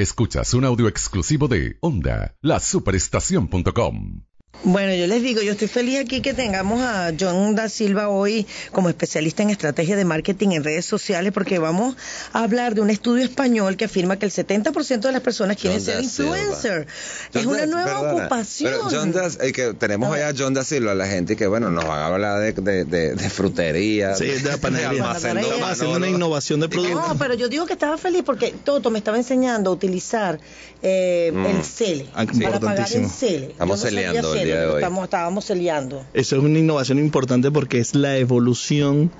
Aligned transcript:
Escuchas 0.00 0.54
un 0.54 0.64
audio 0.64 0.88
exclusivo 0.88 1.46
de 1.46 1.76
Onda, 1.82 2.34
la 2.40 2.58
superestación.com. 2.58 4.29
Bueno, 4.62 4.92
yo 4.94 5.06
les 5.06 5.22
digo, 5.22 5.40
yo 5.40 5.52
estoy 5.52 5.68
feliz 5.68 6.00
aquí 6.00 6.20
que 6.20 6.34
tengamos 6.34 6.82
a 6.82 7.12
John 7.18 7.54
da 7.54 7.70
Silva 7.70 8.10
hoy 8.10 8.46
como 8.72 8.90
especialista 8.90 9.42
en 9.42 9.48
estrategia 9.48 9.96
de 9.96 10.04
marketing 10.04 10.48
en 10.50 10.64
redes 10.64 10.84
sociales 10.84 11.32
porque 11.32 11.58
vamos 11.58 11.96
a 12.34 12.42
hablar 12.42 12.74
de 12.74 12.82
un 12.82 12.90
estudio 12.90 13.24
español 13.24 13.78
que 13.78 13.86
afirma 13.86 14.18
que 14.18 14.26
el 14.26 14.32
70% 14.32 15.00
de 15.00 15.12
las 15.12 15.22
personas 15.22 15.56
quieren 15.56 15.80
ser 15.80 16.02
influencer. 16.04 16.86
John 17.32 17.40
es 17.40 17.46
una 17.46 17.58
Da- 17.60 17.66
nueva 17.68 17.84
perdona, 18.02 18.12
ocupación. 18.24 18.72
Pero 18.72 18.88
John 18.90 19.12
Da- 19.12 19.30
eh, 19.40 19.52
que 19.52 19.72
tenemos 19.72 20.14
allá 20.14 20.28
a 20.28 20.34
John 20.36 20.52
da 20.52 20.62
Silva, 20.62 20.94
la 20.94 21.06
gente 21.06 21.36
que, 21.36 21.46
bueno, 21.46 21.70
nos 21.70 21.86
van 21.86 21.98
a 22.00 22.06
hablar 22.08 22.40
de, 22.40 22.52
de, 22.52 22.84
de, 22.84 23.14
de 23.14 23.30
frutería. 23.30 24.14
Sí, 24.14 24.26
de 24.26 24.58
panadería. 24.58 25.10
haciendo 25.10 25.96
una 25.96 25.98
¿no? 26.00 26.06
innovación 26.08 26.60
de 26.60 26.68
producto. 26.68 27.00
No, 27.08 27.16
pero 27.16 27.32
yo 27.32 27.48
digo 27.48 27.64
que 27.64 27.72
estaba 27.72 27.96
feliz 27.96 28.24
porque 28.26 28.52
Toto 28.62 28.90
me 28.90 28.98
estaba 28.98 29.16
enseñando 29.16 29.70
a 29.70 29.72
utilizar 29.72 30.38
eh, 30.82 31.30
Mm. 31.32 31.46
el 31.46 31.64
CELE 31.64 32.06
Ah, 32.14 32.24
para 32.26 32.58
pagar 32.60 32.78
importantísimo. 32.88 33.08
CELE. 33.08 33.46
Estamos 33.52 33.80
sabía 33.80 33.98
celeando 34.08 34.32
el 34.42 34.48
CELE, 34.48 34.52
día 34.52 34.60
de 34.60 34.66
pero 34.66 34.74
hoy. 34.76 34.82
Estamos, 34.82 35.04
estábamos 35.04 35.44
celeando. 35.44 36.04
Eso 36.14 36.36
es 36.36 36.42
una 36.42 36.58
innovación 36.58 36.98
importante 36.98 37.50
porque 37.50 37.78
es 37.78 37.94
la 37.94 38.16
evolución 38.18 39.10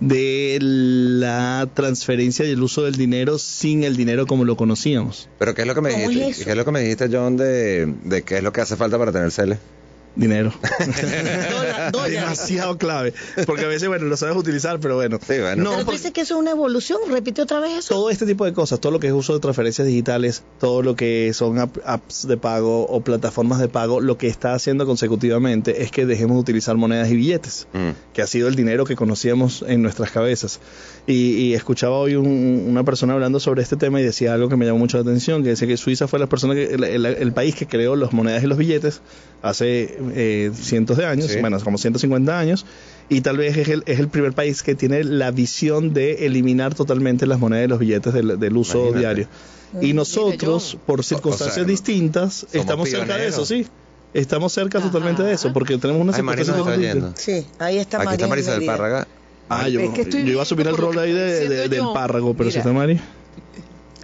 de 0.00 0.58
la 0.60 1.68
transferencia 1.74 2.44
y 2.44 2.50
el 2.50 2.62
uso 2.62 2.82
del 2.82 2.96
dinero 2.96 3.38
sin 3.38 3.84
el 3.84 3.96
dinero 3.96 4.26
como 4.26 4.44
lo 4.44 4.56
conocíamos. 4.56 5.28
Pero 5.38 5.54
¿qué 5.54 5.62
es 5.62 5.68
lo 5.68 5.74
que 5.74 5.80
me 5.80 5.92
¿Cómo 5.92 6.08
dijiste? 6.08 6.30
es? 6.30 6.44
¿Qué 6.44 6.50
es 6.50 6.56
lo 6.56 6.64
que 6.64 6.72
me 6.72 6.80
dijiste, 6.80 7.08
John, 7.12 7.36
de, 7.36 7.86
de 8.04 8.22
qué 8.22 8.38
es 8.38 8.42
lo 8.42 8.52
que 8.52 8.60
hace 8.62 8.76
falta 8.76 8.98
para 8.98 9.12
tener 9.12 9.30
cele? 9.30 9.58
Dinero. 10.14 10.52
Demasiado 12.08 12.76
clave. 12.78 13.14
Porque 13.46 13.64
a 13.64 13.68
veces, 13.68 13.88
bueno, 13.88 14.06
lo 14.06 14.16
sabes 14.16 14.36
utilizar, 14.36 14.78
pero 14.80 14.96
bueno. 14.96 15.18
Sí, 15.26 15.38
bueno. 15.40 15.62
No, 15.64 15.70
Pero 15.72 15.84
tú 15.86 15.92
dices 15.92 16.10
que 16.12 16.20
eso 16.22 16.34
es 16.34 16.40
una 16.40 16.50
evolución. 16.50 16.98
Repite 17.10 17.42
otra 17.42 17.60
vez 17.60 17.78
eso. 17.78 17.94
todo 17.94 18.10
este 18.10 18.26
tipo 18.26 18.44
de 18.44 18.52
cosas, 18.52 18.80
todo 18.80 18.92
lo 18.92 19.00
que 19.00 19.06
es 19.08 19.12
uso 19.12 19.34
de 19.34 19.40
transferencias 19.40 19.86
digitales, 19.86 20.42
todo 20.60 20.82
lo 20.82 20.96
que 20.96 21.32
son 21.34 21.58
app- 21.58 21.78
apps 21.84 22.26
de 22.28 22.36
pago 22.36 22.86
o 22.86 23.00
plataformas 23.02 23.58
de 23.58 23.68
pago, 23.68 24.00
lo 24.00 24.18
que 24.18 24.26
está 24.28 24.54
haciendo 24.54 24.86
consecutivamente 24.86 25.82
es 25.82 25.90
que 25.90 26.06
dejemos 26.06 26.36
de 26.36 26.40
utilizar 26.40 26.76
monedas 26.76 27.10
y 27.10 27.16
billetes, 27.16 27.66
Mm. 27.72 27.90
que 28.12 28.22
ha 28.22 28.26
sido 28.26 28.48
el 28.48 28.54
dinero 28.54 28.84
que 28.84 28.96
conocíamos 28.96 29.64
en 29.66 29.82
nuestras 29.82 30.10
cabezas. 30.10 30.60
Y, 31.06 31.34
y 31.36 31.54
escuchaba 31.54 31.96
hoy 31.96 32.14
un- 32.16 32.66
una 32.68 32.84
persona 32.84 33.14
hablando 33.14 33.40
sobre 33.40 33.62
este 33.62 33.76
tema 33.76 34.00
y 34.00 34.04
decía 34.04 34.34
algo 34.34 34.48
que 34.48 34.56
me 34.56 34.66
llamó 34.66 34.78
mucho 34.78 34.98
la 34.98 35.02
atención, 35.02 35.42
que 35.42 35.50
decía 35.50 35.66
que 35.66 35.76
Suiza 35.76 36.06
fue 36.08 36.18
la 36.18 36.26
persona 36.28 36.54
que, 36.54 36.64
el, 36.74 36.84
el- 36.84 37.06
el 37.06 37.32
país 37.32 37.54
que 37.54 37.66
creó 37.66 37.96
las 37.96 38.12
monedas 38.12 38.42
y 38.42 38.46
los 38.46 38.58
billetes 38.58 39.00
hace 39.42 39.98
eh, 40.14 40.50
cientos 40.54 40.96
de 40.96 41.06
años, 41.06 41.26
Sí. 41.30 41.38
bueno, 41.40 41.58
como 41.60 41.78
150 41.78 42.38
años, 42.38 42.66
y 43.08 43.20
tal 43.20 43.36
vez 43.36 43.56
es 43.56 43.68
el, 43.68 43.82
es 43.86 43.98
el 44.00 44.08
primer 44.08 44.32
país 44.32 44.62
que 44.62 44.74
tiene 44.74 45.04
la 45.04 45.30
visión 45.30 45.92
de 45.92 46.26
eliminar 46.26 46.74
totalmente 46.74 47.26
las 47.26 47.38
monedas 47.38 47.66
y 47.66 47.68
los 47.68 47.78
billetes 47.78 48.12
del, 48.14 48.38
del 48.38 48.56
uso 48.56 48.78
Imagínate. 48.88 48.98
diario. 49.00 49.28
Y 49.80 49.92
nosotros, 49.94 50.76
por 50.86 51.02
circunstancias 51.04 51.52
O 51.52 51.60
sea, 51.60 51.64
distintas, 51.64 52.46
estamos 52.52 52.88
cerca 52.90 53.16
de 53.16 53.28
eso, 53.28 53.44
sí. 53.46 53.66
Estamos 54.14 54.52
cerca 54.52 54.80
totalmente 54.80 55.22
de 55.22 55.32
eso, 55.32 55.52
porque 55.54 55.78
tenemos 55.78 56.02
una 56.02 56.12
circunstancia. 56.12 57.12
Sí, 57.14 57.46
ahí 57.58 57.78
está 57.78 57.96
Aquí 57.98 58.04
María 58.06 58.14
está 58.16 58.26
Marisabel 58.28 58.58
Mérida. 58.60 58.72
Párraga. 58.72 59.08
Ah, 59.48 59.68
yo, 59.68 59.80
Es 59.80 59.90
que 59.90 60.02
estoy 60.02 60.24
yo 60.24 60.32
iba 60.32 60.42
a 60.42 60.44
subir 60.46 60.66
el 60.66 60.76
rol 60.76 60.98
ahí 60.98 61.12
de, 61.12 61.48
de- 61.48 61.68
del 61.68 61.84
párrago, 61.94 62.34
pero 62.34 62.50
si 62.50 62.58
está 62.58 62.72
Mari. 62.72 63.00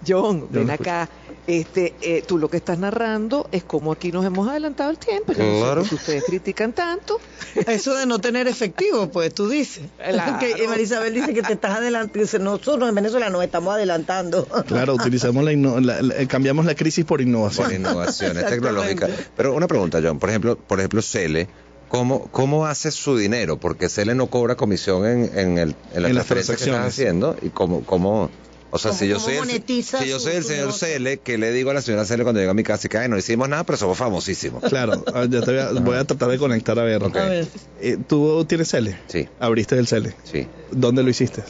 John, 0.09 0.41
Yo 0.51 0.61
ven 0.61 0.71
acá. 0.71 1.09
Este, 1.47 1.95
eh, 2.03 2.23
tú 2.27 2.37
lo 2.37 2.51
que 2.51 2.59
estás 2.59 2.79
narrando 2.79 3.49
es 3.53 3.65
como 3.65 3.91
aquí 3.93 4.13
nos 4.13 4.23
hemos 4.27 4.47
adelantado 4.49 4.91
el 4.91 4.99
tiempo. 4.99 5.33
Yo 5.33 5.39
no 5.39 5.45
sé 5.55 5.61
Claro. 5.63 5.83
ustedes 5.83 6.25
critican 6.25 6.75
tanto. 6.75 7.19
Eso 7.67 7.95
de 7.95 8.05
no 8.05 8.19
tener 8.19 8.47
efectivo, 8.49 9.09
pues 9.09 9.33
tú 9.33 9.49
dices. 9.49 9.85
Claro. 9.97 10.39
Que 10.57 10.69
Marisabel 10.69 11.15
dice 11.15 11.33
que 11.33 11.43
te 11.43 11.55
estás 11.55 11.79
adelantando. 11.79 12.21
Dice, 12.21 12.39
nosotros 12.39 12.87
en 12.89 12.95
Venezuela 12.95 13.31
nos 13.31 13.43
estamos 13.43 13.73
adelantando. 13.75 14.45
Claro, 14.67 14.95
utilizamos 15.01 15.43
la, 15.43 15.53
la- 15.53 16.03
la- 16.03 16.27
cambiamos 16.27 16.67
la 16.67 16.75
crisis 16.75 17.07
por 17.07 17.23
innovación. 17.23 17.67
por 17.67 17.75
innovaciones 17.75 18.45
tecnológicas. 18.45 19.11
Pero 19.35 19.55
una 19.55 19.67
pregunta, 19.67 20.01
John, 20.03 20.19
por 20.19 20.29
ejemplo, 20.29 20.59
por 20.59 20.81
ejemplo, 20.81 21.01
Cele, 21.01 21.49
¿cómo, 21.89 22.29
cómo 22.31 22.67
hace 22.67 22.91
su 22.91 23.17
dinero? 23.17 23.57
Porque 23.59 23.89
Cele 23.89 24.15
no 24.15 24.27
cobra 24.27 24.55
comisión 24.57 25.07
en, 25.07 25.39
en, 25.39 25.57
el, 25.59 25.75
en 25.95 26.03
la 26.03 26.09
En 26.11 26.15
las 26.15 26.27
transferencia 26.27 26.57
que 26.57 26.63
estás 26.65 26.75
transacciones. 26.75 26.93
haciendo 26.93 27.37
y 27.41 27.49
cómo, 27.49 27.83
cómo 27.85 28.29
o 28.71 28.79
sea, 28.79 28.91
¿Cómo- 28.91 28.99
si 29.01 29.09
yo 29.09 29.19
soy 29.19 29.35
el, 29.35 29.63
si 29.65 30.09
yo 30.09 30.19
soy 30.21 30.37
el 30.37 30.45
señor? 30.45 30.73
Cele, 30.73 31.19
que 31.19 31.39
le 31.39 31.53
digo 31.53 31.71
a 31.71 31.75
la 31.75 31.81
señora 31.83 32.05
Cele 32.05 32.23
cuando 32.23 32.41
llega 32.41 32.51
a 32.51 32.55
mi 32.55 32.63
casa 32.65 32.87
y 32.87 32.91
que 32.91 32.99
"Ay, 32.99 33.09
no 33.09 33.17
hicimos 33.17 33.49
nada, 33.49 33.65
pero 33.65 33.79
somos 33.79 33.97
famosísimos. 33.99 34.63
Claro, 34.65 35.03
ah, 35.15 35.27
ya 35.29 35.41
te 35.43 35.51
voy 35.53 35.61
a, 35.61 35.73
voy 35.81 35.97
a 35.97 36.05
tratar 36.05 36.29
de 36.29 36.39
conectar 36.39 36.79
a 36.79 36.83
ver. 36.83 37.03
Ok. 37.03 37.17
A 37.17 37.25
ver. 37.29 37.47
Eh, 37.81 37.97
¿Tú 38.07 38.45
tienes 38.45 38.69
Cele? 38.69 38.99
Sí, 39.07 39.27
Abriste 39.41 39.79
el 39.79 39.87
Cele. 39.87 40.15
sí, 40.25 40.47
¿Dónde 40.71 41.03
lo 41.03 41.11
hiciste? 41.11 41.43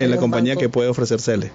En 0.00 0.04
En 0.06 0.10
la 0.10 0.16
compañía 0.16 0.52
banco. 0.54 0.60
que 0.62 0.68
puede 0.68 0.88
ofrecer 0.88 1.20
Cele. 1.20 1.50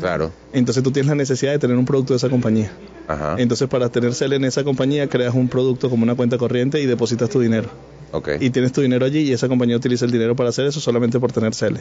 claro. 0.00 0.32
Entonces 0.52 0.82
tú 0.82 0.90
tienes 0.90 1.08
la 1.08 1.14
necesidad 1.14 1.52
de 1.52 1.58
tener 1.58 1.76
un 1.76 1.84
producto 1.84 2.12
de 2.12 2.16
esa 2.18 2.28
compañía. 2.28 2.72
Ajá. 3.06 3.36
Entonces 3.38 3.68
para 3.68 3.88
tener 3.90 4.14
Cele 4.14 4.36
en 4.36 4.44
esa 4.44 4.64
compañía 4.64 5.08
creas 5.08 5.34
un 5.34 5.48
producto 5.48 5.88
como 5.90 6.02
una 6.02 6.14
cuenta 6.14 6.36
corriente 6.38 6.80
y 6.80 6.86
depositas 6.86 7.30
tu 7.30 7.40
dinero. 7.40 7.68
Ok. 8.12 8.28
Y 8.40 8.50
tienes 8.50 8.72
tu 8.72 8.80
dinero 8.80 9.04
allí 9.06 9.20
y 9.20 9.32
esa 9.32 9.48
compañía 9.48 9.76
utiliza 9.76 10.04
el 10.04 10.10
dinero 10.10 10.34
para 10.34 10.48
hacer 10.50 10.66
eso 10.66 10.80
solamente 10.80 11.20
por 11.20 11.30
tener 11.32 11.54
Cele. 11.54 11.80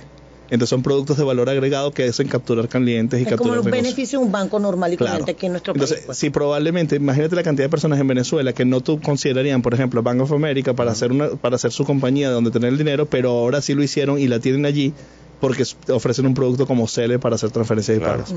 Entonces 0.49 0.69
son 0.69 0.81
productos 0.83 1.17
de 1.17 1.23
valor 1.23 1.49
agregado 1.49 1.91
que 1.91 2.05
hacen 2.05 2.27
capturar 2.27 2.67
clientes 2.69 3.19
y 3.19 3.23
Es 3.23 3.27
como 3.29 3.37
capturar 3.37 3.55
los 3.57 3.65
negocios. 3.65 3.83
beneficios 3.83 4.21
de 4.21 4.25
un 4.25 4.31
banco 4.31 4.59
normal 4.59 4.93
y 4.93 4.97
Claro. 4.97 5.11
corriente 5.11 5.31
aquí 5.33 5.45
en 5.47 5.51
nuestro 5.53 5.73
Entonces, 5.73 5.97
país. 5.97 6.05
pues. 6.07 6.17
si 6.17 6.29
probablemente, 6.29 6.95
imagínate 6.95 7.35
la 7.35 7.43
cantidad 7.43 7.65
de 7.65 7.69
personas 7.69 7.99
en 7.99 8.07
Venezuela 8.07 8.53
que 8.53 8.63
no 8.65 8.81
tú 8.81 9.01
considerarían, 9.01 9.61
por 9.61 9.73
ejemplo, 9.73 10.01
Bank 10.03 10.21
of 10.21 10.31
America 10.31 10.73
para 10.73 10.91
hacer 10.91 11.11
una, 11.11 11.29
para 11.31 11.55
hacer 11.57 11.71
su 11.71 11.83
compañía 11.85 12.29
de 12.29 12.33
donde 12.35 12.51
tener 12.51 12.69
el 12.71 12.77
dinero, 12.77 13.05
pero 13.05 13.31
ahora 13.31 13.61
sí 13.61 13.73
lo 13.73 13.83
hicieron 13.83 14.19
y 14.19 14.27
la 14.27 14.39
tienen 14.39 14.65
allí 14.65 14.93
porque 15.39 15.63
ofrecen 15.89 16.25
un 16.25 16.33
producto 16.33 16.65
como 16.65 16.87
Cele 16.87 17.19
para 17.19 17.35
hacer 17.35 17.51
transferencias 17.51 17.97
y 17.97 17.99
Claro. 17.99 18.23
pagos. 18.23 18.31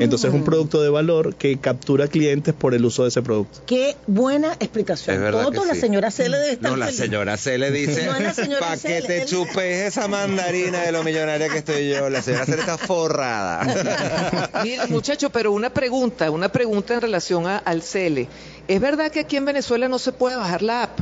Entonces 0.00 0.28
es 0.28 0.34
un 0.34 0.42
producto 0.44 0.80
de 0.80 0.88
valor 0.88 1.34
que 1.34 1.58
captura 1.58 2.08
clientes 2.08 2.54
por 2.54 2.72
el 2.74 2.84
uso 2.84 3.02
de 3.02 3.10
ese 3.10 3.20
producto. 3.22 3.60
Qué 3.66 3.94
buena 4.06 4.52
explicación. 4.54 5.16
Es 5.16 5.22
verdad 5.22 5.42
Todo 5.42 5.62
que 5.62 5.68
la 5.68 5.74
sí. 5.74 5.80
señora 5.80 6.10
Cele 6.10 6.38
debe 6.38 6.52
estar 6.52 6.70
No, 6.70 6.76
la 6.76 6.86
feliz. 6.86 6.98
señora 7.00 7.36
Cele 7.36 7.70
dice, 7.70 8.06
No 8.06 8.14
es 8.16 8.22
la 8.22 8.34
señora 8.34 8.60
para 8.60 8.76
que 8.78 9.02
te 9.02 9.24
chupes 9.26 9.86
esa 9.88 10.08
mandarina 10.08 10.80
de 10.82 10.92
lo 10.92 11.04
millonaria 11.04 11.48
que 11.50 11.58
estoy 11.58 11.90
yo. 11.90 12.08
La 12.08 12.22
señora 12.22 12.46
Cele 12.46 12.60
está 12.60 12.78
forrada. 12.78 14.50
Mira, 14.64 14.86
muchacho, 14.86 15.30
pero 15.30 15.52
una 15.52 15.70
pregunta, 15.70 16.30
una 16.30 16.48
pregunta 16.50 16.94
en 16.94 17.00
relación 17.02 17.46
a- 17.46 17.58
al 17.58 17.82
CELE. 17.82 18.28
¿Es 18.68 18.80
verdad 18.80 19.10
que 19.12 19.20
aquí 19.20 19.36
en 19.36 19.44
Venezuela 19.44 19.88
no 19.88 19.98
se 19.98 20.12
puede 20.12 20.36
bajar 20.36 20.62
la 20.62 20.84
app? 20.84 20.98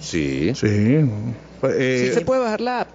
Sí. 0.00 0.52
Sí. 0.54 0.98
Eh, 1.72 2.06
Sí 2.08 2.14
se 2.14 2.20
puede 2.22 2.40
bajar 2.42 2.60
la 2.60 2.80
app. 2.82 2.88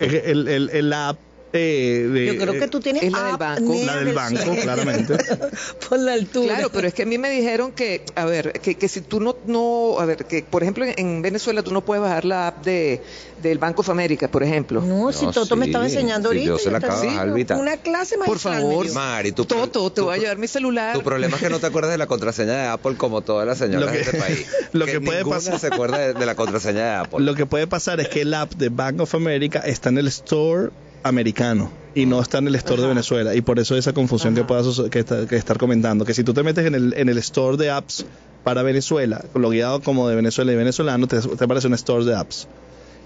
El, 0.00 0.48
el- 0.48 0.70
el 0.70 0.92
app 0.92 1.18
eh, 1.56 2.08
de- 2.12 2.26
Yo 2.26 2.36
creo 2.36 2.52
que 2.58 2.66
tú 2.68 2.80
tienes 2.80 3.04
Es 3.04 3.12
la 3.12 3.22
del 3.22 3.34
app 3.34 3.40
banco. 3.40 3.74
La 3.86 3.96
del 3.98 4.12
banco, 4.14 4.56
claramente. 4.60 5.16
Por 5.88 5.98
la 6.00 6.12
altura. 6.14 6.54
Claro, 6.56 6.70
pero 6.72 6.88
es 6.88 6.94
que 6.94 7.02
a 7.04 7.06
mí 7.06 7.16
me 7.16 7.30
dijeron 7.30 7.70
que, 7.72 8.04
a 8.16 8.24
ver, 8.24 8.52
que, 8.60 8.74
que 8.74 8.88
si 8.88 9.00
tú 9.00 9.20
no, 9.20 9.36
no, 9.46 10.00
a 10.00 10.04
ver, 10.04 10.24
que 10.26 10.42
por 10.42 10.62
ejemplo 10.62 10.84
en, 10.84 10.94
en 10.96 11.22
Venezuela 11.22 11.62
tú 11.62 11.72
no 11.72 11.84
puedes 11.84 12.02
bajar 12.02 12.24
la 12.24 12.48
app 12.48 12.64
de 12.64 13.00
del 13.42 13.58
Banco 13.58 13.82
of 13.82 13.90
America, 13.90 14.26
por 14.28 14.42
ejemplo. 14.42 14.80
No, 14.80 15.12
si 15.12 15.26
No, 15.26 15.32
Toto 15.32 15.54
me 15.54 15.66
estaba 15.66 15.84
enseñando 15.84 16.30
Sí, 16.30 16.36
ahorita. 16.38 16.46
yo 16.52 16.58
se 16.58 16.70
la 16.70 16.78
acabo 16.78 17.00
de. 17.02 17.54
Una 17.54 17.76
clase 17.76 18.16
Por 18.16 18.28
magistral. 18.28 18.54
favor. 18.62 18.78
me 18.84 18.90
dio. 18.90 18.94
Mari, 18.94 19.32
tu, 19.32 19.44
Toto, 19.44 19.92
te 19.92 20.00
voy 20.00 20.14
a 20.14 20.18
llevar 20.18 20.38
mi 20.38 20.48
celular. 20.48 20.94
Tu 20.96 21.02
problema 21.02 21.36
es 21.36 21.42
que 21.42 21.50
no 21.50 21.58
te 21.60 21.66
acuerdas 21.66 21.90
de 21.92 21.98
la 21.98 22.06
contraseña 22.06 22.52
de 22.54 22.66
Apple 22.68 22.96
como 22.96 23.20
todas 23.20 23.46
las 23.46 23.58
señoras 23.58 23.92
de 23.92 24.00
este 24.00 24.18
país. 24.18 24.46
lo 24.72 24.86
que 24.86 25.00
puede 25.00 25.24
pasar- 25.24 25.58
se 25.60 25.66
acuerda 25.68 25.98
de, 25.98 26.14
de 26.14 26.26
la 26.26 26.34
contraseña 26.34 26.84
de 26.84 26.94
Apple. 26.94 27.20
Lo 27.24 27.34
que 27.34 27.44
puede 27.46 27.66
pasar 27.66 28.00
es 28.00 28.08
que 28.08 28.22
el 28.22 28.32
app 28.34 28.52
de 28.54 28.70
Bank 28.70 29.00
of 29.00 29.14
America 29.14 29.60
está 29.60 29.90
en 29.90 29.98
el 29.98 30.08
store 30.08 30.70
americano 31.04 31.70
y 31.94 32.06
no 32.06 32.20
está 32.20 32.38
en 32.38 32.48
el 32.48 32.56
store 32.56 32.82
de 32.82 32.88
Venezuela. 32.88 33.34
Y 33.36 33.40
por 33.42 33.60
eso 33.60 33.76
esa 33.76 33.92
confusión 33.92 34.34
que 34.34 34.42
puedas 34.42 34.80
que, 34.90 34.98
está- 34.98 35.26
que 35.28 35.36
estar 35.36 35.58
comentando 35.58 36.04
que 36.04 36.14
si 36.14 36.24
tú 36.24 36.34
te 36.34 36.42
metes 36.42 36.66
en 36.66 36.74
el, 36.74 36.94
en 36.96 37.08
el 37.08 37.18
store 37.18 37.56
de 37.56 37.70
apps 37.70 38.04
para 38.42 38.62
Venezuela 38.62 39.24
logueado 39.34 39.80
como 39.80 40.08
de 40.08 40.16
Venezuela 40.16 40.52
y 40.52 40.56
venezolano 40.56 41.06
te, 41.06 41.20
te 41.20 41.44
aparece 41.44 41.68
un 41.68 41.74
store 41.74 42.04
de 42.04 42.14
apps 42.16 42.48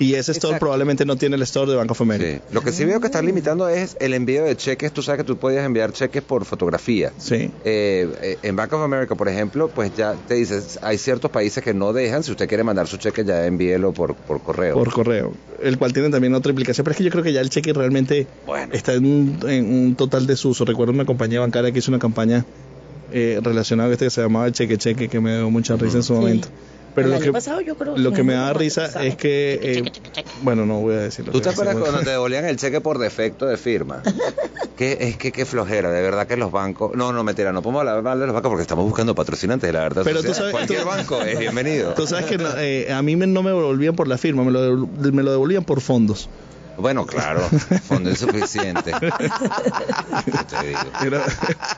y 0.00 0.14
ese 0.14 0.30
store 0.32 0.50
Exacto. 0.52 0.58
probablemente 0.60 1.04
no 1.04 1.16
tiene 1.16 1.34
el 1.36 1.42
store 1.42 1.70
de 1.72 1.76
Bank 1.76 1.90
of 1.90 2.00
America 2.00 2.40
Sí. 2.48 2.54
Lo 2.54 2.60
que 2.62 2.70
sí 2.72 2.84
veo 2.84 3.00
que 3.00 3.06
están 3.06 3.26
limitando 3.26 3.68
es 3.68 3.96
el 4.00 4.14
envío 4.14 4.44
de 4.44 4.54
cheques. 4.56 4.92
Tú 4.92 5.02
sabes 5.02 5.18
que 5.20 5.24
tú 5.24 5.36
podías 5.38 5.66
enviar 5.66 5.92
cheques 5.92 6.22
por 6.22 6.44
fotografía. 6.44 7.12
sí 7.18 7.50
Eh, 7.64 8.08
eh, 8.22 8.38
en 8.42 8.54
Bank 8.56 8.72
of 8.74 8.82
America, 8.82 9.14
por 9.16 9.28
ejemplo, 9.28 9.68
pues 9.68 9.92
ya 9.96 10.14
te 10.14 10.34
dices, 10.34 10.78
hay 10.82 10.98
ciertos 10.98 11.30
países 11.32 11.64
que 11.64 11.74
no 11.74 11.92
dejan. 11.92 12.22
Si 12.22 12.30
usted 12.30 12.46
quiere 12.48 12.62
mandar 12.62 12.86
su 12.86 12.96
cheque, 12.96 13.24
ya 13.24 13.44
envíelo 13.46 13.92
por, 13.92 14.14
por 14.14 14.40
correo. 14.42 14.74
por 14.74 14.92
correo 14.92 15.32
el 15.60 15.76
cual 15.76 15.92
tiene 15.92 16.08
también 16.10 16.32
otra 16.34 16.50
implicación 16.50 16.84
pero 16.84 16.92
es 16.92 16.98
que 16.98 17.02
yo 17.04 17.10
creo 17.10 17.24
que 17.24 17.32
ya 17.32 17.40
el 17.40 17.50
cheque 17.50 17.72
realmente 17.72 18.28
Bueno. 18.46 18.72
está 18.74 18.94
en 18.94 19.04
un, 19.04 19.38
en 19.50 19.64
un 19.72 19.96
total 19.96 20.24
desuso 20.28 20.64
recuerdo 20.64 20.92
una 20.92 21.04
compañía 21.04 21.40
bancaria 21.40 21.72
que 21.72 21.80
hizo 21.80 21.90
una 21.90 21.98
campaña 21.98 22.44
eh, 23.12 23.40
relacionada 23.42 23.88
a 23.88 23.92
este 23.92 24.04
que 24.04 24.10
se 24.12 24.20
llamaba 24.22 24.46
el 24.46 24.52
cheque 24.52 24.78
cheque 24.78 25.08
que 25.08 25.18
me 25.18 25.34
dio 25.36 25.50
mucha 25.50 25.74
risa 25.74 25.96
en 25.96 26.02
su 26.04 26.14
Sí. 26.14 26.20
momento 26.20 26.48
Pero 26.94 27.06
El 27.06 27.10
lo 27.12 27.16
año 27.16 27.24
que, 27.26 27.32
pasado 27.32 27.60
yo 27.60 27.76
creo 27.76 27.96
lo 27.96 28.12
que 28.12 28.22
me 28.24 28.32
da 28.34 28.52
risa 28.52 28.82
pasado. 28.86 29.04
es 29.04 29.16
que, 29.16 29.58
eh, 29.62 29.84
bueno, 30.42 30.66
no 30.66 30.80
voy 30.80 30.94
a 30.94 30.98
decirlo. 30.98 31.32
¿Tú 31.32 31.40
te 31.40 31.48
acuerdas 31.50 31.76
cuando 31.76 32.00
te 32.00 32.10
devolvían 32.10 32.44
el 32.46 32.56
cheque 32.56 32.80
por 32.80 32.98
defecto 32.98 33.46
de 33.46 33.56
firma? 33.56 34.02
que 34.76 34.96
es 35.00 35.16
que 35.16 35.30
qué 35.32 35.44
flojera, 35.44 35.90
de 35.92 36.02
verdad 36.02 36.26
que 36.26 36.36
los 36.36 36.50
bancos. 36.50 36.92
No, 36.96 37.12
no, 37.12 37.22
mentira, 37.24 37.52
no 37.52 37.62
podemos 37.62 37.80
hablar 37.80 38.02
mal 38.02 38.18
de 38.18 38.26
los 38.26 38.34
bancos 38.34 38.48
porque 38.50 38.62
estamos 38.62 38.84
buscando 38.84 39.14
patrocinantes, 39.14 39.72
la 39.72 39.80
verdad. 39.80 40.02
Pero 40.04 40.22
tú 40.22 40.28
sociedad. 40.28 40.38
sabes- 40.50 40.52
Cualquier 40.52 40.80
tú- 40.82 40.86
banco 40.88 41.22
es 41.22 41.38
bienvenido. 41.38 41.94
Tú 41.94 42.06
sabes 42.06 42.26
que 42.26 42.38
no, 42.38 42.48
eh, 42.56 42.92
a 42.92 43.02
mí 43.02 43.14
me- 43.16 43.26
no 43.26 43.42
me 43.42 43.50
devolvían 43.50 43.94
por 43.94 44.08
la 44.08 44.18
firma, 44.18 44.42
me 44.44 44.50
lo, 44.50 44.86
me 44.86 45.22
lo 45.22 45.30
devolvían 45.30 45.64
por 45.64 45.80
fondos. 45.80 46.28
Bueno, 46.78 47.06
claro, 47.06 47.40
fondo 47.88 48.08
insuficiente. 48.10 48.92
¿Qué 49.00 49.10
te 50.48 50.66
digo? 50.68 50.80
Era, 51.04 51.24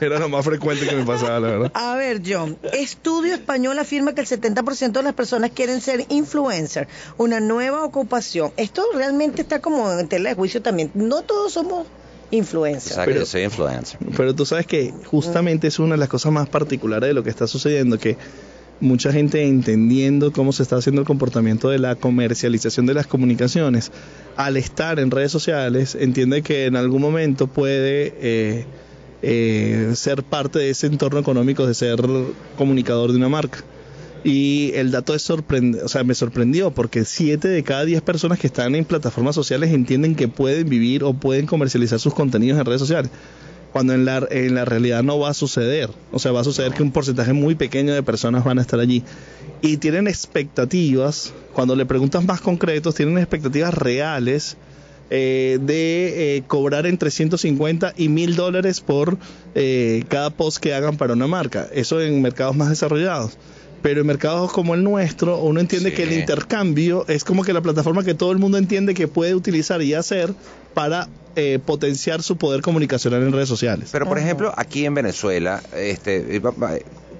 era 0.00 0.18
lo 0.18 0.28
más 0.28 0.44
frecuente 0.44 0.86
que 0.86 0.94
me 0.94 1.04
pasaba, 1.04 1.40
la 1.40 1.48
verdad. 1.48 1.72
A 1.74 1.94
ver, 1.96 2.20
John, 2.26 2.58
estudio 2.74 3.34
español 3.34 3.78
afirma 3.78 4.14
que 4.14 4.20
el 4.20 4.26
70% 4.26 4.92
de 4.92 5.02
las 5.02 5.14
personas 5.14 5.50
quieren 5.54 5.80
ser 5.80 6.04
influencer, 6.10 6.86
una 7.16 7.40
nueva 7.40 7.84
ocupación. 7.84 8.52
Esto 8.56 8.82
realmente 8.94 9.42
está 9.42 9.60
como 9.60 9.90
en 9.92 10.08
tela 10.08 10.28
de 10.30 10.34
juicio 10.34 10.60
también. 10.62 10.90
No 10.94 11.22
todos 11.22 11.52
somos 11.52 11.86
O 11.86 12.34
influencers. 12.36 12.94
sea, 12.94 13.06
que 13.06 13.14
yo 13.14 13.26
soy 13.26 13.42
influencer. 13.44 13.98
Pero 14.16 14.34
tú 14.34 14.44
sabes 14.46 14.66
que 14.66 14.92
justamente 15.06 15.66
es 15.68 15.78
una 15.78 15.94
de 15.94 15.98
las 15.98 16.08
cosas 16.08 16.30
más 16.32 16.48
particulares 16.48 17.08
de 17.08 17.14
lo 17.14 17.22
que 17.22 17.30
está 17.30 17.46
sucediendo, 17.46 17.98
que 17.98 18.16
mucha 18.80 19.12
gente 19.12 19.46
entendiendo 19.46 20.32
cómo 20.32 20.52
se 20.52 20.62
está 20.62 20.76
haciendo 20.76 21.02
el 21.02 21.06
comportamiento 21.06 21.68
de 21.68 21.78
la 21.78 21.96
comercialización 21.96 22.86
de 22.86 22.94
las 22.94 23.06
comunicaciones, 23.06 23.92
al 24.36 24.56
estar 24.56 24.98
en 24.98 25.10
redes 25.10 25.30
sociales, 25.30 25.94
entiende 25.94 26.42
que 26.42 26.66
en 26.66 26.76
algún 26.76 27.02
momento 27.02 27.46
puede 27.46 28.14
eh, 28.20 28.64
eh, 29.22 29.92
ser 29.94 30.22
parte 30.22 30.58
de 30.58 30.70
ese 30.70 30.86
entorno 30.86 31.20
económico 31.20 31.66
de 31.66 31.74
ser 31.74 32.00
comunicador 32.56 33.10
de 33.12 33.18
una 33.18 33.28
marca. 33.28 33.62
Y 34.22 34.72
el 34.74 34.90
dato 34.90 35.14
es 35.14 35.22
sorprendente, 35.22 35.84
o 35.84 35.88
sea, 35.88 36.04
me 36.04 36.14
sorprendió 36.14 36.70
porque 36.72 37.06
7 37.06 37.48
de 37.48 37.62
cada 37.62 37.86
10 37.86 38.02
personas 38.02 38.38
que 38.38 38.48
están 38.48 38.74
en 38.74 38.84
plataformas 38.84 39.34
sociales 39.34 39.72
entienden 39.72 40.14
que 40.14 40.28
pueden 40.28 40.68
vivir 40.68 41.04
o 41.04 41.14
pueden 41.14 41.46
comercializar 41.46 41.98
sus 42.00 42.12
contenidos 42.12 42.58
en 42.58 42.66
redes 42.66 42.80
sociales 42.80 43.10
cuando 43.72 43.94
en 43.94 44.04
la, 44.04 44.26
en 44.30 44.54
la 44.54 44.64
realidad 44.64 45.02
no 45.02 45.18
va 45.18 45.30
a 45.30 45.34
suceder. 45.34 45.90
O 46.12 46.18
sea, 46.18 46.32
va 46.32 46.40
a 46.40 46.44
suceder 46.44 46.72
que 46.72 46.82
un 46.82 46.92
porcentaje 46.92 47.32
muy 47.32 47.54
pequeño 47.54 47.94
de 47.94 48.02
personas 48.02 48.44
van 48.44 48.58
a 48.58 48.62
estar 48.62 48.80
allí. 48.80 49.02
Y 49.62 49.76
tienen 49.76 50.08
expectativas, 50.54 51.32
cuando 51.52 51.76
le 51.76 51.86
preguntas 51.86 52.24
más 52.24 52.40
concretos, 52.40 52.94
tienen 52.94 53.18
expectativas 53.18 53.72
reales 53.74 54.56
eh, 55.10 55.58
de 55.62 56.36
eh, 56.36 56.42
cobrar 56.46 56.86
entre 56.86 57.10
150 57.10 57.94
y 57.96 58.08
1000 58.08 58.36
dólares 58.36 58.80
por 58.80 59.18
eh, 59.54 60.04
cada 60.08 60.30
post 60.30 60.58
que 60.58 60.74
hagan 60.74 60.96
para 60.96 61.12
una 61.14 61.26
marca. 61.26 61.68
Eso 61.72 62.00
en 62.00 62.20
mercados 62.22 62.56
más 62.56 62.70
desarrollados. 62.70 63.36
Pero 63.82 64.02
en 64.02 64.06
mercados 64.06 64.52
como 64.52 64.74
el 64.74 64.82
nuestro, 64.84 65.38
uno 65.38 65.58
entiende 65.60 65.90
Sí. 65.90 65.96
que 65.96 66.02
el 66.02 66.12
intercambio 66.12 67.06
es 67.08 67.24
como 67.24 67.44
que 67.44 67.52
la 67.52 67.62
plataforma 67.62 68.04
que 68.04 68.14
todo 68.14 68.30
el 68.32 68.38
mundo 68.38 68.58
entiende 68.58 68.92
que 68.94 69.08
puede 69.08 69.34
utilizar 69.34 69.80
y 69.82 69.94
hacer 69.94 70.34
para 70.74 71.08
eh, 71.36 71.58
potenciar 71.64 72.22
su 72.22 72.36
poder 72.36 72.60
comunicacional 72.60 73.22
en 73.22 73.32
redes 73.32 73.48
sociales. 73.48 73.90
Pero, 73.92 74.06
por 74.06 74.18
ejemplo, 74.18 74.52
aquí 74.56 74.84
en 74.84 74.94
Venezuela, 74.94 75.62
este, 75.74 76.40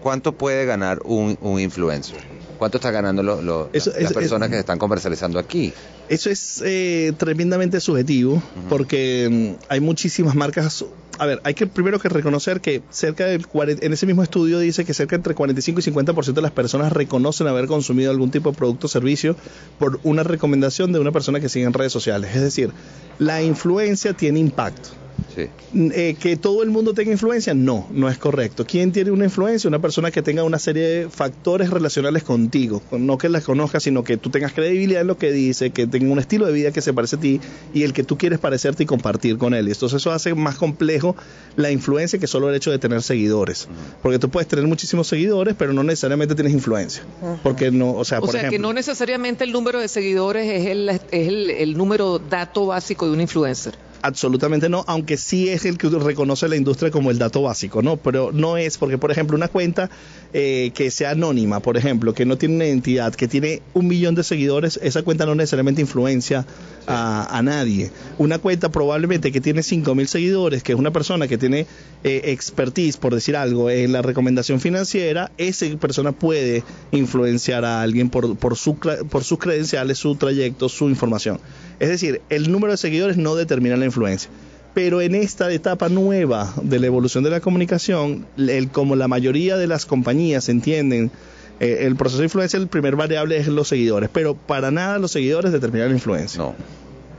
¿cuánto 0.03 0.33
puede 0.33 0.65
ganar 0.65 1.01
un, 1.05 1.37
un 1.41 1.61
influencer? 1.61 2.40
¿Cuánto 2.61 2.77
está 2.77 2.91
ganando 2.91 3.23
lo- 3.23 3.41
lo- 3.41 3.71
Eso- 3.73 3.89
las 3.91 4.03
eso- 4.11 4.13
personas 4.15 4.47
eso- 4.47 4.51
que 4.51 4.57
se 4.57 4.61
están 4.61 4.79
comercializando 4.79 5.39
aquí? 5.39 5.73
Eso 6.11 6.29
es 6.29 6.63
eh, 6.63 7.15
tremendamente 7.17 7.81
subjetivo 7.81 8.43
porque 8.69 9.57
mm, 9.59 9.65
hay 9.73 9.81
muchísimas 9.81 10.35
marcas. 10.35 10.85
A 11.19 11.25
ver, 11.25 11.41
hay 11.43 11.55
que 11.55 11.67
primero 11.67 11.99
que 11.99 12.11
reconocer 12.11 12.61
que 12.61 12.83
cerca 12.91 13.25
del 13.25 13.47
40 13.47 13.85
en 13.87 13.95
ese 13.95 14.05
mismo 14.05 14.23
estudio 14.23 14.59
dice 14.59 14.85
que 14.85 14.93
cerca 14.93 15.17
entre 15.17 15.35
45 15.35 15.81
y 15.81 15.83
50% 15.85 16.35
de 16.35 16.43
las 16.43 16.51
personas 16.51 16.93
reconocen 16.93 17.47
haber 17.47 17.67
consumido 17.67 18.11
algún 18.11 18.31
tipo 18.31 18.51
de 18.51 18.57
producto 18.59 18.89
o 18.89 18.91
servicio 18.91 19.37
por 19.79 19.99
una 20.03 20.23
recomendación 20.23 20.93
de 20.93 20.99
una 20.99 21.13
persona 21.13 21.41
que 21.41 21.49
sigue 21.49 21.65
en 21.65 21.73
redes 21.73 21.93
sociales. 21.93 22.37
Es 22.37 22.43
decir, 22.43 22.73
la 23.19 23.43
influencia 23.43 24.13
tiene 24.13 24.39
impacto. 24.39 24.91
Sí. 25.35 25.49
Eh, 25.75 26.17
que 26.19 26.37
todo 26.37 26.63
el 26.63 26.71
mundo 26.71 26.93
tenga 26.95 27.13
influencia, 27.13 27.55
no, 27.55 27.87
no 27.91 28.09
es 28.09 28.19
correcto. 28.19 28.67
¿Quién 28.67 28.93
tiene 28.93 29.11
una 29.11 29.25
influencia? 29.25 29.69
Una 29.69 29.79
persona 29.79 30.11
que 30.11 30.23
tenga 30.23 30.43
una 30.43 30.59
serie 30.59 30.83
de 30.83 31.09
factores 31.09 31.71
relacionales 31.71 32.25
contigo, 32.25 32.83
no 32.91 33.19
que 33.19 33.29
las 33.29 33.45
conozcas, 33.45 33.83
sino 33.83 34.03
que 34.03 34.17
tú 34.17 34.31
tengas 34.31 34.53
credibilidad 34.53 35.03
en 35.03 35.07
lo 35.07 35.19
que 35.19 35.31
dice, 35.33 35.71
que 35.71 35.87
tenga 35.87 36.13
un 36.13 36.19
estilo 36.19 36.47
de 36.47 36.53
vida 36.53 36.73
que 36.73 36.81
se 36.81 36.93
parece 36.93 37.17
a 37.17 37.21
ti 37.21 37.41
y 37.73 37.85
el 37.85 37.93
que 37.93 38.03
tú 38.03 38.19
quieres 38.19 38.39
parecerte 38.39 38.83
y 38.83 38.87
compartir 38.87 39.39
con 39.39 39.55
él. 39.55 39.69
Y 39.69 39.73
entonces 39.73 40.01
eso 40.01 40.11
hace 40.13 40.35
más 40.35 40.57
complejo 40.57 41.15
la 41.57 41.71
influencia 41.71 42.19
que 42.19 42.27
solo 42.27 42.49
el 42.49 42.55
hecho 42.57 42.71
de 42.71 42.79
tener 42.79 43.03
seguidores. 43.03 43.69
Porque 44.03 44.19
tú 44.19 44.29
puedes 44.31 44.49
tener 44.49 44.67
muchísimos 44.67 45.07
seguidores, 45.07 45.55
pero 45.57 45.73
no 45.73 45.83
necesariamente 45.83 46.35
tienes 46.35 46.53
influencia. 46.53 47.03
Porque 47.43 47.71
no, 47.71 47.93
o 47.93 48.05
sea, 48.05 48.19
O 48.19 48.23
por 48.23 48.33
sea, 48.33 48.41
que 48.43 48.47
ejemplo, 48.49 48.69
no 48.69 48.75
necesariamente 48.75 49.45
el 49.45 49.53
número 49.53 49.81
de 49.81 49.89
seguidores 49.89 50.47
es 50.49 50.67
el, 50.67 50.89
es 50.89 51.01
el, 51.13 51.51
el 51.51 51.77
número 51.77 52.19
dato 52.19 52.67
básico 52.67 53.07
de 53.07 53.13
un 53.13 53.21
influencer. 53.21 53.75
Absolutamente 54.03 54.69
no, 54.69 54.85
aunque 54.87 55.17
sí 55.17 55.51
es 55.51 55.67
el 55.67 55.77
que 55.77 55.89
reconoce 55.89 56.49
la 56.49 56.57
industria 56.57 56.91
como 56.91 57.11
el 57.11 57.19
dato 57.19 57.43
básico, 57.43 57.83
¿no? 57.83 57.99
Pero 57.99 58.31
no 58.33 58.57
es 58.57 58.79
porque, 58.79 58.97
por 58.97 59.11
ejemplo, 59.11 59.37
una 59.37 59.49
cuenta 59.49 59.91
eh, 60.33 60.71
que 60.75 60.91
sea 60.91 61.11
anónima, 61.11 61.61
por 61.61 61.77
ejemplo, 61.77 62.15
que 62.15 62.25
no 62.25 62.39
tiene 62.39 62.57
una 62.57 62.67
identidad, 62.67 63.15
que 63.15 63.29
tiene 63.29 63.61
un 63.75 63.89
millón 63.89 64.15
de 64.15 64.25
seguidores, 64.25 64.81
esa 64.83 65.03
cuenta 65.03 65.27
no 65.27 65.35
necesariamente 65.35 65.83
influencia 65.83 66.47
a, 66.87 67.37
a 67.37 67.43
nadie. 67.43 67.91
Una 68.17 68.39
cuenta 68.39 68.71
probablemente 68.71 69.33
que 69.33 69.41
tiene 69.41 69.63
5 69.63 69.95
mil 69.95 70.09
seguidores, 70.09 70.63
que 70.63 70.73
es 70.73 70.79
una 70.79 70.93
persona 70.93 71.29
que 71.29 71.37
tiene 71.37 71.67
eh, 72.03 72.23
expertise, 72.27 72.97
por 72.97 73.15
decir 73.15 73.37
algo, 73.37 73.69
en 73.69 73.93
la 73.93 74.01
recomendación 74.01 74.61
financiera, 74.61 75.31
esa 75.37 75.67
persona 75.79 76.13
puede 76.13 76.65
influenciar 76.93 77.65
a 77.65 77.83
alguien 77.83 78.09
por, 78.09 78.37
por, 78.37 78.57
su, 78.57 78.77
por 78.77 79.23
sus 79.25 79.39
credenciales, 79.39 79.99
su 79.99 80.15
trayecto, 80.15 80.69
su 80.69 80.89
información. 80.89 81.39
Es 81.79 81.89
decir, 81.89 82.23
el 82.31 82.51
número 82.51 82.73
de 82.73 82.79
seguidores 82.79 83.17
no 83.17 83.35
determina 83.35 83.77
la 83.77 83.85
influencia. 83.85 84.31
Pero 84.73 85.01
en 85.01 85.15
esta 85.15 85.53
etapa 85.53 85.89
nueva 85.89 86.55
de 86.63 86.79
la 86.79 86.87
evolución 86.87 87.25
de 87.25 87.31
la 87.31 87.41
comunicación, 87.41 88.27
el, 88.37 88.71
como 88.71 88.97
la 88.97 89.09
mayoría 89.09 89.57
de 89.57 89.67
las 89.67 89.85
compañías 89.85 90.49
entienden 90.49 91.11
eh, 91.59 91.79
el 91.81 91.97
proceso 91.97 92.21
de 92.21 92.27
influencia, 92.27 92.57
el 92.57 92.69
primer 92.69 92.97
variable 92.97 93.37
es 93.37 93.49
los 93.49 93.69
seguidores. 93.69 94.09
Pero 94.13 94.35
para 94.37 94.71
nada 94.71 94.99
los 94.99 95.11
seguidores 95.11 95.53
determinan 95.53 95.89
la 95.89 95.95
influencia. 95.95 96.39
No. 96.39 96.55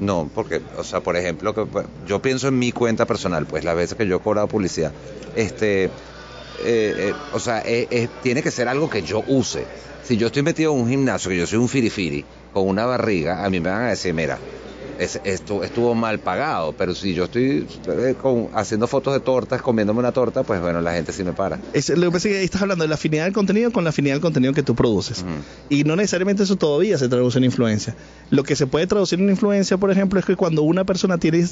No, 0.02 0.28
porque, 0.34 0.60
o 0.80 0.84
sea, 0.84 1.00
por 1.02 1.16
ejemplo, 1.16 1.54
que 1.54 1.64
pues, 1.66 1.86
yo 2.08 2.20
pienso 2.20 2.48
en 2.48 2.58
mi 2.58 2.72
cuenta 2.72 3.06
personal, 3.06 3.46
pues 3.46 3.64
las 3.64 3.76
veces 3.76 3.96
que 3.96 4.08
yo 4.08 4.16
he 4.16 4.20
cobrado 4.20 4.48
publicidad, 4.48 4.92
este, 5.36 5.84
eh, 5.84 5.92
eh, 6.64 7.14
o 7.34 7.40
sea, 7.40 7.62
eh, 7.64 8.10
tiene 8.24 8.42
que 8.42 8.50
ser 8.50 8.68
algo 8.68 8.90
que 8.90 9.04
yo 9.04 9.24
use. 9.28 9.64
Si 10.04 10.18
yo 10.18 10.28
estoy 10.28 10.42
metido 10.42 10.74
en 10.74 10.80
un 10.82 10.90
gimnasio, 10.90 11.30
que 11.30 11.38
yo 11.38 11.46
soy 11.46 11.60
un 11.60 11.70
firifiri, 11.70 12.26
con 12.52 12.68
una 12.68 12.88
barriga, 12.88 13.46
a 13.46 13.50
mí 13.52 13.60
me 13.60 13.70
van 13.70 13.84
a 13.84 13.90
decir, 13.90 14.16
mira, 14.16 14.40
es- 15.02 15.20
esto 15.24 15.64
estuvo 15.64 15.96
mal 15.96 16.20
pagado, 16.20 16.74
pero 16.74 16.94
si 16.96 17.14
yo 17.14 17.26
estoy 17.26 17.68
eh, 17.88 18.16
con- 18.16 18.50
haciendo 18.54 18.88
fotos 18.88 19.14
de 19.14 19.20
tortas, 19.20 19.62
comiéndome 19.62 20.00
una 20.00 20.12
torta, 20.12 20.44
pues 20.44 20.62
bueno, 20.62 20.80
la 20.82 20.94
gente 20.94 21.12
sí 21.12 21.24
me 21.24 21.34
para. 21.34 21.60
Es, 21.74 21.90
lo 21.90 22.08
que 22.08 22.12
pasa 22.12 22.28
es 22.28 22.34
que 22.34 22.40
ahí 22.40 22.46
estás 22.46 22.62
hablando 22.62 22.84
de 22.84 22.90
la 22.90 22.96
afinidad 22.96 23.24
del 23.26 23.34
contenido 23.34 23.72
con 23.72 23.84
la 23.84 23.90
afinidad 23.90 24.14
del 24.16 24.22
contenido 24.22 24.54
que 24.54 24.64
tú 24.64 24.76
produces. 24.76 25.24
Y 25.70 25.84
no 25.84 25.96
necesariamente 25.96 26.44
eso 26.44 26.56
todavía 26.56 26.98
se 26.98 27.10
traduce 27.10 27.38
en 27.38 27.44
influencia. 27.46 27.96
Lo 28.30 28.44
que 28.44 28.56
se 28.56 28.68
puede 28.68 28.88
traducir 28.88 29.20
en 29.20 29.30
influencia, 29.30 29.78
por 29.78 29.92
ejemplo, 29.92 30.20
es 30.20 30.26
que 30.26 30.36
cuando 30.36 30.62
una 30.64 30.86
persona 30.86 31.18
tiene 31.18 31.46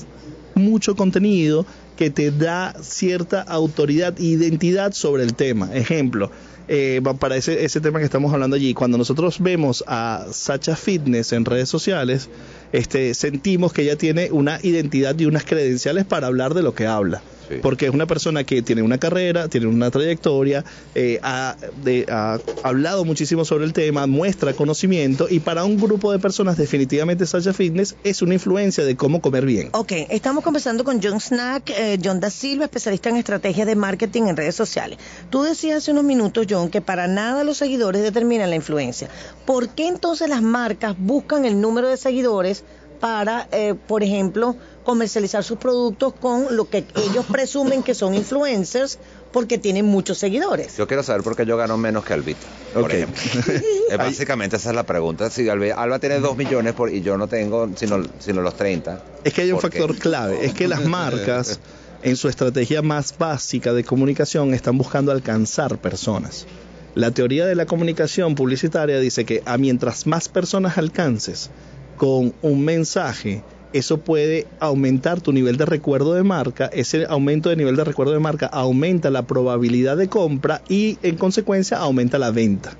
mucho 0.59 0.95
contenido 0.95 1.65
que 1.97 2.09
te 2.09 2.31
da 2.31 2.75
cierta 2.81 3.41
autoridad 3.41 4.19
e 4.19 4.23
identidad 4.23 4.93
sobre 4.93 5.23
el 5.23 5.33
tema. 5.33 5.73
Ejemplo, 5.75 6.31
eh, 6.67 7.01
para 7.19 7.35
ese, 7.35 7.65
ese 7.65 7.81
tema 7.81 7.97
que 7.99 8.05
estamos 8.05 8.31
hablando 8.31 8.55
allí, 8.55 8.75
cuando 8.75 8.97
nosotros 8.97 9.39
vemos 9.39 9.83
a 9.87 10.27
Sacha 10.31 10.75
Fitness 10.75 11.33
en 11.33 11.45
redes 11.45 11.67
sociales, 11.67 12.29
este, 12.71 13.15
sentimos 13.15 13.73
que 13.73 13.81
ella 13.81 13.97
tiene 13.97 14.29
una 14.31 14.59
identidad 14.61 15.17
y 15.17 15.25
unas 15.25 15.45
credenciales 15.45 16.05
para 16.05 16.27
hablar 16.27 16.53
de 16.53 16.61
lo 16.61 16.75
que 16.75 16.85
habla. 16.85 17.23
Sí. 17.49 17.55
Porque 17.61 17.87
es 17.87 17.93
una 17.93 18.05
persona 18.05 18.43
que 18.43 18.61
tiene 18.61 18.81
una 18.83 18.97
carrera, 18.99 19.47
tiene 19.47 19.67
una 19.67 19.89
trayectoria, 19.91 20.63
eh, 20.95 21.19
ha, 21.23 21.55
de- 21.83 22.05
ha 22.09 22.39
hablado 22.63 23.05
muchísimo 23.05 23.43
sobre 23.43 23.65
el 23.65 23.73
tema, 23.73 24.05
muestra 24.07 24.53
conocimiento 24.53 25.27
y 25.29 25.39
para 25.39 25.63
un 25.65 25.77
grupo 25.77 26.11
de 26.11 26.19
personas 26.19 26.57
definitivamente 26.57 27.25
Sasha 27.25 27.53
Fitness 27.53 27.95
es 28.03 28.21
una 28.21 28.35
influencia 28.35 28.83
de 28.85 28.95
cómo 28.95 29.19
comer 29.21 29.45
bien. 29.45 29.69
Ok, 29.73 29.91
estamos 30.09 30.43
conversando 30.43 30.83
con 30.83 31.01
John 31.01 31.19
Snack, 31.19 31.71
eh, 31.71 31.97
John 32.03 32.19
Da 32.19 32.29
Silva, 32.29 32.65
especialista 32.65 33.09
en 33.09 33.15
estrategias 33.15 33.65
de 33.65 33.75
marketing 33.75 34.23
en 34.23 34.37
redes 34.37 34.55
sociales. 34.55 34.99
Tú 35.29 35.41
decías 35.43 35.77
hace 35.79 35.91
unos 35.91 36.03
minutos, 36.03 36.45
John, 36.49 36.69
que 36.69 36.81
para 36.81 37.07
nada 37.07 37.43
los 37.43 37.57
seguidores 37.57 38.03
determinan 38.03 38.49
la 38.51 38.55
influencia. 38.57 39.09
¿Por 39.45 39.69
qué 39.69 39.87
entonces 39.87 40.29
las 40.29 40.41
marcas 40.41 40.95
buscan 40.97 41.45
el 41.45 41.59
número 41.61 41.87
de 41.87 41.97
seguidores 41.97 42.63
para, 42.99 43.47
eh, 43.53 43.75
por 43.87 44.03
ejemplo, 44.03 44.55
comercializar 44.89 45.43
sus 45.43 45.59
productos 45.59 46.13
con 46.15 46.55
lo 46.55 46.67
que 46.67 46.83
ellos 46.95 47.23
presumen 47.31 47.83
que 47.83 47.93
son 47.93 48.15
influencers 48.15 48.97
porque 49.31 49.59
tienen 49.59 49.85
muchos 49.85 50.17
seguidores? 50.17 50.77
Yo 50.77 50.87
quiero 50.87 51.03
saber 51.03 51.21
por 51.21 51.35
qué 51.35 51.45
yo 51.45 51.57
gano 51.57 51.77
menos 51.77 52.03
que 52.03 52.13
Albita, 52.13 52.47
por 52.73 52.91
ejemplo. 52.91 53.21
Básicamente 53.99 54.55
esa 54.55 54.69
es 54.69 54.75
la 54.75 54.87
pregunta. 54.87 55.29
Si 55.29 55.47
Alba, 55.47 55.75
Alba 55.75 55.99
tiene 55.99 56.19
2 56.19 56.35
millones 56.35 56.73
por, 56.73 56.91
y 56.91 57.03
yo 57.03 57.19
no 57.19 57.27
tengo 57.27 57.69
sino, 57.75 58.03
sino 58.17 58.41
los 58.41 58.55
30. 58.55 59.03
Es 59.23 59.31
que 59.31 59.43
hay 59.43 59.51
un 59.51 59.61
factor 59.61 59.95
clave, 59.95 60.43
es 60.43 60.55
que 60.55 60.67
las 60.67 60.83
marcas 60.83 61.59
en 62.01 62.15
su 62.15 62.27
estrategia 62.27 62.81
más 62.81 63.15
básica 63.15 63.73
de 63.73 63.83
comunicación 63.83 64.55
están 64.55 64.75
buscando 64.79 65.11
alcanzar 65.11 65.77
personas. 65.77 66.47
La 66.95 67.11
teoría 67.11 67.45
de 67.45 67.53
la 67.53 67.67
comunicación 67.67 68.33
publicitaria 68.33 68.99
dice 68.99 69.23
que 69.23 69.43
a 69.45 69.59
mientras 69.59 70.07
más 70.07 70.29
personas 70.29 70.79
alcances 70.79 71.51
con 71.95 72.33
un 72.41 72.65
mensaje, 72.65 73.43
eso 73.73 73.99
puede 73.99 74.47
aumentar 74.59 75.21
tu 75.21 75.31
nivel 75.31 75.57
de 75.57 75.65
recuerdo 75.65 76.13
de 76.13 76.23
marca, 76.23 76.69
ese 76.73 77.05
aumento 77.07 77.49
de 77.49 77.55
nivel 77.55 77.75
de 77.75 77.83
recuerdo 77.83 78.13
de 78.13 78.19
marca 78.19 78.47
aumenta 78.47 79.09
la 79.09 79.23
probabilidad 79.23 79.97
de 79.97 80.07
compra 80.07 80.61
y 80.67 80.97
en 81.03 81.17
consecuencia 81.17 81.77
aumenta 81.77 82.17
la 82.17 82.31
venta. 82.31 82.75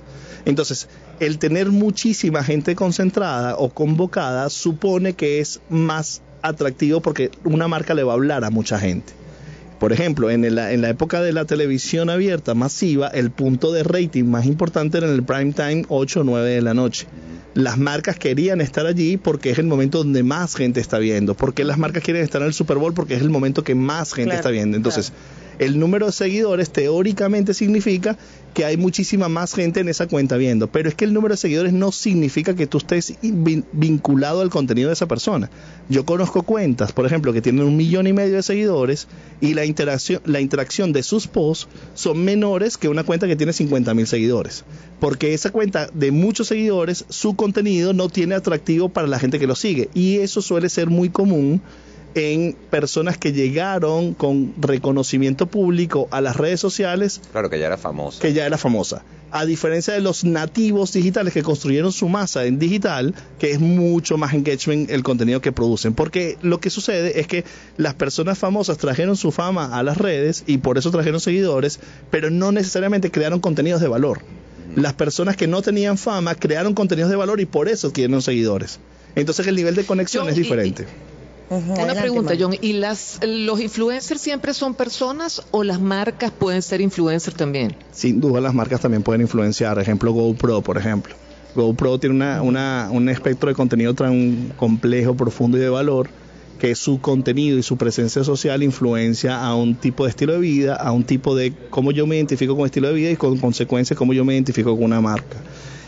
Entonces, 0.46 0.88
el 1.20 1.38
tener 1.38 1.70
muchísima 1.70 2.44
gente 2.44 2.76
concentrada 2.76 3.56
o 3.58 3.70
convocada 3.70 4.50
supone 4.50 5.14
que 5.14 5.40
es 5.40 5.60
más 5.70 6.22
atractivo 6.42 7.02
porque 7.02 7.32
una 7.44 7.68
marca 7.68 7.94
le 7.94 8.04
va 8.04 8.14
a 8.14 8.16
hablar 8.16 8.44
a 8.44 8.50
mucha 8.50 8.80
gente. 8.80 9.14
Por 9.80 9.94
ejemplo, 9.94 10.30
en 10.30 10.56
la, 10.56 10.74
en 10.74 10.82
la 10.82 10.90
época 10.90 11.22
de 11.22 11.32
la 11.32 11.46
televisión 11.46 12.10
abierta 12.10 12.54
masiva, 12.54 13.08
el 13.08 13.32
punto 13.32 13.72
de 13.72 13.84
rating 13.84 14.26
más 14.26 14.46
importante 14.46 14.98
era 14.98 15.08
en 15.08 15.14
el 15.14 15.24
prime 15.24 15.54
time 15.54 15.86
8 15.88 16.20
o 16.20 16.24
9 16.24 16.50
de 16.50 16.62
la 16.62 16.74
noche. 16.74 17.08
Las 17.54 17.78
marcas 17.78 18.18
querían 18.20 18.62
estar 18.62 18.86
allí 18.86 19.18
porque 19.18 19.52
es 19.52 19.58
el 19.58 19.66
momento 19.66 20.00
donde 20.00 20.22
más 20.22 20.56
gente 20.56 20.82
está 20.82 21.00
viendo. 21.00 21.34
¿Por 21.34 21.54
qué 21.54 21.64
las 21.64 21.78
marcas 21.78 22.04
quieren 22.04 22.24
estar 22.24 22.42
en 22.42 22.48
el 22.48 22.54
Super 22.54 22.78
Bowl? 22.78 22.94
Porque 22.94 23.16
es 23.16 23.22
el 23.22 23.30
momento 23.30 23.64
que 23.64 23.74
más 23.74 24.14
gente 24.14 24.26
Claro, 24.26 24.40
está 24.40 24.50
viendo. 24.50 24.76
Entonces, 24.76 25.14
el 25.60 25.78
número 25.80 26.08
de 26.08 26.12
seguidores 26.12 26.72
teóricamente 26.72 27.54
significa 27.54 28.18
que 28.54 28.66
hay 28.66 28.78
muchísima 28.78 29.30
más 29.30 29.54
gente 29.54 29.80
en 29.82 29.90
esa 29.90 30.08
cuenta 30.08 30.36
viendo, 30.38 30.68
pero 30.72 30.90
es 30.90 30.96
que 30.96 31.06
el 31.06 31.14
número 31.14 31.34
de 31.34 31.38
seguidores 31.38 31.72
no 31.72 31.92
significa 31.92 32.56
que 32.56 32.66
tú 32.66 32.80
estés 32.80 33.14
vin- 33.22 33.66
vinculado 33.72 34.42
al 34.42 34.50
contenido 34.50 34.88
de 34.90 34.94
esa 34.94 35.08
persona. 35.08 35.52
Yo 35.88 36.04
conozco 36.06 36.42
cuentas, 36.44 36.92
por 36.92 37.06
ejemplo, 37.06 37.32
que 37.32 37.42
tienen 37.42 37.64
un 37.66 37.78
millón 37.78 38.08
y 38.08 38.14
medio 38.14 38.36
de 38.36 38.44
seguidores 38.44 39.08
y 39.40 39.54
la 39.54 39.66
interacción, 39.66 40.22
la 40.26 40.42
interacción 40.42 40.94
de 40.94 41.04
sus 41.04 41.28
posts 41.28 41.68
son 41.94 42.24
menores 42.26 42.78
que 42.78 42.88
una 42.90 43.04
cuenta 43.04 43.28
que 43.28 43.36
tiene 43.36 43.54
50 43.54 43.94
mil 43.94 44.08
seguidores, 44.08 44.64
porque 45.00 45.34
esa 45.34 45.52
cuenta 45.52 45.90
de 45.94 46.12
muchos 46.12 46.48
seguidores, 46.48 47.06
su 47.10 47.36
contenido 47.36 47.94
no 47.94 48.10
tiene 48.10 48.34
atractivo 48.36 48.90
para 48.90 49.08
la 49.08 49.20
gente 49.20 49.38
que 49.40 49.48
lo 49.48 49.56
sigue. 49.56 49.90
Y 49.94 50.18
eso 50.18 50.42
suele 50.42 50.70
ser 50.70 50.88
muy 50.90 51.10
común 51.10 51.62
en 52.16 52.54
personas 52.70 53.18
que 53.18 53.32
llegaron 53.34 54.14
con 54.14 54.54
reconocimiento 54.60 55.46
público 55.46 56.08
a 56.12 56.22
las 56.22 56.36
redes 56.38 56.60
sociales 56.60 57.22
Claro 57.32 57.50
que 57.50 57.60
ya 57.60 57.68
era 57.68 57.78
famoso. 57.78 58.20
que 58.20 58.34
ya 58.34 58.46
era 58.46 58.58
famosa. 58.58 59.04
A 59.32 59.46
diferencia 59.46 59.94
de 59.94 60.02
los 60.02 60.24
nativos 60.24 60.92
digitales 60.92 61.34
que 61.36 61.44
construyeron 61.44 61.92
su 61.92 62.10
masa 62.10 62.46
en 62.46 62.58
digital, 62.58 63.14
que 63.38 63.52
es 63.52 63.60
mucho 63.60 64.18
más 64.18 64.34
engagement 64.34 64.90
el 64.90 65.04
contenido 65.04 65.40
que 65.40 65.52
producen. 65.52 65.94
Porque 65.94 66.38
lo 66.42 66.60
que 66.60 66.72
sucede 66.72 67.20
es 67.20 67.28
que 67.28 67.44
las 67.78 67.94
personas 67.94 68.40
famosas 68.40 68.80
trajeron 68.80 69.16
su 69.16 69.32
fama 69.32 69.78
a 69.78 69.84
las 69.84 69.98
redes 70.00 70.44
y 70.48 70.58
por 70.58 70.80
eso 70.80 70.90
trajeron 70.90 71.20
seguidores, 71.20 71.80
pero 72.10 72.32
no 72.32 72.52
necesariamente 72.52 73.12
crearon 73.12 73.40
contenidos 73.40 73.82
de 73.82 73.88
valor. 73.88 74.22
Las 74.76 74.94
personas 74.94 75.36
que 75.38 75.46
no 75.46 75.62
tenían 75.62 76.00
fama 76.00 76.34
crearon 76.34 76.74
contenidos 76.74 77.12
de 77.12 77.16
valor 77.18 77.40
y 77.40 77.46
por 77.46 77.70
eso 77.70 77.90
adquirieron 77.90 78.24
seguidores. 78.24 78.80
Entonces 79.16 79.46
el 79.46 79.56
nivel 79.56 79.76
de 79.76 79.84
conexión 79.84 80.28
es 80.28 80.38
y- 80.40 80.42
Una 81.50 81.74
adelante, 81.74 82.02
pregunta. 82.02 82.34
John. 82.40 82.56
¿Y 82.62 82.74
las, 82.74 83.20
los 83.26 83.60
influencers 83.60 84.22
siempre 84.22 84.54
son 84.54 84.76
personas 84.76 85.42
o 85.52 85.64
las 85.64 85.80
marcas 85.82 86.32
pueden 86.32 86.62
ser 86.62 86.82
influencers 86.82 87.36
también? 87.36 87.76
sin 87.92 88.22
duda 88.22 88.40
las 88.42 88.54
marcas 88.54 88.82
también 88.82 89.02
pueden 89.04 89.22
influenciar. 89.22 89.80
Ejemplo, 89.80 90.12
GoPro, 90.12 90.62
por 90.62 90.78
ejemplo. 90.78 91.16
GoPro 91.56 91.98
tiene 92.00 92.16
una, 92.16 92.42
una- 92.44 92.90
un 92.92 93.10
espectro 93.10 93.50
de 93.50 93.56
contenido 93.56 93.94
tan 93.96 94.54
complejo, 94.58 95.16
profundo 95.16 95.58
y 95.58 95.62
de 95.62 95.70
valor 95.70 96.10
que 96.60 96.76
su 96.76 97.00
contenido 97.00 97.58
y 97.58 97.64
su 97.64 97.78
presencia 97.78 98.24
social 98.24 98.62
influencia 98.64 99.42
a 99.42 99.56
un 99.56 99.76
tipo 99.76 100.04
de 100.04 100.10
estilo 100.10 100.34
de 100.34 100.40
vida, 100.40 100.76
a 100.76 100.92
un 100.92 101.06
tipo 101.06 101.34
de 101.36 101.54
cómo 101.70 101.92
yo 101.92 102.06
me 102.06 102.18
identifico 102.18 102.56
con 102.56 102.66
estilo 102.66 102.90
de 102.90 102.94
vida 102.96 103.12
y 103.12 103.16
con 103.16 103.38
consecuencia 103.38 103.96
cómo 103.96 104.14
yo 104.14 104.26
me 104.26 104.34
identifico 104.34 104.76
con 104.76 104.84
una 104.84 105.00
marca. 105.02 105.38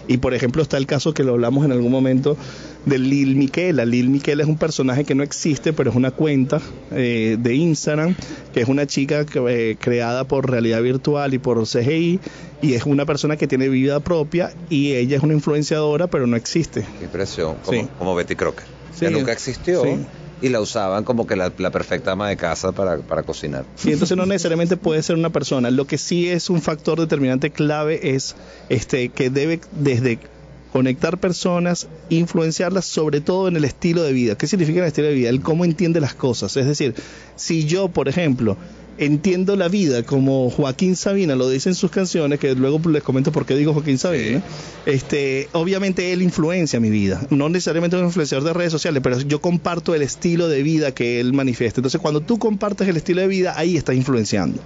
Y 0.08 0.18
por 0.18 0.34
ejemplo 0.34 0.62
está 0.62 0.78
el 0.78 0.86
caso 0.86 1.14
que 1.14 1.24
lo 1.24 1.34
hablamos 1.34 1.66
en 1.66 1.72
algún 1.72 1.92
momento 1.92 2.38
de 2.86 2.98
Lil 3.00 3.36
Miquela. 3.36 3.86
Lil 3.86 4.10
Miquela 4.10 4.44
es 4.44 4.50
un 4.50 4.58
personaje 4.58 5.04
que 5.04 5.16
no 5.16 5.24
existe, 5.24 5.74
pero 5.74 5.90
es 5.92 5.96
una 5.96 6.12
cuenta 6.12 6.62
eh, 6.92 7.38
de 7.40 7.56
Instagram, 7.56 8.16
que 8.54 8.62
es 8.62 8.68
una 8.68 8.88
chica 8.88 9.26
que, 9.26 9.40
eh, 9.48 9.78
creada 9.80 10.24
por 10.24 10.50
realidad 10.50 10.82
virtual 10.82 11.34
y 11.34 11.40
por 11.40 11.66
CGI, 11.66 12.20
y 12.62 12.74
es 12.74 12.86
una 12.86 13.06
persona 13.06 13.38
que 13.38 13.48
tiene 13.48 13.70
vida 13.70 14.00
propia 14.00 14.54
y 14.70 14.94
ella 14.94 15.18
es 15.18 15.24
una 15.24 15.34
influenciadora, 15.34 16.08
pero 16.08 16.28
no 16.28 16.36
existe. 16.36 16.84
Impresión. 17.02 17.56
Como, 17.64 17.82
Sí. 17.82 17.88
como 17.98 18.16
Betty 18.16 18.36
Crocker. 18.36 18.66
Sí, 18.94 19.06
que 19.06 19.12
nunca 19.12 19.32
existió. 19.32 19.84
sí. 19.84 19.98
Y 20.42 20.50
la 20.50 20.60
usaban 20.60 21.04
como 21.04 21.28
que 21.28 21.36
la, 21.36 21.50
perfecta 21.50 22.14
ama 22.14 22.28
de 22.30 22.38
casa 22.38 22.72
para, 22.72 22.98
para 22.98 23.24
cocinar. 23.24 23.66
Y 23.84 23.92
entonces 23.92 24.18
no 24.18 24.26
necesariamente 24.26 24.76
puede 24.78 25.04
ser 25.04 25.16
una 25.16 25.30
persona. 25.30 25.70
Lo 25.70 25.86
que 25.86 25.98
sí 25.98 26.30
es 26.30 26.50
un 26.50 26.62
factor 26.62 27.00
determinante 27.00 27.52
clave 27.52 28.16
es 28.16 28.36
este 28.70 29.10
que 29.10 29.30
debe 29.30 29.62
desde 29.72 30.20
conectar 30.72 31.18
personas, 31.18 31.88
influenciarlas 32.10 32.86
sobre 32.86 33.22
todo 33.22 33.48
en 33.48 33.56
el 33.56 33.66
estilo 33.66 34.04
de 34.04 34.14
vida. 34.14 34.36
¿Qué 34.36 34.48
significa 34.48 34.80
el 34.80 34.88
estilo 34.88 35.08
de 35.08 35.14
vida? 35.14 35.30
El 35.30 35.42
cómo 35.42 35.66
entiende 35.66 36.00
las 36.00 36.14
cosas. 36.14 36.56
Es 36.58 36.66
decir, 36.66 36.96
si 37.36 37.66
yo, 37.66 37.90
por 37.90 38.08
ejemplo, 38.08 38.58
entiendo 38.98 39.56
la 39.56 39.68
vida 39.68 40.04
como 40.04 40.50
Joaquín 40.50 40.96
Sabina 40.96 41.36
lo 41.36 41.50
dice 41.50 41.70
en 41.70 41.76
sus 41.76 41.90
canciones, 41.92 42.40
que 42.40 42.54
luego 42.56 42.80
les 42.90 43.02
comento 43.04 43.32
por 43.32 43.46
qué 43.46 43.56
digo 43.56 43.74
Joaquín 43.74 43.98
Sabina, 43.98 44.44
este, 44.86 45.48
obviamente 45.54 46.12
él 46.14 46.22
influencia 46.22 46.80
mi 46.80 46.90
vida. 46.90 47.26
No 47.30 47.50
necesariamente 47.50 47.96
es 47.96 48.02
un 48.02 48.08
influenciador 48.08 48.46
de 48.48 48.54
redes 48.54 48.72
sociales, 48.72 49.02
pero 49.04 49.20
yo 49.22 49.42
comparto 49.42 49.96
el 49.96 50.02
estilo 50.02 50.48
de 50.48 50.64
vida 50.64 50.92
que 50.92 51.20
él 51.20 51.34
manifiesta. 51.34 51.80
Entonces, 51.80 52.00
cuando 52.02 52.22
tú 52.22 52.38
compartes 52.40 52.88
el 52.88 52.98
estilo 52.98 53.22
de 53.22 53.28
vida, 53.28 53.54
ahí 53.58 53.78
estás 53.78 53.96
influenciando. 53.96 54.60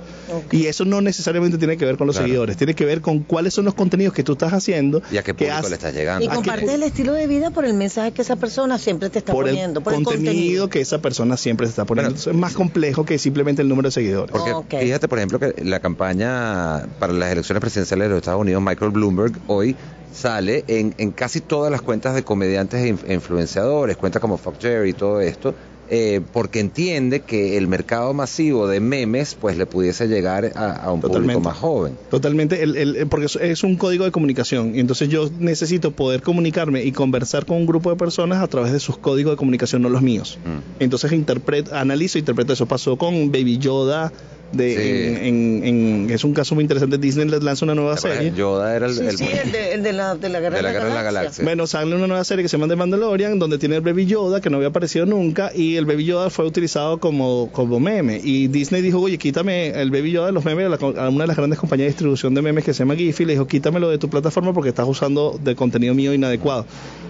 Y 0.51 0.65
eso 0.65 0.86
no 0.86 1.01
necesariamente 1.01 1.58
tiene 1.58 1.77
que 1.77 1.86
ver 1.86 1.98
con 1.98 2.08
los 2.08 2.15
Claro. 2.15 2.27
seguidores, 2.27 2.58
tiene 2.58 2.74
que 2.74 2.86
ver 2.86 3.01
con 3.01 3.20
cuáles 3.20 3.53
son 3.53 3.65
los 3.65 3.74
contenidos 3.74 4.13
que 4.13 4.24
tú 4.24 4.34
estás 4.34 4.53
haciendo. 4.53 5.01
¿Y 5.12 5.17
a 5.17 5.22
qué 5.24 5.27
que 5.34 5.46
público 5.46 5.55
has- 5.58 5.70
le 5.70 5.75
estás 5.75 5.94
Y 5.94 5.98
llegando? 5.98 6.25
¿A 6.25 6.29
qué 6.29 6.36
compartes 6.36 6.70
el 6.70 6.84
estilo 6.84 7.13
de 7.13 7.27
vida 7.27 7.51
por 7.51 7.65
el 7.65 7.74
mensaje 7.74 8.12
que 8.12 8.22
esa 8.22 8.36
persona 8.36 8.77
siempre 8.77 9.10
te 9.10 9.20
está 9.20 9.34
por 9.34 9.48
el 9.48 9.53
poniendo, 9.55 9.82
por 9.82 9.94
contenido, 9.94 10.22
el 10.22 10.25
contenido. 10.36 10.70
que 10.70 10.82
esa 10.82 11.01
persona 11.01 11.38
siempre 11.38 11.67
se 11.67 11.72
está 11.72 11.86
poniendo. 11.86 12.10
Bueno. 12.12 12.17
Entonces, 12.20 12.34
es 12.34 12.39
más 12.39 12.53
complejo 12.53 13.05
que 13.05 13.17
simplemente 13.20 13.62
el 13.62 13.67
número 13.70 13.88
de 13.89 13.91
seguidores. 13.94 14.14
Porque 14.31 14.51
fíjate, 14.79 15.07
por 15.07 15.17
ejemplo, 15.19 15.39
que 15.39 15.53
la 15.63 15.79
campaña 15.79 16.86
para 17.00 17.13
las 17.13 17.31
elecciones 17.31 17.62
presidenciales 17.62 18.05
de 18.05 18.10
los 18.10 18.17
Estados 18.17 18.41
Unidos, 18.41 18.62
Michael 18.63 18.91
Bloomberg, 18.91 19.34
hoy 19.48 19.75
sale 20.12 20.63
en, 20.67 20.93
en 20.98 21.12
casi 21.12 21.41
todas 21.41 21.72
las 21.72 21.81
cuentas 21.81 22.15
de 22.15 22.24
comediantes 22.24 22.81
e 22.86 22.93
inf- 22.93 23.12
influenciadores, 23.13 23.98
cuentas 23.98 24.22
como 24.22 24.38
Fuck 24.38 24.60
Jerry 24.62 24.91
y 24.91 24.93
todo 24.93 25.19
esto, 25.22 25.55
eh, 25.89 26.22
porque 26.34 26.60
entiende 26.60 27.22
que 27.22 27.58
el 27.58 27.68
mercado 27.68 28.13
masivo 28.13 28.68
de 28.68 28.80
memes 28.80 29.36
pues 29.39 29.58
le 29.58 29.65
pudiese 29.65 30.08
llegar 30.08 30.51
a, 30.56 30.72
a 30.74 30.92
un 30.92 31.01
público 31.01 31.20
Totalmente. 31.20 31.44
más 31.48 31.58
joven. 31.58 31.98
Totalmente, 32.10 32.63
el- 32.63 32.75
el- 32.75 33.08
porque 33.08 33.27
es- 33.42 33.63
un 33.63 33.75
código 33.77 34.04
de 34.06 34.12
comunicación 34.12 34.75
y 34.75 34.80
entonces 34.80 35.10
yo 35.10 35.30
necesito 35.39 35.92
poder 35.92 36.22
comunicarme 36.22 36.84
y 36.84 36.92
conversar 36.92 37.46
con 37.46 37.58
un 37.58 37.65
grupo 37.65 37.89
de 37.89 37.96
personas 37.98 38.42
a 38.44 38.48
través 38.48 38.72
de 38.72 38.80
sus 38.80 38.98
códigos 38.98 39.34
de 39.34 39.38
comunicación, 39.38 39.82
no 39.82 39.89
los 39.89 40.01
míos. 40.01 40.39
Mm. 40.46 40.84
Entonces 40.84 41.12
interpreto, 41.12 41.75
analizo, 41.75 42.18
interpreto 42.18 42.54
eso. 42.54 42.65
Pasó 42.65 42.98
con 42.98 43.32
Baby 43.32 43.58
Yoda, 43.60 44.12
de, 44.52 44.75
Sí. 44.75 45.18
en, 45.28 45.64
en- 45.64 45.66
en- 45.66 46.10
es 46.12 46.24
un 46.24 46.34
caso 46.34 46.56
muy 46.56 46.64
interesante. 46.64 46.98
Disney 46.98 47.28
les 47.28 47.44
lanza 47.44 47.66
una 47.66 47.75
nueva 47.75 47.98
serie. 47.98 48.32
Yoda 48.36 48.75
era 48.75 48.86
el, 48.88 48.94
Sí, 48.94 49.02
el- 49.06 49.18
sí, 49.18 49.25
el 49.44 49.52
de, 49.52 49.74
el 49.74 49.84
de 49.84 49.94
la, 49.94 50.16
de 50.16 50.30
la 50.30 50.40
guerra 50.40 50.58
de 50.58 50.64
la 50.64 50.72
Galaxia. 50.72 51.02
Galaxia. 51.04 51.44
Bueno, 51.44 51.68
sale 51.68 51.96
una 51.96 52.08
nueva 52.08 52.24
serie 52.24 52.44
que 52.44 52.50
se 52.50 52.58
llama 52.58 52.68
The 52.70 52.75
Mandalorian, 52.75 53.40
donde 53.40 53.58
tiene 53.58 53.75
el 53.75 53.82
Baby 53.82 54.06
Yoda, 54.06 54.42
que 54.42 54.50
no 54.50 54.58
había 54.58 54.70
aparecido 54.70 55.06
nunca, 55.06 55.52
y 55.54 55.75
el 55.75 55.86
Baby 55.86 56.06
Yoda 56.06 56.30
fue 56.30 56.46
utilizado 56.46 57.00
como, 57.00 57.50
como 57.52 57.80
meme. 57.80 58.22
Y 58.24 58.48
Disney 58.48 58.82
dijo, 58.82 59.00
oye, 59.02 59.18
quítame 59.18 59.70
el 59.70 59.92
Baby 59.92 60.12
Yoda 60.12 60.28
de 60.28 60.32
los 60.34 60.46
memes, 60.46 60.66
a, 60.66 60.70
la 60.70 60.75
a 60.78 61.10
una 61.10 61.24
de 61.24 61.28
las 61.28 61.38
grandes 61.38 61.60
compañías 61.60 61.86
de 61.88 61.92
distribución 61.92 62.34
de 62.34 62.42
memes 62.42 62.64
que 62.64 62.74
se 62.74 62.80
llama 62.80 62.96
Giphy, 62.96 63.25
le 63.25 63.34
dijo, 63.34 63.48
quítamelo 63.48 63.90
de 63.90 63.98
tu 63.98 64.10
plataforma 64.10 64.54
porque 64.54 64.70
estás 64.70 64.88
usando 64.88 65.40
de 65.44 65.56
contenido 65.56 65.94
mío 65.94 66.14
inadecuado. 66.14 66.66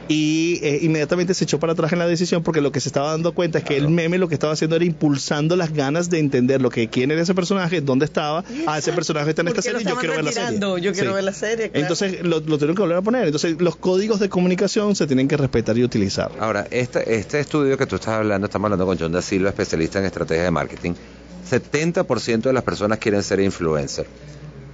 Y 0.07 0.59
eh, 0.61 0.79
inmediatamente 0.83 1.33
se 1.33 1.45
echó 1.45 1.59
para 1.59 1.73
atrás 1.73 1.91
en 1.91 1.97
la 1.97 2.05
decisión 2.07 2.43
porque 2.43 2.61
lo 2.61 2.71
que 2.71 2.79
se 2.79 2.89
estaba 2.89 3.09
dando 3.09 3.33
cuenta 3.33 3.57
es 3.57 3.63
que 3.63 3.75
el 3.75 3.89
meme 3.89 4.19
lo 4.19 4.27
que 4.27 4.35
estaba 4.35 4.53
haciendo 4.53 4.75
era 4.75 4.85
impulsando 4.85 5.55
las 5.55 5.73
ganas 5.73 6.11
de 6.11 6.19
entender 6.19 6.61
lo 6.61 6.69
que 6.69 6.87
quién 6.89 7.09
era 7.09 7.24
ese 7.25 7.35
personaje, 7.35 7.81
dónde 7.81 8.05
estaba, 8.05 8.43
ah, 8.67 8.77
ese 8.77 8.93
personaje 8.93 9.29
está 9.31 9.41
en 9.41 9.47
¿Por 9.47 9.57
esta 9.59 9.71
serie, 9.71 9.85
yo 9.85 9.95
quiero 9.97 10.15
ver 10.15 10.23
la 10.23 10.31
serie. 10.31 10.81
Yo 10.81 10.93
quiero 10.93 11.13
ver 11.13 11.23
la 11.23 11.33
serie, 11.33 11.69
claro. 11.69 11.81
Entonces 11.81 12.23
lo, 12.23 12.39
lo 12.39 12.57
tuvieron 12.57 12.75
que 12.75 12.81
volver 12.81 12.97
a 12.97 13.01
poner. 13.01 13.25
Entonces 13.25 13.59
los 13.59 13.75
códigos 13.75 14.19
de 14.19 14.29
comunicación 14.29 14.95
se 14.95 15.07
tienen 15.07 15.27
que 15.27 15.37
respetar 15.37 15.77
y 15.77 15.83
utilizar. 15.83 16.31
Ahora, 16.39 16.67
este, 16.71 17.15
este 17.15 17.39
estudio 17.39 17.77
que 17.77 17.85
tú 17.85 17.95
estás 17.95 18.15
hablando, 18.15 18.45
estamos 18.45 18.65
hablando 18.65 18.85
con 18.85 18.97
John 18.97 19.11
Da 19.11 19.21
Silva, 19.21 19.49
especialista 19.49 19.99
en 19.99 20.05
estrategia 20.05 20.43
de 20.43 20.51
marketing. 20.51 20.93
70% 21.49 22.41
de 22.41 22.53
las 22.53 22.63
personas 22.63 22.99
quieren 22.99 23.21
ser 23.23 23.39
influencer. 23.39 24.07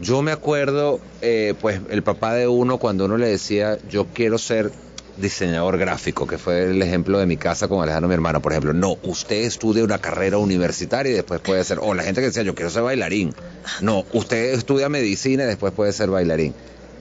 Yo 0.01 0.21
me 0.21 0.31
acuerdo, 0.31 0.99
eh, 1.21 1.53
pues, 1.61 1.79
el 1.89 2.01
papá 2.01 2.33
de 2.33 2.47
uno 2.47 2.77
cuando 2.77 3.05
uno 3.05 3.17
le 3.17 3.27
decía, 3.27 3.77
yo 3.89 4.07
quiero 4.13 4.37
ser 4.37 4.71
diseñador 5.17 5.77
gráfico, 5.77 6.27
que 6.27 6.37
fue 6.37 6.63
el 6.63 6.81
ejemplo 6.81 7.19
de 7.19 7.25
mi 7.25 7.37
casa 7.37 7.67
con 7.67 7.81
Alejandro, 7.81 8.07
mi 8.07 8.13
hermano, 8.13 8.41
por 8.41 8.51
ejemplo. 8.51 8.73
No, 8.73 8.97
usted 9.03 9.43
estudia 9.43 9.83
una 9.83 9.99
carrera 9.99 10.37
universitaria 10.37 11.11
y 11.11 11.15
después 11.15 11.39
puede 11.41 11.63
ser, 11.63 11.79
o 11.81 11.93
la 11.93 12.03
gente 12.03 12.21
que 12.21 12.27
decía, 12.27 12.43
yo 12.43 12.55
quiero 12.55 12.69
ser 12.69 12.83
bailarín. 12.83 13.33
No, 13.81 14.05
usted 14.13 14.53
estudia 14.53 14.89
medicina 14.89 15.43
y 15.43 15.47
después 15.47 15.73
puede 15.73 15.93
ser 15.93 16.09
bailarín. 16.09 16.53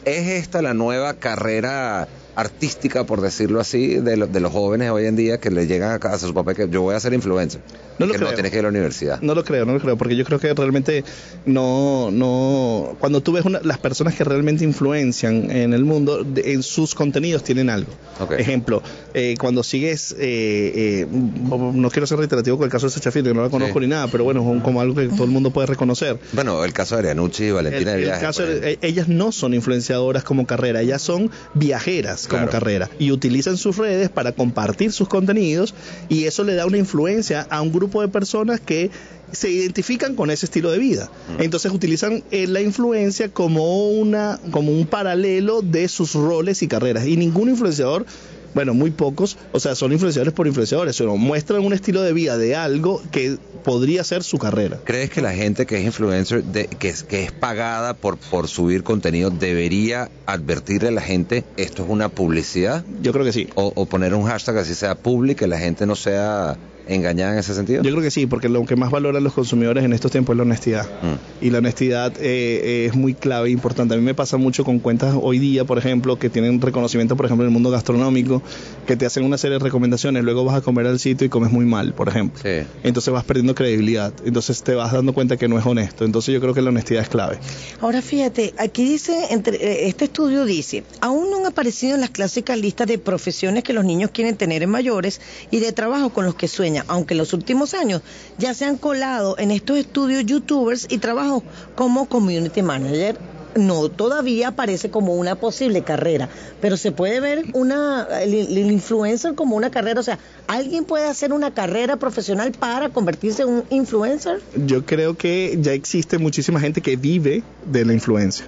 ¿Es 0.05 0.29
esta 0.29 0.63
la 0.63 0.75
nueva 0.75 1.15
carrera 1.15 2.09
artística, 2.41 3.05
por 3.05 3.21
decirlo 3.21 3.61
así, 3.61 3.97
de, 3.97 4.17
lo- 4.17 4.27
de 4.27 4.41
los 4.41 4.53
jóvenes 4.53 4.91
hoy 4.91 5.07
en 5.07 5.17
día 5.17 5.39
que 5.39 5.51
le 5.51 5.67
llegan 5.67 5.93
a 5.93 5.99
casa 5.99 6.17
a 6.17 6.29
su 6.29 6.35
papá 6.35 6.55
que 6.55 6.69
yo 6.69 6.83
voy 6.83 6.95
a 6.95 7.01
ser 7.01 7.13
influencer. 7.13 7.61
No 7.99 8.07
lo 8.07 8.13
que 8.15 8.19
no 8.19 8.33
tienes 8.33 8.51
que 8.51 8.57
ir 8.57 8.61
a 8.61 8.63
la 8.65 8.69
universidad. 8.71 9.21
No 9.21 9.35
lo 9.35 9.45
creo, 9.45 9.67
no 9.67 9.75
lo 9.75 9.81
creo, 9.81 9.97
porque 9.99 10.17
yo 10.17 10.25
creo 10.25 10.39
que 10.41 10.55
realmente 10.55 11.05
no, 11.45 12.11
no, 12.11 12.97
cuando 12.99 13.21
tú 13.23 13.33
ves 13.33 13.45
una- 13.45 13.61
las 13.63 13.77
personas 13.79 14.15
que 14.15 14.25
realmente 14.25 14.65
influencian 14.65 15.51
en 15.51 15.75
el 15.75 15.85
mundo, 15.85 16.25
de- 16.25 16.53
en 16.55 16.63
sus 16.63 16.95
contenidos 16.95 17.45
tienen 17.45 17.69
algo. 17.69 17.93
Ok. 18.21 18.33
Ejemplo, 18.39 18.83
eh, 19.13 19.35
cuando 19.39 19.63
sigues, 19.63 20.13
eh, 20.19 20.19
eh, 20.21 21.07
no 21.11 21.91
quiero 21.91 22.07
ser 22.07 22.19
reiterativo 22.19 22.57
con 22.57 22.65
el 22.65 22.71
caso 22.71 22.87
de 22.87 22.93
Sacha 22.93 23.11
Fierro, 23.11 23.29
que 23.29 23.35
no 23.35 23.43
la 23.43 23.51
conozco 23.51 23.75
Sí. 23.79 23.85
ni 23.85 23.91
nada, 23.91 24.09
pero 24.09 24.25
bueno, 24.25 24.55
es 24.57 24.63
como 24.63 24.81
algo 24.81 24.95
que 24.95 25.09
todo 25.09 25.25
el 25.25 25.31
mundo 25.31 25.51
puede 25.51 25.67
reconocer. 25.67 26.19
Bueno, 26.33 26.65
el 26.65 26.73
caso 26.73 26.95
de 26.97 27.01
Arianucci 27.01 27.45
y 27.45 27.47
El, 27.49 27.55
Valentina 27.55 27.91
de 27.93 27.99
el 27.99 28.05
Viaje. 28.05 28.21
caso 28.25 28.43
de- 28.47 28.49
ejemplo. 28.59 28.69
eh, 28.71 28.79
ellas 28.83 29.09
no 29.09 29.31
son 29.33 29.53
influenciadoras 29.53 30.25
como 30.25 30.47
carrera, 30.47 30.81
ellas 30.81 31.03
son 31.03 31.31
viajeras 31.55 32.27
como 32.31 32.43
Claro. 32.45 32.53
carrera 32.53 32.91
y 32.99 33.11
utilizan 33.11 33.57
sus 33.57 33.77
redes 33.77 34.09
para 34.09 34.33
compartir 34.33 34.93
sus 34.93 35.09
contenidos 35.09 35.75
y 36.09 36.25
eso 36.25 36.45
le 36.45 36.55
da 36.55 36.65
una 36.65 36.79
influencia 36.79 37.47
a 37.51 37.61
un 37.61 37.73
grupo 37.73 38.01
de 38.01 38.09
personas 38.09 38.61
que 38.61 38.91
se 39.33 39.51
identifican 39.51 40.15
con 40.17 40.31
ese 40.31 40.47
estilo 40.47 40.71
de 40.71 40.79
vida. 40.79 41.11
Mm. 41.37 41.43
Entonces 41.43 41.71
utilizan 41.73 42.25
eh, 42.31 42.47
la 42.47 42.61
influencia 42.61 43.29
como 43.29 43.89
una 43.91 44.41
como 44.51 44.73
un 44.73 44.87
paralelo 44.87 45.61
de 45.63 45.89
sus 45.89 46.15
roles 46.15 46.63
y 46.63 46.69
carreras 46.69 47.07
y 47.07 47.17
ningún 47.17 47.49
influenciador 47.51 48.07
bueno, 48.55 48.75
muy 48.75 48.91
pocos, 48.91 49.37
o 49.53 49.61
sea, 49.61 49.75
son 49.75 49.93
influenciadores 49.93 50.35
por 50.35 50.47
influenciadores, 50.47 50.97
sino 50.97 51.17
muestran 51.17 51.65
un 51.65 51.73
estilo 51.73 52.03
de 52.03 52.13
vida 52.13 52.37
de 52.39 52.57
algo 52.57 53.03
que 53.13 53.39
podría 53.65 54.03
ser 54.05 54.23
su 54.23 54.39
carrera. 54.39 54.79
¿Crees 54.85 55.11
que 55.11 55.21
la 55.21 55.33
gente 55.33 55.67
que 55.67 55.79
es 55.79 55.85
influencer, 55.85 56.43
de- 56.45 56.67
que, 56.67 56.89
es, 56.89 57.03
que 57.03 57.25
es 57.25 57.33
pagada 57.33 57.95
por, 57.95 58.17
por 58.19 58.49
subir 58.49 58.83
contenido, 58.83 59.31
debería 59.31 60.11
advertirle 60.27 60.89
a 60.89 60.93
la 60.93 61.03
gente 61.03 61.45
esto 61.57 61.85
es 61.85 61.91
una 61.91 62.09
publicidad? 62.09 62.85
Yo 63.03 63.13
creo 63.13 63.25
que 63.25 63.33
sí. 63.33 63.49
O, 63.55 63.73
o 63.75 63.87
poner 63.87 64.15
un 64.15 64.25
hashtag 64.27 64.59
así 64.59 64.75
sea 64.75 64.95
public, 64.95 65.39
que 65.39 65.47
la 65.47 65.59
gente 65.59 65.87
no 65.87 65.95
sea 65.97 66.57
engañada 66.87 67.33
en 67.33 67.39
ese 67.39 67.55
sentido? 67.55 67.83
Yo 67.83 67.91
creo 67.91 68.03
que 68.03 68.11
sí, 68.11 68.27
porque 68.27 68.49
lo 68.49 68.65
que 68.65 68.77
más 68.77 68.91
valoran 68.91 69.23
los 69.23 69.33
consumidores 69.33 69.85
en 69.85 69.93
estos 69.93 70.11
tiempos 70.11 70.35
es 70.35 70.37
la 70.39 70.43
honestidad. 70.43 70.87
Mm. 71.03 71.45
Y 71.45 71.51
la 71.51 71.59
honestidad 71.59 72.13
eh, 72.21 72.87
es 72.87 72.95
muy 72.95 73.15
clave 73.15 73.49
e 73.49 73.53
importante. 73.53 73.95
A 73.95 73.97
mí 73.97 74.03
me 74.03 74.15
pasa 74.15 74.37
mucho 74.37 74.65
con 74.65 74.79
cuentas 74.79 75.15
hoy 75.21 75.39
día, 75.39 75.65
por 75.65 75.79
ejemplo, 75.79 76.19
que 76.19 76.31
tienen 76.31 76.61
reconocimiento, 76.61 77.17
por 77.17 77.27
ejemplo, 77.27 77.45
en 77.45 77.49
el 77.49 77.53
mundo 77.53 77.71
gastronómico, 77.71 78.43
que 78.87 78.97
te 78.97 79.07
hacen 79.07 79.25
una 79.25 79.39
serie 79.39 79.59
de 79.59 79.65
recomendaciones, 79.65 80.25
luego 80.25 80.45
vas 80.45 80.57
a 80.57 80.61
comer 80.61 80.87
al 80.87 80.99
sitio 80.99 81.27
y 81.27 81.31
comes 81.31 81.51
muy 81.51 81.65
mal, 81.65 81.95
por 81.95 82.09
ejemplo. 82.09 82.41
Sí. 82.43 82.67
Entonces 82.83 83.13
vas 83.13 83.25
perdiendo 83.25 83.55
credibilidad. 83.55 84.13
Entonces 84.25 84.63
te 84.63 84.75
vas 84.75 84.93
dando 84.93 85.13
cuenta 85.13 85.37
que 85.37 85.49
no 85.49 85.59
es 85.59 85.67
honesto. 85.67 86.05
Entonces 86.05 86.35
yo 86.35 86.41
creo 86.41 86.55
que 86.55 86.63
la 86.63 86.71
honestidad 86.71 87.03
es 87.03 87.09
clave. 87.09 87.39
Ahora 87.81 88.03
fíjate, 88.03 88.55
aquí 88.59 88.85
dice, 88.85 89.27
entre, 89.31 89.57
eh, 89.57 89.89
este 89.89 90.07
estudio 90.07 90.45
dice, 90.45 90.85
aún 91.01 91.31
no 91.31 91.39
han 91.39 91.47
aparecido 91.47 91.95
en 91.95 92.01
las 92.01 92.11
clásicas 92.11 92.59
listas 92.59 92.87
de 92.87 92.99
profesiones 92.99 93.65
que 93.65 93.73
los 93.73 93.85
niños 93.85 94.11
quieren 94.13 94.37
tener 94.37 94.63
en 94.63 94.71
mayores 94.71 95.21
y 95.51 95.59
de 95.59 95.73
trabajo 95.73 96.11
con 96.11 96.25
los 96.25 96.35
que 96.35 96.49
sueñan, 96.49 96.70
aunque 96.89 97.15
en 97.15 97.19
los 97.19 97.33
últimos 97.33 97.75
años 97.75 98.03
ya 98.39 98.55
se 98.55 98.65
han 98.65 98.77
colado 98.77 99.37
en 99.39 99.51
estos 99.51 99.79
estudios 99.79 100.25
youtubers 100.25 100.87
y 100.89 100.99
trabajo 100.99 101.43
como 101.75 102.09
community 102.09 102.63
manager. 102.63 103.17
No, 103.57 103.89
todavía 103.89 104.49
aparece 104.49 104.91
como 104.91 105.15
una 105.17 105.35
posible 105.35 105.83
carrera, 105.83 106.29
pero 106.61 106.77
se 106.77 106.93
puede 106.93 107.19
ver 107.19 107.47
una 107.53 108.07
el, 108.23 108.57
influencer 108.57 109.35
como 109.35 109.57
una 109.57 109.73
carrera, 109.73 109.99
o 109.99 110.05
sea, 110.05 110.21
alguien 110.47 110.85
puede 110.85 111.09
hacer 111.09 111.33
una 111.33 111.53
carrera 111.53 111.97
profesional 111.97 112.53
para 112.53 112.91
convertirse 112.91 113.43
en 113.43 113.49
un 113.49 113.65
influencer. 113.71 114.41
Yo 114.67 114.87
creo 114.87 115.17
que 115.17 115.59
ya 115.61 115.73
existe 115.73 116.19
muchísima 116.19 116.61
gente 116.61 116.81
que 116.81 116.95
vive 116.95 117.43
de 117.67 117.85
la 117.85 117.93
influencia. 117.93 118.47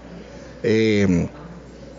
Eh, 0.62 1.28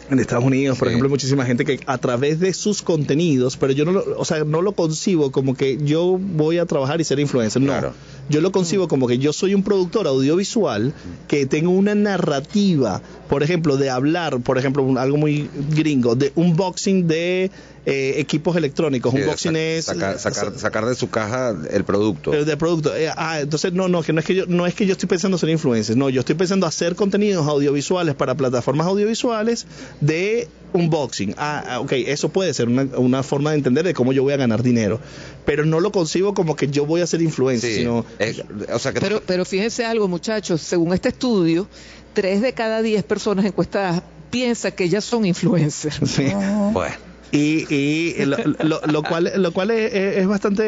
en 0.10 0.19
Estados 0.19 0.43
Unidos, 0.43 0.77
por 0.77 0.88
Sí. 0.88 0.91
ejemplo, 0.91 1.07
hay 1.07 1.12
muchísima 1.12 1.45
gente 1.45 1.63
que 1.65 1.79
a 1.86 1.98
través 1.98 2.39
de 2.39 2.53
sus 2.53 2.81
contenidos, 2.81 3.57
pero 3.57 3.72
yo 3.74 3.86
no 3.86 3.91
lo, 3.93 4.03
o 4.17 4.25
sea, 4.25 4.43
no 4.43 4.62
lo 4.62 4.74
concibo 4.74 5.31
como 5.31 5.55
que 5.55 5.77
yo 5.83 6.19
voy 6.19 6.57
a 6.57 6.65
trabajar 6.65 7.00
y 7.01 7.03
ser 7.03 7.19
influencer, 7.19 7.62
no. 7.62 7.69
Claro. 7.72 7.93
Yo 8.29 8.39
lo 8.41 8.51
concibo 8.51 8.88
como 8.88 9.07
que 9.07 9.17
yo 9.17 9.33
soy 9.33 9.53
un 9.53 9.63
productor 9.63 10.07
audiovisual 10.07 10.93
que 11.27 11.45
tengo 11.45 11.72
una 11.72 11.93
narrativa, 11.95 13.01
por 13.29 13.43
ejemplo, 13.43 13.77
de 13.77 13.89
hablar, 13.89 14.39
por 14.41 14.57
ejemplo, 14.57 14.83
un- 14.83 14.98
algo 14.98 15.17
muy 15.17 15.50
gringo, 15.72 16.15
de 16.15 16.31
unboxing 16.36 17.07
de 17.07 17.51
eh, 17.85 18.15
equipos 18.17 18.55
electrónicos. 18.55 19.11
Sí, 19.13 19.19
unboxing 19.21 19.51
sac- 19.53 19.57
es 19.57 19.85
sacar, 19.85 20.19
sacar, 20.19 20.57
sacar 20.57 20.85
de 20.85 20.95
su 20.95 21.09
caja 21.09 21.55
el 21.71 21.83
producto. 21.83 22.33
eh, 22.33 22.45
de 22.45 22.55
producto. 22.57 22.95
Eh, 22.95 23.09
ah, 23.15 23.41
entonces 23.41 23.73
no, 23.73 23.87
no, 23.89 24.01
que 24.03 24.13
no 24.13 24.19
es 24.19 24.25
que 24.25 24.35
yo 24.35 24.45
no 24.47 24.65
es 24.65 24.73
que 24.73 24.85
yo 24.85 24.93
estoy 24.93 25.09
pensando 25.09 25.37
ser 25.37 25.49
influencer, 25.49 25.97
no, 25.97 26.09
yo 26.09 26.21
estoy 26.21 26.35
pensando 26.35 26.65
hacer 26.65 26.95
contenidos 26.95 27.47
audiovisuales 27.47 28.15
para 28.15 28.35
plataformas 28.35 28.87
audiovisuales 28.87 29.65
de 30.01 30.47
unboxing. 30.73 31.35
Ah, 31.37 31.63
ah, 31.67 31.79
ok, 31.81 31.91
eso 32.07 32.29
puede 32.29 32.53
ser 32.53 32.67
una, 32.67 32.83
una 32.97 33.21
forma 33.21 33.51
de 33.51 33.57
entender 33.57 33.85
de 33.85 33.93
cómo 33.93 34.11
yo 34.13 34.23
voy 34.23 34.33
a 34.33 34.37
ganar 34.37 34.63
dinero, 34.63 34.99
pero 35.45 35.65
no 35.65 35.79
lo 35.79 35.91
concibo 35.91 36.33
como 36.33 36.55
que 36.55 36.67
yo 36.67 36.85
voy 36.85 37.01
a 37.01 37.07
ser 37.07 37.21
influencer, 37.21 37.69
Sí, 37.69 37.77
sino 37.79 38.05
es- 38.17 38.41
o 38.73 38.79
sea 38.79 38.91
que 38.93 38.99
Pero, 39.01 39.21
pero 39.25 39.45
fíjense 39.45 39.85
algo, 39.85 40.07
muchachos, 40.07 40.61
según 40.61 40.93
este 40.93 41.09
estudio, 41.09 41.67
tres 42.13 42.41
de 42.41 42.53
cada 42.53 42.81
diez 42.81 43.03
personas 43.03 43.45
encuestadas 43.45 44.01
piensa 44.31 44.71
que 44.71 44.85
ellas 44.85 45.03
son 45.03 45.25
influencers. 45.25 45.99
sí. 46.09 46.25
bueno. 46.71 46.95
Y, 47.34 47.65
y 47.74 48.26
lo, 48.26 48.38
lo- 48.63 48.82
lo 48.86 49.02
cual 49.04 49.32
lo 49.38 49.52
cual 49.54 49.72
es, 49.72 49.91
es- 49.93 50.28
bastante 50.28 50.63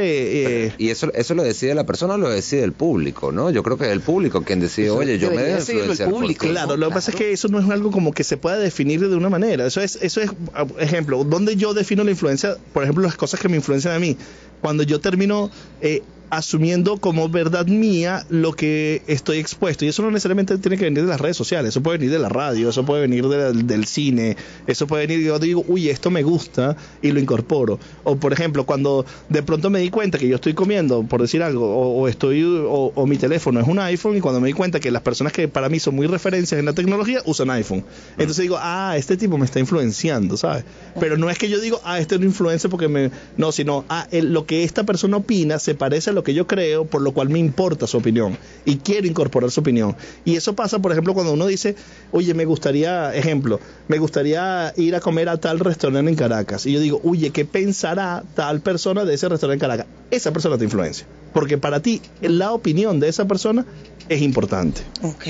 eh, 0.66 0.74
Y 0.80 0.90
eso, 0.90 1.12
eso 1.14 1.36
lo 1.36 1.44
decide 1.44 1.76
la 1.76 1.86
persona 1.86 2.16
o 2.16 2.18
lo 2.18 2.30
decide 2.30 2.64
el 2.64 2.74
público, 2.74 3.32
¿no? 3.32 3.52
Yo 3.52 3.62
creo 3.62 3.78
que 3.78 3.86
es 3.86 3.92
el 3.92 4.02
público 4.02 4.42
quien 4.42 4.60
decide, 4.60 4.88
Eso 4.88 4.96
oye, 4.98 5.20
yo 5.20 5.30
me 5.32 5.44
el 5.44 6.10
público. 6.10 6.46
ti". 6.46 6.52
Claro, 6.52 6.76
lo 6.76 6.88
que 6.90 6.94
pasa 6.96 7.12
es 7.12 7.18
que 7.18 7.32
eso 7.32 7.48
no 7.50 7.60
es 7.60 7.70
algo 7.70 7.92
como 7.92 8.12
que 8.14 8.24
se 8.24 8.38
pueda 8.38 8.58
definir 8.58 9.08
de 9.08 9.16
una 9.16 9.30
manera. 9.30 9.68
Eso 9.68 9.80
es, 9.80 9.98
eso 10.02 10.22
es, 10.22 10.32
ejemplo, 10.80 11.24
donde 11.24 11.56
yo 11.56 11.74
defino 11.76 12.04
la 12.04 12.12
influencia, 12.12 12.58
por 12.74 12.82
ejemplo, 12.84 13.04
las 13.04 13.16
cosas 13.16 13.40
que 13.40 13.48
me 13.48 13.58
influencian 13.58 13.94
a 13.94 14.00
mí. 14.00 14.18
Cuando 14.62 14.82
yo 14.82 15.00
termino 15.00 15.52
eh, 15.82 16.02
asumiendo 16.30 16.98
como 16.98 17.30
verdad 17.30 17.68
mía 17.68 18.26
lo 18.30 18.54
que 18.54 19.02
estoy 19.08 19.38
expuesto. 19.38 19.86
Y 19.86 19.90
eso 19.90 20.02
no 20.02 20.12
necesariamente 20.12 20.58
tiene 20.58 20.78
que 20.78 20.86
venir 20.86 21.04
de 21.04 21.10
las 21.10 21.22
redes 21.22 21.38
sociales, 21.38 21.70
eso 21.70 21.82
puede 21.82 21.98
venir 21.98 22.12
de 22.12 22.20
la 22.20 22.30
radio, 22.30 22.70
eso 22.70 22.86
puede 22.86 23.02
venir 23.02 23.28
de 23.28 23.38
la- 23.38 23.52
del 23.52 23.86
cine, 23.86 24.36
eso 24.68 24.88
puede 24.88 25.08
venir, 25.08 25.26
yo 25.26 25.40
digo, 25.40 25.64
uy, 25.68 25.90
esto 25.90 26.10
me 26.12 26.24
gusta 26.24 26.76
y 27.02 27.12
lo 27.12 27.20
incorporo. 27.20 27.80
O 28.04 28.18
por 28.18 28.34
ejemplo, 28.34 28.66
cuando 28.66 29.06
de 29.30 29.44
pronto 29.44 29.70
me 29.70 29.80
di 29.80 29.90
cuenta 29.90 30.18
que 30.18 30.28
yo 30.28 30.36
estoy 30.36 30.54
comiendo, 30.54 31.04
por 31.04 31.22
decir 31.22 31.44
algo, 31.44 31.66
o, 31.76 32.02
o 32.02 32.08
estoy, 32.08 32.44
o, 32.44 32.92
o 32.96 33.06
mi 33.08 33.18
teléfono 33.18 33.60
es 33.60 33.68
un 33.68 33.80
iPhone, 33.80 34.18
y 34.18 34.22
cuando 34.22 34.42
me 34.42 34.48
di 34.48 34.54
cuenta 34.54 34.80
que 34.80 34.92
las 34.92 35.02
personas 35.02 35.34
que 35.34 35.48
para 35.48 35.70
mí 35.70 35.80
son 35.80 35.96
muy 35.96 36.08
referencias 36.08 36.60
en 36.60 36.66
la 36.66 36.74
tecnología 36.74 37.22
usan 37.26 37.50
iPhone. 37.52 37.84
Entonces 38.18 38.42
digo, 38.44 38.58
ah, 38.60 38.96
este 38.98 39.18
tipo 39.18 39.38
me 39.38 39.46
está 39.46 39.60
influenciando, 39.60 40.38
¿sabes? 40.38 40.64
Pero 41.00 41.18
no 41.18 41.30
es 41.30 41.38
que 41.38 41.50
yo 41.50 41.60
digo, 41.60 41.80
ah, 41.84 42.00
este 42.00 42.16
es 42.16 42.22
un 42.22 42.28
influencer 42.28 42.70
porque 42.72 42.88
me. 42.88 43.12
No, 43.38 43.52
sino, 43.52 43.86
ah, 43.90 44.08
el- 44.12 44.34
lo 44.34 44.46
que 44.46 44.64
esta 44.64 44.84
persona 44.84 45.18
opina 45.18 45.60
se 45.60 45.76
parece 45.76 46.10
a 46.10 46.14
lo 46.16 46.24
que 46.24 46.34
yo 46.34 46.48
creo, 46.48 46.86
por 46.86 47.02
lo 47.02 47.14
cual 47.14 47.30
me 47.30 47.40
importa 47.40 47.86
su 47.86 47.98
opinión 47.98 48.38
y 48.66 48.78
quiero 48.78 49.06
incorporar 49.08 49.52
su 49.52 49.60
opinión. 49.60 49.96
Y 50.24 50.36
eso 50.36 50.56
pasa, 50.56 50.80
por 50.80 50.92
ejemplo, 50.92 51.14
cuando 51.14 51.34
uno 51.34 51.46
dice, 51.46 51.76
oye, 52.12 52.34
me 52.34 52.46
gustaría, 52.46 53.14
ejemplo, 53.14 53.60
me 53.88 54.00
gustaría 54.00 54.74
ir 54.78 54.96
a 54.96 55.00
comer 55.00 55.30
a 55.30 55.38
tal 55.38 55.60
restaurante 55.60 56.10
en 56.10 56.16
Caracas. 56.16 56.66
Y 56.66 56.74
yo 56.74 56.80
digo, 56.80 57.02
oye, 57.04 57.30
¿qué 57.30 57.46
pensará 57.46 58.24
tal 58.34 58.62
persona 58.62 59.06
de 59.06 59.14
ese 59.14 59.30
restaurante 59.30 59.64
en 59.64 59.70
Caracas? 59.70 59.88
Esa 60.10 60.32
persona 60.32 60.58
te 60.58 60.64
influencia. 60.64 61.06
Porque 61.34 61.58
para 61.58 61.82
ti, 61.82 62.02
la 62.22 62.54
opinión 62.54 63.00
de 63.00 63.10
esa 63.10 63.26
persona 63.28 63.66
es 64.10 64.22
importante. 64.22 64.82
Ok. 65.02 65.26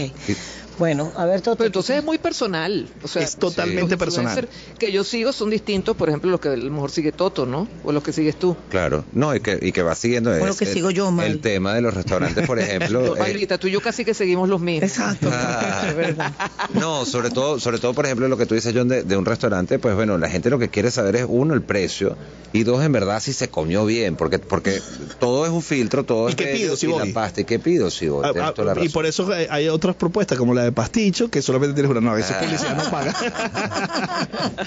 Bueno, 0.78 1.12
a 1.16 1.26
ver, 1.26 1.42
Toto. 1.42 1.58
Pero 1.58 1.68
entonces 1.68 1.98
es 1.98 2.04
muy 2.04 2.18
personal. 2.18 2.90
O 3.02 3.08
sea, 3.08 3.22
Es 3.24 3.36
totalmente 3.36 3.92
los 3.92 4.00
personal. 4.00 4.48
Que 4.78 4.92
yo 4.92 5.04
sigo 5.04 5.32
son 5.32 5.50
distintos, 5.50 5.96
por 5.96 6.10
ejemplo, 6.10 6.30
los 6.32 6.40
que 6.40 6.50
a 6.50 6.56
lo 6.58 6.72
mejor 6.72 6.92
sigue 6.92 7.12
Toto, 7.12 7.46
¿no? 7.46 7.68
O 7.84 7.92
los 7.92 8.04
que 8.04 8.12
sigues 8.12 8.36
tú. 8.38 8.58
Claro, 8.70 9.06
no, 9.14 9.34
y 9.36 9.40
que, 9.40 9.58
y 9.62 9.72
que 9.72 9.84
va 9.84 9.96
siguiendo 9.96 10.30
Bueno, 10.32 10.48
es- 10.52 10.58
que 10.60 10.66
es 10.66 10.74
sigo 10.74 10.92
yo, 10.92 11.12
mal. 11.12 11.28
el 11.28 11.40
tema 11.40 11.74
de 11.74 11.82
los 11.82 11.94
restaurantes, 11.94 12.46
por 12.46 12.60
ejemplo. 13.00 13.16
eh, 13.16 13.20
Pablita, 13.20 13.58
tú 13.58 13.68
y 13.68 13.72
yo 13.72 13.82
casi 13.82 14.04
que 14.04 14.14
seguimos 14.14 14.50
los 14.50 14.60
mismos. 14.62 14.90
Exacto. 14.90 15.30
Ah. 15.34 15.84
Es 15.90 15.96
verdad. 15.96 16.34
No, 16.74 17.06
sobre 17.06 17.30
todo, 17.30 17.60
sobre 17.60 17.78
todo, 17.80 17.94
por 17.94 18.06
ejemplo, 18.06 18.28
lo 18.28 18.38
que 18.38 18.46
tú 18.46 18.56
dices, 18.56 18.74
John, 18.76 18.88
de, 18.88 19.04
de 19.04 19.18
un 19.18 19.26
restaurante, 19.26 19.80
pues 19.80 19.96
bueno, 19.96 20.18
la 20.18 20.30
gente 20.30 20.50
lo 20.50 20.60
que 20.60 20.70
quiere 20.70 20.92
saber 20.92 21.16
es, 21.18 21.26
uno, 21.28 21.54
el 21.54 21.62
precio, 21.62 22.18
y 22.54 22.64
dos, 22.64 22.84
en 22.84 22.92
verdad, 22.92 23.20
si 23.22 23.34
se 23.34 23.50
comió 23.50 23.86
bien, 23.86 24.16
porque 24.16 24.40
porque 24.40 24.82
todo 25.20 25.46
es 25.46 25.52
un 25.52 25.62
filtro, 25.62 26.04
todo 26.04 26.28
¿Y 26.28 26.32
es 26.32 26.36
qué 26.36 26.46
bello, 26.46 26.58
pido 26.58 26.78
si 26.78 26.86
y 26.86 26.90
voy? 26.90 27.08
la 27.08 27.14
pasta, 27.14 27.42
¿y 27.42 27.46
qué 27.46 27.60
pido 27.60 27.90
si 27.92 28.08
voy? 28.08 28.26
Ah, 28.26 28.54
ah, 28.58 28.74
y 28.82 28.90
por 28.90 29.06
eso 29.06 29.32
hay- 29.32 29.48
hay 29.50 29.68
otras 29.70 29.96
propuestas 29.96 30.38
como 30.38 30.54
la 30.54 30.65
de 30.66 30.72
pasticho 30.72 31.30
que 31.30 31.42
solamente 31.42 31.74
tienes 31.76 31.90
una 31.92 32.02
no, 32.02 32.12
a 32.12 32.16
veces 32.16 32.36
Ah. 32.38 32.42
publicidad 32.44 32.76
no 32.84 32.92
paga. 32.92 33.16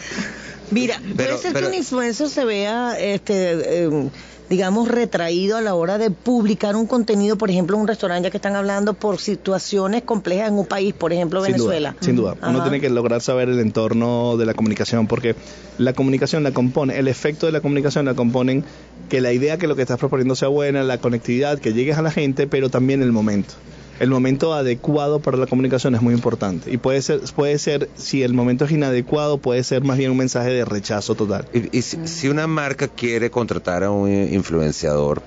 Mira, 0.70 1.00
Pero- 1.16 1.30
puede 1.30 1.38
ser 1.38 1.52
pero- 1.52 1.66
que 1.66 1.72
un 1.72 1.78
influencer 1.78 2.28
se 2.28 2.44
vea, 2.44 2.98
este, 2.98 3.84
eh, 3.86 4.10
digamos, 4.50 4.88
retraído 4.88 5.56
a 5.56 5.60
la 5.62 5.74
hora 5.74 5.98
de 5.98 6.10
publicar 6.10 6.76
un 6.76 6.86
contenido, 6.86 7.36
por 7.36 7.50
ejemplo, 7.50 7.76
en 7.76 7.82
un 7.82 7.88
restaurante, 7.88 8.26
ya 8.26 8.30
que 8.30 8.36
están 8.38 8.54
hablando 8.56 8.94
por 8.94 9.18
situaciones 9.18 10.02
complejas 10.02 10.48
en 10.48 10.54
un 10.58 10.66
país, 10.66 10.94
por 10.94 11.12
ejemplo, 11.12 11.42
Sin 11.44 11.52
Venezuela. 11.52 11.90
duda, 11.92 12.02
sin 12.02 12.16
duda. 12.16 12.36
Uno 12.42 12.62
tiene 12.62 12.80
que 12.80 12.88
lograr 12.90 13.20
saber 13.22 13.48
el 13.48 13.60
entorno 13.60 14.36
de 14.38 14.46
la 14.46 14.54
comunicación, 14.54 15.06
porque 15.06 15.34
la 15.78 15.92
comunicación 15.94 16.42
la 16.42 16.52
compone, 16.52 16.98
el 16.98 17.08
efecto 17.08 17.46
de 17.46 17.52
la 17.52 17.60
comunicación 17.60 18.04
la 18.06 18.14
componen 18.14 18.64
que 19.08 19.20
la 19.22 19.32
idea 19.32 19.56
que 19.58 19.66
lo 19.68 19.76
que 19.76 19.82
estás 19.82 19.98
proponiendo 19.98 20.34
sea 20.34 20.48
buena, 20.48 20.82
la 20.82 20.98
conectividad, 20.98 21.58
que 21.58 21.72
llegues 21.72 21.96
a 21.98 22.02
la 22.02 22.10
gente, 22.10 22.46
pero 22.46 22.68
también 22.70 23.02
el 23.02 23.12
momento. 23.12 23.54
El 24.00 24.10
momento 24.10 24.54
adecuado 24.54 25.20
para 25.20 25.36
la 25.36 25.46
comunicación 25.46 25.94
es 25.94 26.02
muy 26.02 26.14
importante. 26.14 26.70
Y 26.70 26.76
puede 26.76 27.02
ser, 27.02 27.20
puede 27.34 27.58
ser, 27.58 27.88
si 27.96 28.22
el 28.22 28.34
momento 28.34 28.64
es 28.64 28.70
inadecuado, 28.70 29.38
puede 29.38 29.64
ser 29.64 29.82
más 29.82 29.98
bien 29.98 30.10
un 30.10 30.16
mensaje 30.16 30.50
de 30.50 30.64
rechazo 30.64 31.14
total. 31.14 31.46
Y, 31.52 31.82
si, 31.82 32.28
una 32.28 32.46
marca 32.46 32.88
quiere 32.88 33.30
contratar 33.30 33.84
a 33.84 33.90
un 33.90 34.10
influenciador, 34.10 35.22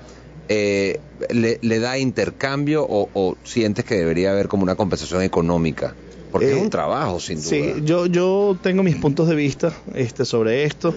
eh, 0.48 1.00
le, 1.30 1.78
da 1.78 1.98
intercambio 1.98 2.86
o 2.88 3.36
sientes 3.44 3.84
que 3.84 3.94
debería 3.96 4.32
haber 4.32 4.48
como 4.48 4.62
una 4.62 4.74
compensación 4.74 5.22
económica? 5.22 5.94
Porque 6.32 6.48
Eh, 6.48 6.56
es 6.56 6.62
un 6.62 6.70
trabajo, 6.70 7.20
sin 7.20 7.36
duda. 7.36 7.48
Sí, 7.48 7.74
yo, 7.84 8.06
yo 8.06 8.56
tengo 8.62 8.82
mis 8.82 8.96
puntos 8.96 9.28
de 9.28 9.34
vista 9.36 9.72
este, 9.94 10.24
sobre 10.24 10.64
esto 10.64 10.94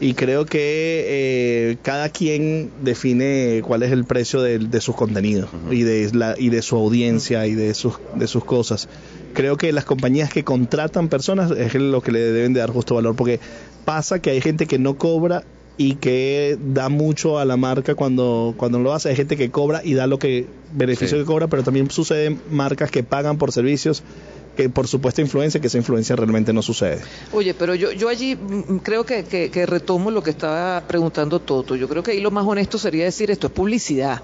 y 0.00 0.14
creo 0.14 0.46
que 0.46 0.60
eh, 1.08 1.76
cada 1.82 2.08
quien 2.08 2.70
define 2.82 3.62
cuál 3.66 3.82
es 3.82 3.92
el 3.92 4.04
precio 4.04 4.40
de, 4.42 4.58
de 4.60 4.80
sus 4.80 4.94
contenidos 4.94 5.50
y, 5.70 5.82
de 5.82 6.10
la, 6.14 6.34
y 6.38 6.50
de 6.50 6.62
su 6.62 6.76
audiencia 6.76 7.46
y 7.46 7.54
de 7.54 7.74
sus, 7.74 7.94
de 8.14 8.26
sus 8.28 8.44
cosas. 8.44 8.88
Creo 9.34 9.56
que 9.56 9.72
las 9.72 9.84
compañías 9.84 10.32
que 10.32 10.44
contratan 10.44 11.08
personas 11.08 11.50
es 11.50 11.74
lo 11.74 12.00
que 12.00 12.12
le 12.12 12.20
deben 12.20 12.52
de 12.54 12.60
dar 12.60 12.70
justo 12.70 12.94
valor 12.94 13.14
porque 13.16 13.38
pasa 13.84 14.20
que 14.20 14.30
hay 14.30 14.40
gente 14.40 14.66
que 14.66 14.78
no 14.78 14.96
cobra 14.96 15.42
y 15.78 15.96
que 15.96 16.56
da 16.72 16.88
mucho 16.88 17.38
a 17.38 17.44
la 17.44 17.58
marca 17.58 17.94
cuando, 17.94 18.54
cuando 18.56 18.78
lo 18.78 18.94
hace. 18.94 19.10
Hay 19.10 19.16
gente 19.16 19.36
que 19.36 19.50
cobra 19.50 19.82
y 19.84 19.92
da 19.92 20.06
lo 20.06 20.18
que 20.18 20.46
beneficio 20.72 21.18
Sí. 21.18 21.22
que 21.22 21.26
cobra, 21.26 21.48
pero 21.48 21.62
también 21.62 21.90
suceden 21.90 22.40
marcas 22.50 22.90
que 22.90 23.02
pagan 23.02 23.36
por 23.36 23.52
servicios 23.52 24.02
que 24.56 24.68
por 24.70 24.88
supuesta 24.88 25.20
influencia, 25.20 25.60
que 25.60 25.66
esa 25.68 25.78
influencia 25.78 26.16
realmente 26.16 26.52
no 26.52 26.62
sucede. 26.62 27.00
Oye, 27.32 27.54
pero 27.54 27.74
yo, 27.74 27.92
yo 27.92 28.08
allí 28.08 28.36
creo 28.82 29.04
que- 29.04 29.24
que 29.24 29.66
retomo 29.66 30.10
lo 30.10 30.22
que 30.22 30.30
estaba 30.30 30.80
preguntando 30.88 31.40
Toto. 31.40 31.76
Yo 31.76 31.88
creo 31.88 32.02
que 32.02 32.12
ahí 32.12 32.20
lo 32.20 32.30
más 32.30 32.46
honesto 32.46 32.78
sería 32.78 33.04
decir 33.04 33.30
esto 33.30 33.46
es 33.48 33.52
publicidad. 33.52 34.20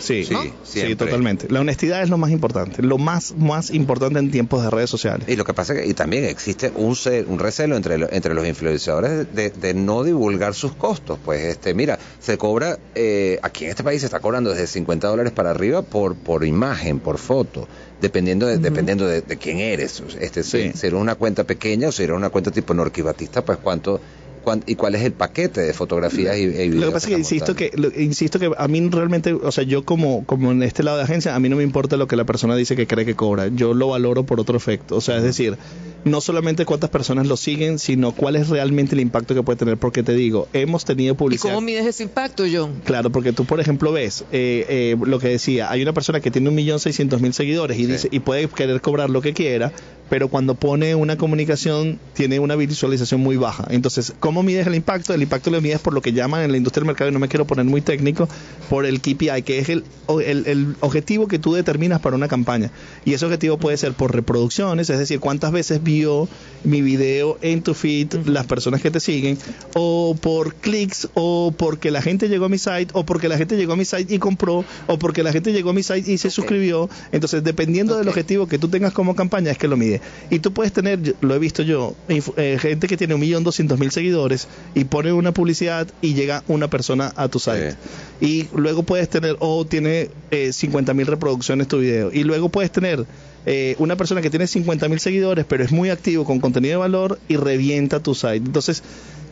Sí, 0.00 0.24
Sí, 0.24 0.32
¿no? 0.34 0.42
siempre. 0.64 0.90
sí, 0.90 0.96
totalmente. 0.96 1.46
La 1.50 1.60
honestidad 1.60 2.02
es 2.02 2.08
lo 2.10 2.18
más 2.18 2.30
importante, 2.30 2.82
lo 2.82 2.98
más, 2.98 3.34
más 3.36 3.70
importante 3.70 4.18
en 4.18 4.30
tiempos 4.30 4.62
de 4.62 4.70
redes 4.70 4.90
sociales. 4.90 5.28
Y 5.28 5.36
lo 5.36 5.44
que 5.44 5.54
pasa 5.54 5.74
es 5.74 5.80
que 5.82 5.86
y 5.88 5.94
también 5.94 6.24
existe 6.24 6.72
un, 6.74 6.96
un 7.28 7.38
recelo 7.38 7.76
entre, 7.76 7.98
lo- 7.98 8.10
entre 8.12 8.34
los 8.34 8.46
influenciadores 8.46 9.32
de, 9.34 9.50
de 9.50 9.74
no 9.74 10.02
divulgar 10.04 10.54
sus 10.54 10.72
costos. 10.74 11.18
Pues 11.24 11.40
este, 11.42 11.74
mira, 11.74 11.98
se 12.20 12.38
cobra, 12.38 12.78
eh, 12.94 13.38
aquí 13.42 13.64
en 13.64 13.70
este 13.70 13.84
país 13.84 14.00
se 14.00 14.06
está 14.06 14.20
cobrando 14.20 14.50
desde 14.50 14.66
50 14.66 15.08
dólares 15.08 15.32
para 15.32 15.50
arriba 15.50 15.82
por, 15.82 16.14
por 16.16 16.44
imagen, 16.44 17.00
por 17.00 17.18
foto, 17.18 17.68
dependiendo 18.00 18.46
de, 18.46 18.58
dependiendo 18.58 19.06
de, 19.06 19.20
de 19.22 19.36
quién 19.36 19.58
eres. 19.58 20.02
Este, 20.20 20.42
si, 20.42 20.50
Sí. 20.50 20.72
si 20.74 20.86
eres 20.86 20.98
una 21.00 21.14
cuenta 21.14 21.44
pequeña 21.44 21.88
o 21.88 21.92
si 21.92 22.02
eres 22.04 22.16
una 22.16 22.30
cuenta 22.30 22.50
tipo 22.50 22.74
Norqui 22.74 23.02
Batista, 23.02 23.44
pues 23.44 23.58
cuánto, 23.58 24.00
cuán- 24.42 24.62
y 24.66 24.74
cuál 24.74 24.94
es 24.94 25.02
el 25.02 25.12
paquete 25.12 25.60
de 25.60 25.72
fotografías 25.72 26.36
y, 26.36 26.42
y 26.42 26.46
videos. 26.46 26.74
Lo 26.76 26.86
que 26.88 26.92
pasa 26.92 27.08
es 27.08 27.12
que 27.14 27.18
insisto 27.18 27.54
que 27.54 27.70
lo- 27.74 27.90
insisto 28.00 28.38
que 28.38 28.50
a 28.56 28.68
mí 28.68 28.88
realmente, 28.90 29.32
o 29.32 29.52
sea, 29.52 29.64
yo 29.64 29.84
como 29.84 30.24
como 30.26 30.50
en 30.52 30.62
este 30.62 30.82
lado 30.82 30.96
de 30.98 31.04
agencia, 31.04 31.34
a 31.34 31.40
mí 31.40 31.48
no 31.48 31.56
me 31.56 31.62
importa 31.62 31.96
lo 31.96 32.06
que 32.06 32.16
la 32.16 32.24
persona 32.24 32.56
dice 32.56 32.76
que 32.76 32.86
cree 32.86 33.04
que 33.04 33.14
cobra. 33.14 33.48
Yo 33.48 33.74
lo 33.74 33.88
valoro 33.88 34.24
por 34.24 34.40
otro 34.40 34.56
efecto, 34.56 34.96
o 34.96 35.00
sea, 35.00 35.16
es 35.18 35.22
decir, 35.22 35.56
no 36.04 36.20
solamente 36.20 36.64
cuántas 36.64 36.90
personas 36.90 37.26
lo 37.26 37.36
siguen, 37.36 37.78
sino 37.78 38.12
cuál 38.12 38.36
es 38.36 38.48
realmente 38.48 38.94
el 38.94 39.00
impacto 39.00 39.34
que 39.34 39.42
puede 39.42 39.56
tener, 39.58 39.76
porque 39.76 40.02
te 40.02 40.14
digo, 40.14 40.48
hemos 40.52 40.84
tenido 40.84 41.12
¿Y 41.14 41.16
publicidad 41.16 41.54
cómo 41.54 41.60
mides 41.66 41.86
ese 41.86 42.02
impacto, 42.04 42.44
John? 42.50 42.80
Claro, 42.84 43.10
porque 43.10 43.32
tú, 43.32 43.44
por 43.44 43.60
ejemplo, 43.60 43.92
ves 43.92 44.22
eh, 44.32 44.64
eh, 44.68 44.96
lo 45.04 45.18
que 45.18 45.28
decía, 45.28 45.70
hay 45.70 45.82
una 45.82 45.92
persona 45.92 46.20
que 46.20 46.30
tiene 46.30 46.48
un 46.48 46.54
millón 46.54 46.80
seiscientos 46.80 47.20
mil 47.20 47.32
seguidores 47.34 47.78
y 47.78 47.84
Sí. 47.84 47.92
dice 47.92 48.08
y 48.10 48.20
puede 48.20 48.48
querer 48.48 48.80
cobrar 48.80 49.10
lo 49.10 49.20
que 49.20 49.34
quiera, 49.34 49.72
pero 50.08 50.28
cuando 50.28 50.54
pone 50.54 50.94
una 50.94 51.16
comunicación 51.16 52.00
tiene 52.14 52.40
una 52.40 52.56
visualización 52.56 53.20
muy 53.20 53.36
baja. 53.36 53.66
Entonces, 53.70 54.12
¿cómo 54.20 54.42
mides 54.42 54.66
el 54.66 54.74
impacto? 54.74 55.14
El 55.14 55.22
impacto 55.22 55.50
lo 55.50 55.60
mides 55.60 55.78
por 55.80 55.92
lo 55.94 56.00
que 56.02 56.12
llaman 56.12 56.42
en 56.42 56.50
la 56.50 56.56
industria 56.56 56.80
del 56.80 56.86
mercado, 56.88 57.10
y 57.10 57.12
no 57.12 57.20
me 57.20 57.28
quiero 57.28 57.44
poner 57.46 57.64
muy 57.66 57.80
técnico, 57.80 58.28
por 58.68 58.86
el 58.86 59.00
KPI, 59.00 59.42
que 59.44 59.58
es 59.60 59.68
el, 59.68 59.84
o- 60.06 60.20
el, 60.20 60.46
el 60.46 60.74
objetivo 60.80 61.28
que 61.28 61.38
tú 61.38 61.52
determinas 61.54 62.00
para 62.00 62.16
una 62.16 62.26
campaña. 62.26 62.70
Y 63.04 63.12
ese 63.14 63.24
objetivo 63.26 63.58
puede 63.58 63.76
ser 63.76 63.92
por 63.92 64.12
reproducciones, 64.14 64.90
es 64.90 64.98
decir, 64.98 65.20
cuántas 65.20 65.52
veces 65.52 65.82
vio 65.90 66.28
mi 66.62 66.82
video 66.82 67.38
en 67.40 67.62
tu 67.62 67.74
feed 67.74 68.26
las 68.26 68.46
personas 68.46 68.82
que 68.82 68.90
te 68.90 69.00
siguen, 69.00 69.38
o 69.74 70.14
por 70.20 70.54
clics, 70.54 71.08
o 71.14 71.54
porque 71.56 71.90
la 71.90 72.02
gente 72.02 72.28
llegó 72.28 72.44
a 72.44 72.48
mi 72.48 72.58
site, 72.58 72.88
o 72.92 73.04
porque 73.04 73.28
la 73.28 73.38
gente 73.38 73.56
llegó 73.56 73.72
a 73.72 73.76
mi 73.76 73.84
site 73.84 74.14
y 74.14 74.18
compró, 74.18 74.64
o 74.86 74.98
porque 74.98 75.22
la 75.22 75.32
gente 75.32 75.52
llegó 75.52 75.70
a 75.70 75.72
mi 75.72 75.82
site 75.82 76.10
y 76.10 76.18
se 76.18 76.30
suscribió. 76.30 76.90
Entonces, 77.12 77.42
dependiendo 77.42 77.96
del 77.96 78.08
objetivo 78.08 78.46
que 78.46 78.58
tú 78.58 78.68
tengas 78.68 78.92
como 78.92 79.16
campaña, 79.16 79.50
es 79.50 79.58
que 79.58 79.68
lo 79.68 79.76
mide. 79.76 80.00
Y 80.28 80.40
tú 80.40 80.52
puedes 80.52 80.72
tener, 80.72 81.16
lo 81.20 81.34
he 81.34 81.38
visto 81.38 81.62
yo, 81.62 81.94
eh, 82.08 82.58
gente 82.60 82.86
que 82.86 82.96
tiene 82.96 83.14
un 83.14 83.20
millón 83.20 83.44
doscientos 83.44 83.78
mil 83.78 83.90
seguidores 83.90 84.48
y 84.74 84.84
pone 84.84 85.12
una 85.12 85.32
publicidad 85.32 85.88
y 86.02 86.14
llega 86.14 86.44
una 86.46 86.68
persona 86.68 87.12
a 87.16 87.28
tu 87.28 87.38
site. 87.38 87.76
Y 88.20 88.48
luego 88.54 88.82
puedes 88.82 89.08
tener, 89.08 89.36
o 89.38 89.64
tiene 89.64 90.10
eh, 90.30 90.52
50 90.52 90.92
mil 90.94 91.06
reproducciones 91.06 91.68
tu 91.68 91.78
video. 91.78 92.10
Y 92.12 92.24
luego 92.24 92.50
puedes 92.50 92.70
tener 92.70 93.06
eh, 93.46 93.74
una 93.78 93.96
persona 93.96 94.20
que 94.22 94.30
tiene 94.30 94.46
50 94.46 94.88
mil 94.88 95.00
seguidores, 95.00 95.44
pero 95.46 95.64
es 95.64 95.72
muy 95.72 95.90
activo 95.90 96.24
con 96.24 96.40
contenido 96.40 96.72
de 96.72 96.78
valor 96.78 97.18
y 97.28 97.36
revienta 97.36 98.00
tu 98.00 98.14
site. 98.14 98.36
Entonces, 98.36 98.82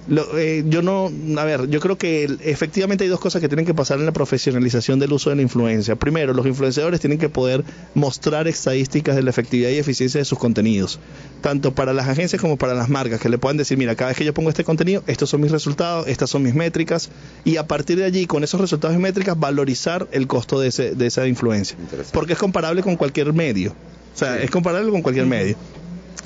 lo- 0.09 0.39
eh, 0.39 0.65
yo 0.67 0.81
no, 0.81 1.13
a 1.39 1.45
ver, 1.45 1.69
yo 1.69 1.81
creo 1.81 1.99
que 1.99 2.25
efectivamente 2.41 3.05
hay 3.05 3.11
dos 3.11 3.21
cosas 3.21 3.43
que 3.43 3.49
tienen 3.49 3.67
que 3.67 3.75
pasar 3.75 3.99
en 3.99 4.07
la 4.07 4.13
profesionalización 4.13 4.99
del 4.99 5.13
uso 5.13 5.29
de 5.29 5.37
la 5.37 5.43
influencia. 5.43 5.97
Primero, 5.97 6.33
los 6.33 6.47
influenciadores 6.47 6.99
tienen 7.01 7.19
que 7.19 7.29
poder 7.29 7.63
mostrar 7.93 8.49
estadísticas 8.49 9.17
de 9.17 9.23
la 9.23 9.29
efectividad 9.29 9.69
y 9.69 9.77
eficiencia 9.77 10.19
de 10.19 10.25
sus 10.25 10.39
contenidos, 10.39 10.99
tanto 11.43 11.75
para 11.75 11.93
las 11.93 12.09
agencias 12.09 12.41
como 12.41 12.57
para 12.57 12.73
las 12.73 12.89
marcas, 12.89 13.21
que 13.21 13.29
le 13.29 13.37
puedan 13.37 13.59
decir, 13.59 13.77
mira, 13.77 13.95
cada 13.97 14.09
vez 14.09 14.17
que 14.17 14.25
yo 14.25 14.33
pongo 14.33 14.49
este 14.49 14.65
contenido, 14.65 15.03
estos 15.07 15.29
son 15.29 15.43
mis 15.43 15.51
resultados, 15.53 16.09
estas 16.09 16.31
son 16.31 16.43
mis 16.43 16.55
métricas, 16.55 17.11
y 17.45 17.57
a 17.59 17.67
partir 17.67 17.99
de 17.99 18.05
allí, 18.05 18.25
con 18.27 18.43
esos 18.43 18.63
resultados 18.63 18.97
y 18.97 19.01
métricas, 19.01 19.39
valorizar 19.39 20.09
el 20.13 20.27
costo 20.27 20.59
de, 20.59 20.69
ese, 20.69 20.95
de 20.95 21.07
esa 21.07 21.27
influencia. 21.27 21.77
Porque 22.15 22.33
es 22.33 22.39
comparable 22.39 22.83
con 22.83 22.97
cualquier 22.97 23.35
medio. 23.35 23.75
O 24.19 24.21
sea, 24.21 24.37
es 24.43 24.51
comparable 24.51 24.91
con 24.91 25.01
cualquier 25.01 25.27
medio. 25.27 25.57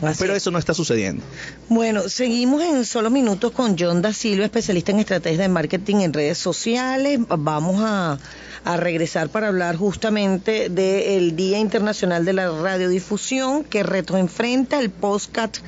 Así 0.00 0.16
Pero 0.18 0.32
es. 0.32 0.38
eso 0.38 0.50
no 0.50 0.58
está 0.58 0.72
sucediendo. 0.72 1.22
Bueno, 1.68 2.08
seguimos 2.08 2.62
en 2.62 2.86
solo 2.86 3.10
minutos 3.10 3.52
con 3.52 3.76
John 3.78 4.00
Da 4.00 4.14
Silva, 4.14 4.46
especialista 4.46 4.92
en 4.92 5.00
estrategias 5.00 5.38
de 5.40 5.48
marketing 5.50 5.96
en 5.96 6.14
redes 6.14 6.38
sociales. 6.38 7.20
Vamos 7.28 7.82
a, 7.84 8.18
a 8.64 8.76
regresar 8.78 9.28
para 9.28 9.48
hablar 9.48 9.76
justamente 9.76 10.70
del 10.70 11.36
Día 11.36 11.58
Internacional 11.58 12.24
de 12.24 12.32
la 12.32 12.48
Radiodifusión, 12.50 13.62
que 13.62 13.82
reto 13.82 14.16
enfrenta. 14.16 14.80
El 14.80 14.88
podcast 14.88 15.58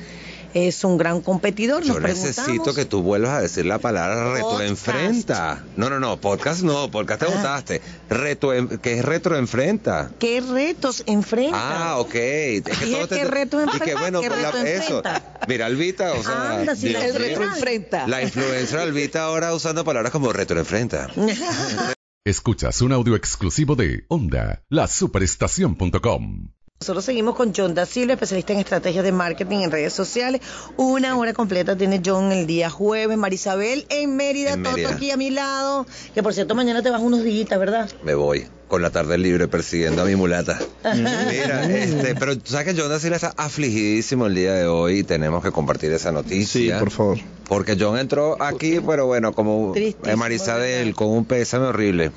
es 0.55 0.85
un 0.85 0.97
gran 0.97 1.19
competidor. 1.21 1.85
Nos 1.85 1.97
Yo 1.97 1.99
necesito 2.01 2.73
que 2.73 2.85
tú 2.85 3.01
vuelvas 3.03 3.31
a 3.31 3.41
decir 3.41 3.65
la 3.65 3.77
palabra 3.77 4.31
retroenfrenta. 4.33 5.65
No, 5.75 5.89
no, 5.89 5.99
no, 5.99 6.15
podcast 6.21 6.61
no, 6.63 6.89
podcast 6.89 7.19
te 7.21 7.27
Ah. 7.27 7.35
votaste. 7.35 7.81
Reto, 8.09 8.51
¿qué 8.81 8.99
es 8.99 9.05
retroenfrenta? 9.05 10.11
¿Qué 10.17 10.39
retos 10.41 11.03
enfrenta? 11.07 11.91
Ah, 11.91 11.97
ok. 11.99 12.15
Es 12.15 12.63
Dije, 12.63 12.85
todo 12.95 13.07
te- 13.09 13.15
¿qué 13.17 13.25
reto 13.25 13.61
y 13.61 13.65
que 13.65 13.73
enfrenta? 13.91 13.99
bueno, 13.99 14.21
¿Qué 14.21 14.29
la- 14.29 14.51
reto 14.51 14.57
eso. 14.65 15.03
Mira, 15.49 15.65
Albita, 15.65 16.13
o 16.13 16.23
sea, 16.23 16.59
Anda, 16.59 16.75
si 16.75 16.87
Dios 16.87 17.03
la- 17.03 17.17
retroenfrenta. 17.17 18.07
la 18.07 18.21
influencer 18.23 18.79
Albita 18.79 19.23
ahora 19.23 19.53
usando 19.53 19.83
palabras 19.83 20.13
como 20.13 20.31
retroenfrenta. 20.31 21.09
Escuchas 22.25 22.81
un 22.81 22.93
audio 22.93 23.15
exclusivo 23.15 23.75
de 23.75 24.05
Onda, 24.07 24.63
la 24.69 24.87
superestación.com. 24.87 26.47
Nosotros 26.81 27.05
seguimos 27.05 27.35
con 27.35 27.53
John 27.55 27.73
Da 27.73 27.85
Silva, 27.85 28.13
especialista 28.15 28.51
en 28.51 28.59
estrategias 28.59 29.05
de 29.05 29.13
marketing 29.13 29.59
en 29.59 29.71
redes 29.71 29.93
sociales. 29.93 30.41
Una 30.75 31.17
hora 31.17 31.31
completa 31.31 31.77
tiene 31.77 32.01
John 32.05 32.33
el 32.33 32.45
día 32.47 32.69
jueves. 32.69 33.17
Marisabel 33.17 33.85
en 33.89 34.17
Mérida, 34.17 34.51
En 34.53 34.63
Toto 34.63 34.75
Mérida. 34.75 34.93
aquí 34.93 35.09
a 35.09 35.15
mi 35.15 35.29
lado. 35.29 35.85
Que 36.13 36.21
por 36.21 36.33
cierto, 36.33 36.53
mañana 36.53 36.83
te 36.83 36.89
vas 36.89 37.01
unos 37.01 37.23
días, 37.23 37.47
¿verdad? 37.57 37.89
Me 38.03 38.13
voy 38.13 38.45
con 38.67 38.81
la 38.81 38.89
tarde 38.89 39.17
libre 39.17 39.47
persiguiendo 39.47 40.01
a 40.01 40.05
mi 40.05 40.17
mulata. 40.17 40.59
Mira, 40.83 41.63
este, 41.65 42.13
pero 42.13 42.33
sabes 42.43 42.75
que 42.75 42.79
John 42.81 42.99
Silva 42.99 43.15
está 43.15 43.33
afligidísimo 43.37 44.25
el 44.25 44.35
día 44.35 44.53
de 44.55 44.67
hoy 44.67 44.99
y 44.99 45.03
tenemos 45.03 45.41
que 45.45 45.51
compartir 45.51 45.93
esa 45.93 46.09
Sí, 46.09 46.15
noticia. 46.15 46.79
por 46.79 46.91
favor. 46.91 47.17
Porque 47.47 47.77
John 47.79 47.97
entró 47.97 48.41
aquí, 48.43 48.81
pero 48.85 49.05
bueno, 49.05 49.33
como 49.33 49.73
Marisabel, 50.17 50.93
con 50.93 51.07
un 51.07 51.23
pésame 51.23 51.67
horrible. 51.67 52.11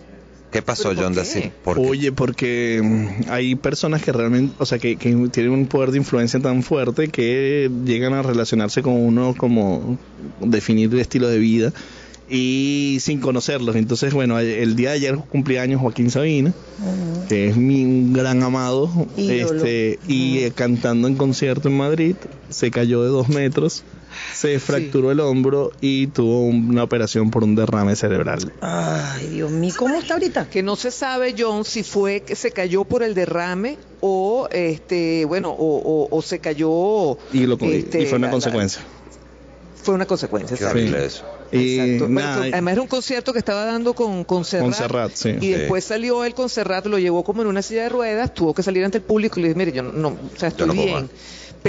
¿Qué 0.59 0.63
pasó, 0.63 0.89
¿Pero 0.89 1.03
por 1.03 1.15
John? 1.15 1.25
Silva? 1.25 1.51
¿Por? 1.63 1.79
Oye, 1.79 2.11
porque 2.11 2.81
mm, 2.83 3.31
hay 3.31 3.55
personas 3.55 4.03
que 4.03 4.11
realmente, 4.11 4.55
o 4.59 4.67
sea, 4.67 4.81
que, 4.81 4.97
que 4.97 5.15
tienen 5.31 5.53
un 5.53 5.67
poder 5.67 5.93
de 5.93 5.99
influencia 5.99 6.41
tan 6.41 6.65
fuerte 6.65 7.07
que 7.09 7.71
llegan 7.85 8.13
a 8.13 8.23
relacionarse 8.23 8.83
con 8.83 8.95
uno 8.95 9.37
como 9.39 9.97
definir 10.41 10.93
el 10.93 10.99
estilo 10.99 11.29
de 11.29 11.39
vida 11.39 11.73
y 12.29 12.99
sin 13.01 13.21
conocerlos. 13.21 13.77
Entonces, 13.77 14.13
bueno, 14.13 14.37
el 14.41 14.75
día 14.75 14.91
de 14.91 14.97
ayer 14.97 15.17
cumplía 15.31 15.63
años 15.63 15.81
Joaquín 15.81 16.11
Sabina, 16.11 16.53
que 17.29 17.51
es 17.51 17.57
mi 17.57 17.85
un 17.85 18.13
gran 18.13 18.43
amado, 18.43 18.91
Ídolo. 19.17 19.59
este, 19.59 20.01
y 20.09 20.39
eh, 20.39 20.51
cantando 20.53 21.07
en 21.07 21.15
concierto 21.15 21.69
en 21.69 21.77
Madrid, 21.77 22.17
se 22.49 22.73
cayó 22.73 23.05
de 23.05 23.11
dos 23.11 23.29
metros, 23.29 23.85
se 24.35 24.59
fracturó 24.61 25.11
el 25.11 25.21
hombro 25.21 25.73
y 25.81 26.09
tuvo 26.09 26.43
una 26.43 26.83
operación 26.83 27.31
por 27.31 27.45
un 27.45 27.55
derrame 27.55 27.97
cerebral. 27.97 28.53
Ay, 28.61 29.27
Dios 29.29 29.51
mío, 29.51 29.75
¿cómo 29.77 29.99
está 29.99 30.15
ahorita? 30.15 30.49
Que 30.49 30.63
no 30.63 30.77
se 30.77 30.91
sabe, 30.91 31.35
John, 31.39 31.65
si 31.65 31.83
fue 31.83 32.21
que 32.23 32.37
se 32.37 32.51
cayó 32.51 32.85
por 32.85 33.03
el 33.03 33.15
derrame 33.15 33.79
o, 34.01 34.49
este, 34.53 35.25
bueno, 35.25 35.51
o, 35.51 35.79
o- 35.79 36.09
o 36.17 36.23
se 36.23 36.39
cayó. 36.39 37.19
Y, 37.33 37.47
lo, 37.47 37.57
este, 37.61 38.03
y 38.03 38.07
fue 38.07 38.19
una 38.19 38.27
la- 38.27 38.31
la- 38.31 38.31
consecuencia. 38.33 38.83
fue 39.83 39.95
una 39.95 40.07
consecuencia. 40.07 40.55
Exacto. 40.55 40.77
horrible 40.79 41.05
eso. 41.07 41.25
Y 41.51 41.79
Exacto. 41.79 42.05
Bueno, 42.13 42.21
nada, 42.21 42.39
fue- 42.39 42.49
además 42.53 42.73
era 42.73 42.83
un 42.83 42.89
concierto 42.89 43.33
que 43.33 43.39
estaba 43.39 43.65
dando 43.65 43.95
con, 43.95 44.25
con 44.25 44.45
Serrat. 44.45 44.65
Con 44.67 44.75
Serrat, 44.75 45.13
sí. 45.15 45.31
Y 45.41 45.49
después 45.49 45.83
salió 45.85 46.25
él 46.25 46.35
con 46.35 46.49
Serrat, 46.51 46.85
lo 46.87 46.99
llevó 46.99 47.25
como 47.25 47.41
en 47.43 47.49
una 47.49 47.63
silla 47.63 47.85
de 47.85 47.89
ruedas, 47.89 48.35
tuvo 48.35 48.53
que 48.53 48.63
salir 48.63 48.85
ante 48.85 48.99
el 48.99 49.05
público 49.05 49.41
y 49.41 49.43
le 49.45 49.49
dije, 49.49 49.59
mire, 49.59 49.73
yo 49.73 49.83
no, 49.83 50.09
o 50.09 50.39
sea, 50.39 50.49
estoy 50.51 50.67
no 50.67 50.75
puedo 50.75 50.87
bien. 50.87 51.03
más. 51.03 51.11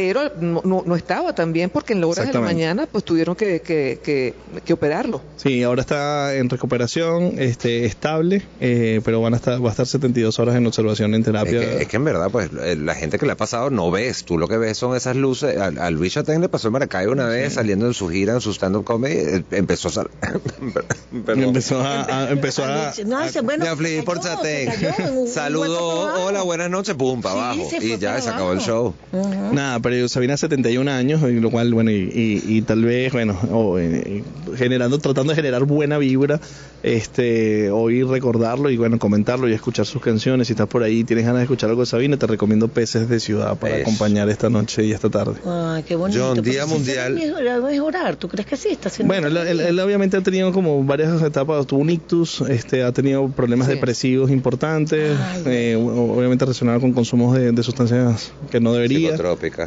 Pero 0.02 0.32
no, 0.40 0.62
no, 0.86 0.96
estaba 0.96 1.36
tan 1.36 1.52
bien 1.52 1.70
porque 1.70 1.92
en 1.92 2.00
las 2.00 2.10
horas 2.12 2.28
de 2.28 2.34
la 2.34 2.40
mañana 2.40 2.88
pues 2.90 3.04
tuvieron 3.04 3.36
que, 3.36 3.60
que, 3.62 4.00
que, 4.02 4.34
que 4.64 4.72
operarlo. 4.74 5.22
Sí, 5.36 5.62
ahora 5.64 5.82
está 5.82 6.36
en 6.36 6.50
recuperación, 6.50 7.34
este, 7.38 7.86
estable, 7.86 8.44
eh, 8.62 9.02
pero 9.04 9.20
van 9.20 9.34
a 9.34 9.38
estar, 9.38 9.62
va 9.64 9.68
a 9.68 9.72
estar 9.72 9.86
72 9.86 10.40
horas 10.40 10.56
en 10.56 10.66
observación 10.66 11.14
en 11.16 11.20
Es 11.22 11.26
terapia. 11.26 11.60
que, 11.60 11.82
es 11.82 11.88
que 11.90 11.98
en 11.98 12.06
verdad, 12.06 12.30
pues 12.32 12.50
eh, 12.64 12.78
la 12.78 12.96
gente 12.96 13.20
que 13.20 13.26
le 13.26 13.34
ha 13.34 13.38
pasado 13.38 13.70
no 13.70 13.92
ves. 13.92 14.24
Tú 14.24 14.38
lo 14.38 14.48
que 14.48 14.58
ves 14.58 14.78
son 14.78 14.96
esas 14.96 15.18
luces. 15.18 15.58
Al, 15.58 15.78
al 15.78 15.94
Luis 15.96 16.14
Chatén 16.14 16.40
le 16.40 16.48
pasó 16.48 16.68
en 16.70 16.74
Maracaibo 16.74 17.12
una 17.12 17.26
vez 17.28 17.56
saliendo 17.56 17.86
en 17.86 17.94
su 17.94 18.08
gira, 18.08 18.34
en 18.36 18.42
su 18.42 18.52
stand-up 18.54 18.86
comedy. 18.86 19.18
eh, 19.18 19.44
Empezó 19.52 19.90
a. 19.90 19.92
sal- 19.92 20.10
Perdón. 21.26 21.44
empezó 21.44 21.82
a, 21.82 22.04
a- 22.06 22.30
empezó 22.32 22.64
a, 22.64 22.94
No, 23.06 23.22
dice, 23.24 23.42
bueno, 23.42 23.66
se 23.66 24.04
por 24.04 24.22
cayó, 24.22 24.36
Chatén. 24.36 24.70
cayó 24.70 25.28
Saludó, 25.28 26.26
hola, 26.26 26.42
buenas 26.44 26.70
noches, 26.70 26.96
pum, 26.96 27.22
para 27.22 27.54
Sí, 27.54 27.62
abajo. 27.62 27.70
Y 27.82 27.98
ya 27.98 28.22
se 28.22 28.30
acabó 28.30 28.54
el 28.54 28.60
show. 28.60 28.94
abajo. 29.12 29.30
Ujú. 29.30 29.54
Nada, 29.56 29.80
pero 29.80 29.89
Sabina 30.10 30.38
71 30.38 30.88
años, 30.92 31.22
y 31.24 31.40
lo 31.40 31.50
cual, 31.52 31.74
bueno, 31.74 31.92
y, 31.92 31.96
y- 32.14 32.58
y 32.58 32.62
tal 32.62 32.84
vez, 32.84 33.12
bueno, 33.14 33.38
o, 33.52 33.78
eh, 33.80 34.24
generando, 34.56 34.98
tratando 35.00 35.32
de 35.32 35.36
generar 35.36 35.64
buena 35.66 35.98
vibra, 35.98 36.40
este, 36.82 37.70
hoy 37.72 38.04
recordarlo 38.04 38.70
y 38.70 38.78
bueno, 38.78 38.98
comentarlo 39.00 39.50
y 39.50 39.54
escuchar 39.54 39.86
sus 39.86 40.02
canciones. 40.02 40.48
Si 40.48 40.54
estás 40.54 40.68
por 40.68 40.82
ahí 40.84 41.00
y 41.00 41.04
tienes 41.04 41.26
ganas 41.26 41.40
de 41.40 41.44
escuchar 41.44 41.70
algo 41.70 41.82
de 41.82 41.86
Sabina, 41.88 42.18
te 42.18 42.26
recomiendo 42.26 42.68
Peces 42.70 43.10
de 43.10 43.20
Ciudad 43.20 43.58
para 43.58 43.76
Eso. 43.76 43.82
acompañar 43.84 44.30
esta 44.30 44.50
noche 44.50 44.86
y 44.86 44.92
esta 44.94 45.10
tarde. 45.10 45.34
Ay, 45.46 45.84
qué 45.84 45.96
bonito. 45.96 46.20
John, 46.20 46.36
pero 46.42 46.52
Día 46.52 46.66
Mundial- 46.66 47.16
mejorar. 47.64 48.16
¿Tú 48.16 48.28
crees 48.30 48.46
que 48.48 48.56
sí? 48.56 48.70
Está 48.70 48.88
haciendo 48.90 49.14
Bueno, 49.14 49.28
él, 49.28 49.38
él- 49.48 49.60
él 49.60 49.80
obviamente 49.80 50.18
ha 50.18 50.22
tenido 50.22 50.52
como 50.54 50.84
varias 50.84 51.22
etapas, 51.22 51.68
tuvo 51.68 51.82
un 51.82 51.90
ictus, 51.90 52.42
este, 52.42 52.84
ha 52.84 52.92
tenido 52.92 53.28
problemas 53.30 53.68
Sí. 53.68 53.74
depresivos 53.74 54.32
importantes, 54.32 55.18
Ay. 55.20 55.44
eh, 55.48 55.76
obviamente 55.76 56.46
relacionado 56.46 56.80
con 56.80 56.94
consumos 56.94 57.36
de, 57.36 57.52
de 57.52 57.64
sustancias 57.64 58.32
que 58.50 58.60
no 58.60 58.74
debería. 58.74 59.16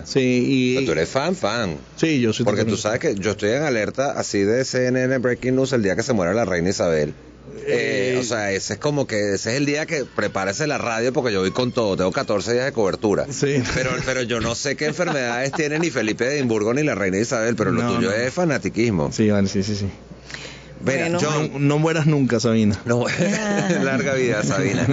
Sí, 0.05 0.73
Pero 0.75 0.83
y 0.83 0.87
tú 0.87 0.93
eres 0.93 1.09
fan, 1.09 1.35
fan. 1.37 1.77
sí, 1.97 2.21
yo 2.21 2.33
soy 2.33 2.45
Porque 2.45 2.65
tú 2.65 2.77
sabes 2.77 3.01
que 3.01 3.15
yo 3.15 3.33
estoy 3.33 3.51
en 3.51 3.63
alerta 3.63 4.13
así 4.13 4.41
de 4.43 4.65
CNN 4.65 5.19
Breaking 5.19 5.57
News 5.57 5.73
el 5.73 5.83
día 5.83 5.97
que 5.97 6.03
se 6.03 6.13
muera 6.13 6.33
la 6.35 6.45
reina 6.45 6.71
Isabel. 6.71 7.15
Eh, 7.67 8.15
Eh, 8.15 8.19
o 8.19 8.23
sea, 8.25 8.51
ese 8.53 8.75
es 8.75 8.79
como 8.79 9.07
que 9.07 9.35
ese 9.35 9.51
es 9.51 9.57
el 9.57 9.67
día 9.67 9.85
que 9.87 10.05
prepárese 10.05 10.67
la 10.67 10.79
radio 10.79 11.13
porque 11.13 11.33
yo 11.33 11.41
voy 11.41 11.51
con 11.51 11.73
todo. 11.73 11.97
Tengo 11.97 12.11
14 12.13 12.53
días 12.55 12.65
de 12.67 12.73
cobertura. 12.73 13.27
Sí. 13.31 13.63
Pero, 13.75 13.91
pero 14.07 14.23
yo 14.23 14.41
no 14.41 14.55
sé 14.55 14.77
qué 14.77 14.87
enfermedades 14.87 15.53
tiene 15.53 15.79
ni 15.79 15.91
Felipe 15.91 16.25
de 16.25 16.37
Edimburgo 16.37 16.73
ni 16.75 16.83
la 16.83 16.95
reina 16.95 17.19
Isabel, 17.19 17.55
pero 17.57 17.71
lo 17.73 17.83
No, 17.83 17.97
tuyo 17.97 18.11
no. 18.11 18.17
es 18.17 18.33
fanatiquismo. 18.33 19.11
Sí, 19.13 19.31
vale, 19.31 19.49
sí, 19.49 19.63
sí, 19.63 19.75
sí. 19.77 19.87
Mira, 20.85 21.03
Bueno. 21.11 21.19
John, 21.23 21.51
No, 21.53 21.59
no 21.61 21.79
mueras 21.79 22.07
nunca, 22.07 22.41
Sabina. 22.41 22.81
no, 22.85 23.05
larga 23.85 24.15
vida, 24.15 24.43
Sabina. 24.43 24.87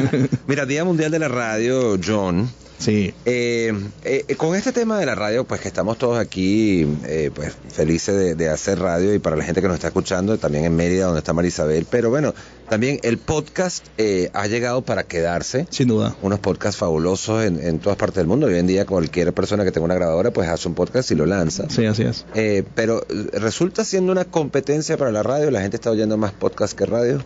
Mira, 0.47 0.65
Día 0.65 0.83
Mundial 0.83 1.11
de 1.11 1.19
la 1.19 1.27
Radio, 1.27 1.97
John. 2.05 2.49
Sí. 2.79 3.13
Eh, 3.25 3.73
eh, 4.03 4.35
con 4.37 4.55
este 4.55 4.71
tema 4.71 4.97
de 4.97 5.05
la 5.05 5.13
radio, 5.13 5.43
pues 5.43 5.59
que 5.59 5.67
estamos 5.67 5.97
todos 5.97 6.17
aquí, 6.17 6.87
eh, 7.05 7.29
pues 7.33 7.53
felices 7.71 8.15
de, 8.15 8.35
de 8.35 8.49
hacer 8.49 8.79
radio 8.79 9.13
y 9.13 9.19
para 9.19 9.35
la 9.35 9.43
gente 9.43 9.61
que 9.61 9.67
nos 9.67 9.75
está 9.75 9.87
escuchando, 9.87 10.37
también 10.37 10.63
en 10.63 10.75
Mérida, 10.75 11.05
donde 11.05 11.19
está 11.19 11.33
Marisabel. 11.33 11.85
Pero 11.89 12.09
bueno, 12.09 12.33
también 12.69 12.99
el 13.03 13.17
podcast 13.17 13.85
eh, 13.97 14.29
ha 14.33 14.47
llegado 14.47 14.83
para 14.83 15.03
quedarse. 15.03 15.67
Sin 15.69 15.87
duda. 15.87 16.15
Unos 16.21 16.39
podcasts 16.39 16.77
fabulosos 16.77 17.43
en, 17.43 17.59
en 17.61 17.79
todas 17.79 17.97
partes 17.97 18.17
del 18.17 18.27
mundo. 18.27 18.47
Hoy 18.47 18.57
en 18.57 18.67
día 18.67 18.85
cualquier 18.85 19.33
persona 19.33 19.63
que 19.63 19.71
tenga 19.71 19.85
una 19.85 19.95
grabadora, 19.95 20.31
pues 20.31 20.47
hace 20.47 20.67
un 20.67 20.75
podcast 20.75 21.09
y 21.11 21.15
lo 21.15 21.25
lanza. 21.25 21.69
Sí, 21.69 21.85
así 21.85 22.03
es. 22.03 22.25
Eh, 22.35 22.63
pero 22.75 23.01
eh, 23.09 23.39
resulta 23.39 23.83
siendo 23.83 24.11
una 24.11 24.25
competencia 24.25 24.97
para 24.97 25.11
la 25.11 25.23
radio. 25.23 25.49
La 25.51 25.61
gente 25.61 25.77
está 25.77 25.89
oyendo 25.89 26.17
más 26.17 26.31
podcast 26.31 26.77
que 26.77 26.85
radio. 26.85 27.23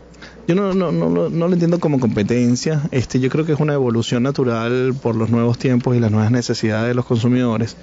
Yo 0.48 0.56
no, 0.56 0.74
no, 0.74 0.92
no, 0.92 1.10
no, 1.10 1.30
no 1.30 1.48
lo 1.48 1.54
entiendo 1.54 1.80
como 1.80 2.00
competencia. 2.00 2.82
Este, 2.92 3.20
yo 3.20 3.30
creo 3.30 3.46
que 3.46 3.54
es 3.54 3.60
una 3.60 3.74
evolución 3.74 4.24
natural 4.24 4.96
por 5.02 5.16
los 5.16 5.30
nuevos 5.30 5.58
tiempos 5.58 5.96
y 5.96 6.00
las 6.00 6.12
nuevas 6.12 6.32
necesidades 6.32 6.88
de 6.88 6.94
los 6.94 7.06
consumidores. 7.06 7.76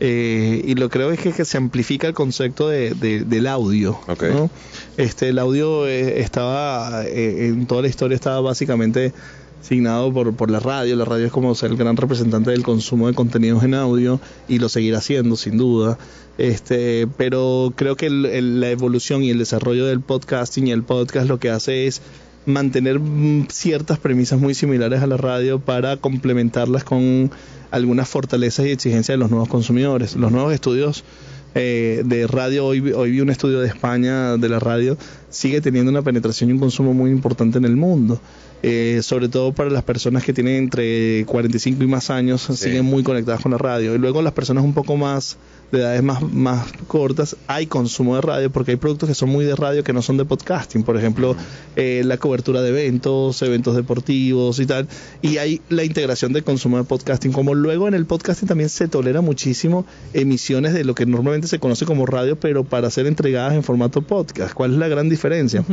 Eh, 0.00 0.62
y 0.66 0.74
lo 0.74 0.88
creo 0.90 1.12
es 1.12 1.20
que, 1.20 1.32
que 1.32 1.44
se 1.44 1.56
amplifica 1.58 2.08
el 2.08 2.14
concepto 2.14 2.68
de, 2.68 2.90
de- 2.94 3.24
del 3.24 3.46
audio. 3.46 3.98
Este, 4.96 5.28
el 5.28 5.38
audio 5.38 5.86
eh, 5.86 6.20
estaba, 6.20 7.04
eh, 7.06 7.46
en 7.48 7.66
toda 7.66 7.82
la 7.82 7.88
historia 7.88 8.14
estaba 8.16 8.40
básicamente 8.40 9.12
signado 9.60 10.12
por, 10.12 10.34
por 10.34 10.50
la 10.50 10.58
radio. 10.58 10.96
La 10.96 11.04
radio 11.04 11.26
es 11.26 11.32
como 11.32 11.54
ser 11.54 11.70
el 11.70 11.76
gran 11.76 11.96
representante 11.96 12.50
del 12.50 12.64
consumo 12.64 13.06
de 13.06 13.14
contenidos 13.14 13.62
en 13.62 13.74
audio 13.74 14.18
y 14.48 14.58
lo 14.58 14.68
seguirá 14.68 14.98
haciendo 14.98 15.36
sin 15.36 15.56
duda. 15.56 15.98
Este, 16.38 17.06
pero 17.16 17.72
creo 17.76 17.94
que 17.94 18.06
el- 18.06 18.26
el- 18.26 18.60
la 18.60 18.70
evolución 18.70 19.22
y 19.22 19.30
el 19.30 19.38
desarrollo 19.38 19.86
del 19.86 20.00
podcasting 20.00 20.66
y 20.66 20.72
el 20.72 20.82
podcast 20.82 21.28
lo 21.28 21.38
que 21.38 21.50
hace 21.50 21.86
es 21.86 22.00
mantener 22.46 22.98
mm, 22.98 23.48
ciertas 23.48 23.98
premisas 23.98 24.40
muy 24.40 24.54
similares 24.54 25.02
a 25.02 25.06
la 25.06 25.16
radio 25.16 25.60
para 25.60 25.96
complementarlas 25.96 26.84
con 26.84 27.30
algunas 27.70 28.08
fortalezas 28.08 28.66
y 28.66 28.70
exigencias 28.70 29.14
de 29.14 29.18
los 29.18 29.30
nuevos 29.30 29.48
consumidores. 29.48 30.16
Los 30.16 30.32
nuevos 30.32 30.52
estudios 30.52 31.04
eh, 31.54 32.02
de 32.04 32.26
radio, 32.26 32.66
hoy, 32.66 32.92
hoy 32.92 33.10
vi 33.10 33.20
un 33.20 33.30
estudio 33.30 33.60
de 33.60 33.68
España 33.68 34.36
de 34.36 34.48
la 34.48 34.58
radio, 34.58 34.96
sigue 35.28 35.60
teniendo 35.60 35.90
una 35.90 36.02
penetración 36.02 36.50
y 36.50 36.54
un 36.54 36.58
consumo 36.58 36.94
muy 36.94 37.10
importante 37.10 37.58
en 37.58 37.64
el 37.64 37.76
mundo. 37.76 38.20
Eh, 38.62 39.00
sobre 39.02 39.28
todo 39.28 39.52
para 39.52 39.70
las 39.70 39.82
personas 39.82 40.22
que 40.22 40.32
tienen 40.32 40.54
entre 40.54 41.24
45 41.26 41.82
y 41.82 41.86
más 41.86 42.10
años, 42.10 42.42
siguen 42.42 42.84
muy 42.84 43.02
conectadas 43.02 43.40
con 43.40 43.52
la 43.52 43.58
radio. 43.58 43.94
Y 43.94 43.98
luego 43.98 44.22
las 44.22 44.32
personas 44.32 44.64
un 44.64 44.72
poco 44.72 44.96
más 44.96 45.36
de 45.72 45.80
edades 45.80 46.02
más, 46.02 46.22
más 46.22 46.70
cortas, 46.86 47.36
hay 47.46 47.66
consumo 47.66 48.14
de 48.14 48.20
radio 48.20 48.50
porque 48.50 48.72
hay 48.72 48.76
productos 48.76 49.08
que 49.08 49.14
son 49.14 49.30
muy 49.30 49.44
de 49.44 49.56
radio 49.56 49.82
que 49.82 49.92
no 49.92 50.02
son 50.02 50.16
de 50.16 50.24
podcasting. 50.24 50.84
Por 50.84 50.96
ejemplo, 50.96 51.34
eh, 51.76 52.02
la 52.04 52.18
cobertura 52.18 52.62
de 52.62 52.68
eventos, 52.68 53.40
eventos 53.42 53.74
deportivos 53.74 54.60
y 54.60 54.66
tal. 54.66 54.86
Y 55.22 55.38
hay 55.38 55.60
la 55.68 55.82
integración 55.82 56.32
del 56.32 56.44
consumo 56.44 56.76
de 56.76 56.84
podcasting. 56.84 57.32
Como 57.32 57.54
luego 57.54 57.88
en 57.88 57.94
el 57.94 58.06
podcasting 58.06 58.46
también 58.46 58.68
se 58.68 58.86
tolera 58.86 59.22
muchísimo 59.22 59.86
emisiones 60.12 60.74
de 60.74 60.84
lo 60.84 60.94
que 60.94 61.06
normalmente 61.06 61.48
se 61.48 61.58
conoce 61.58 61.86
como 61.86 62.06
radio, 62.06 62.38
pero 62.38 62.64
para 62.64 62.90
ser 62.90 63.06
entregadas 63.06 63.54
en 63.54 63.62
formato 63.62 64.02
podcast. 64.02 64.54
¿Cuál 64.54 64.72
es 64.72 64.78
la 64.78 64.88
gran 64.88 65.08
diferencia? 65.08 65.64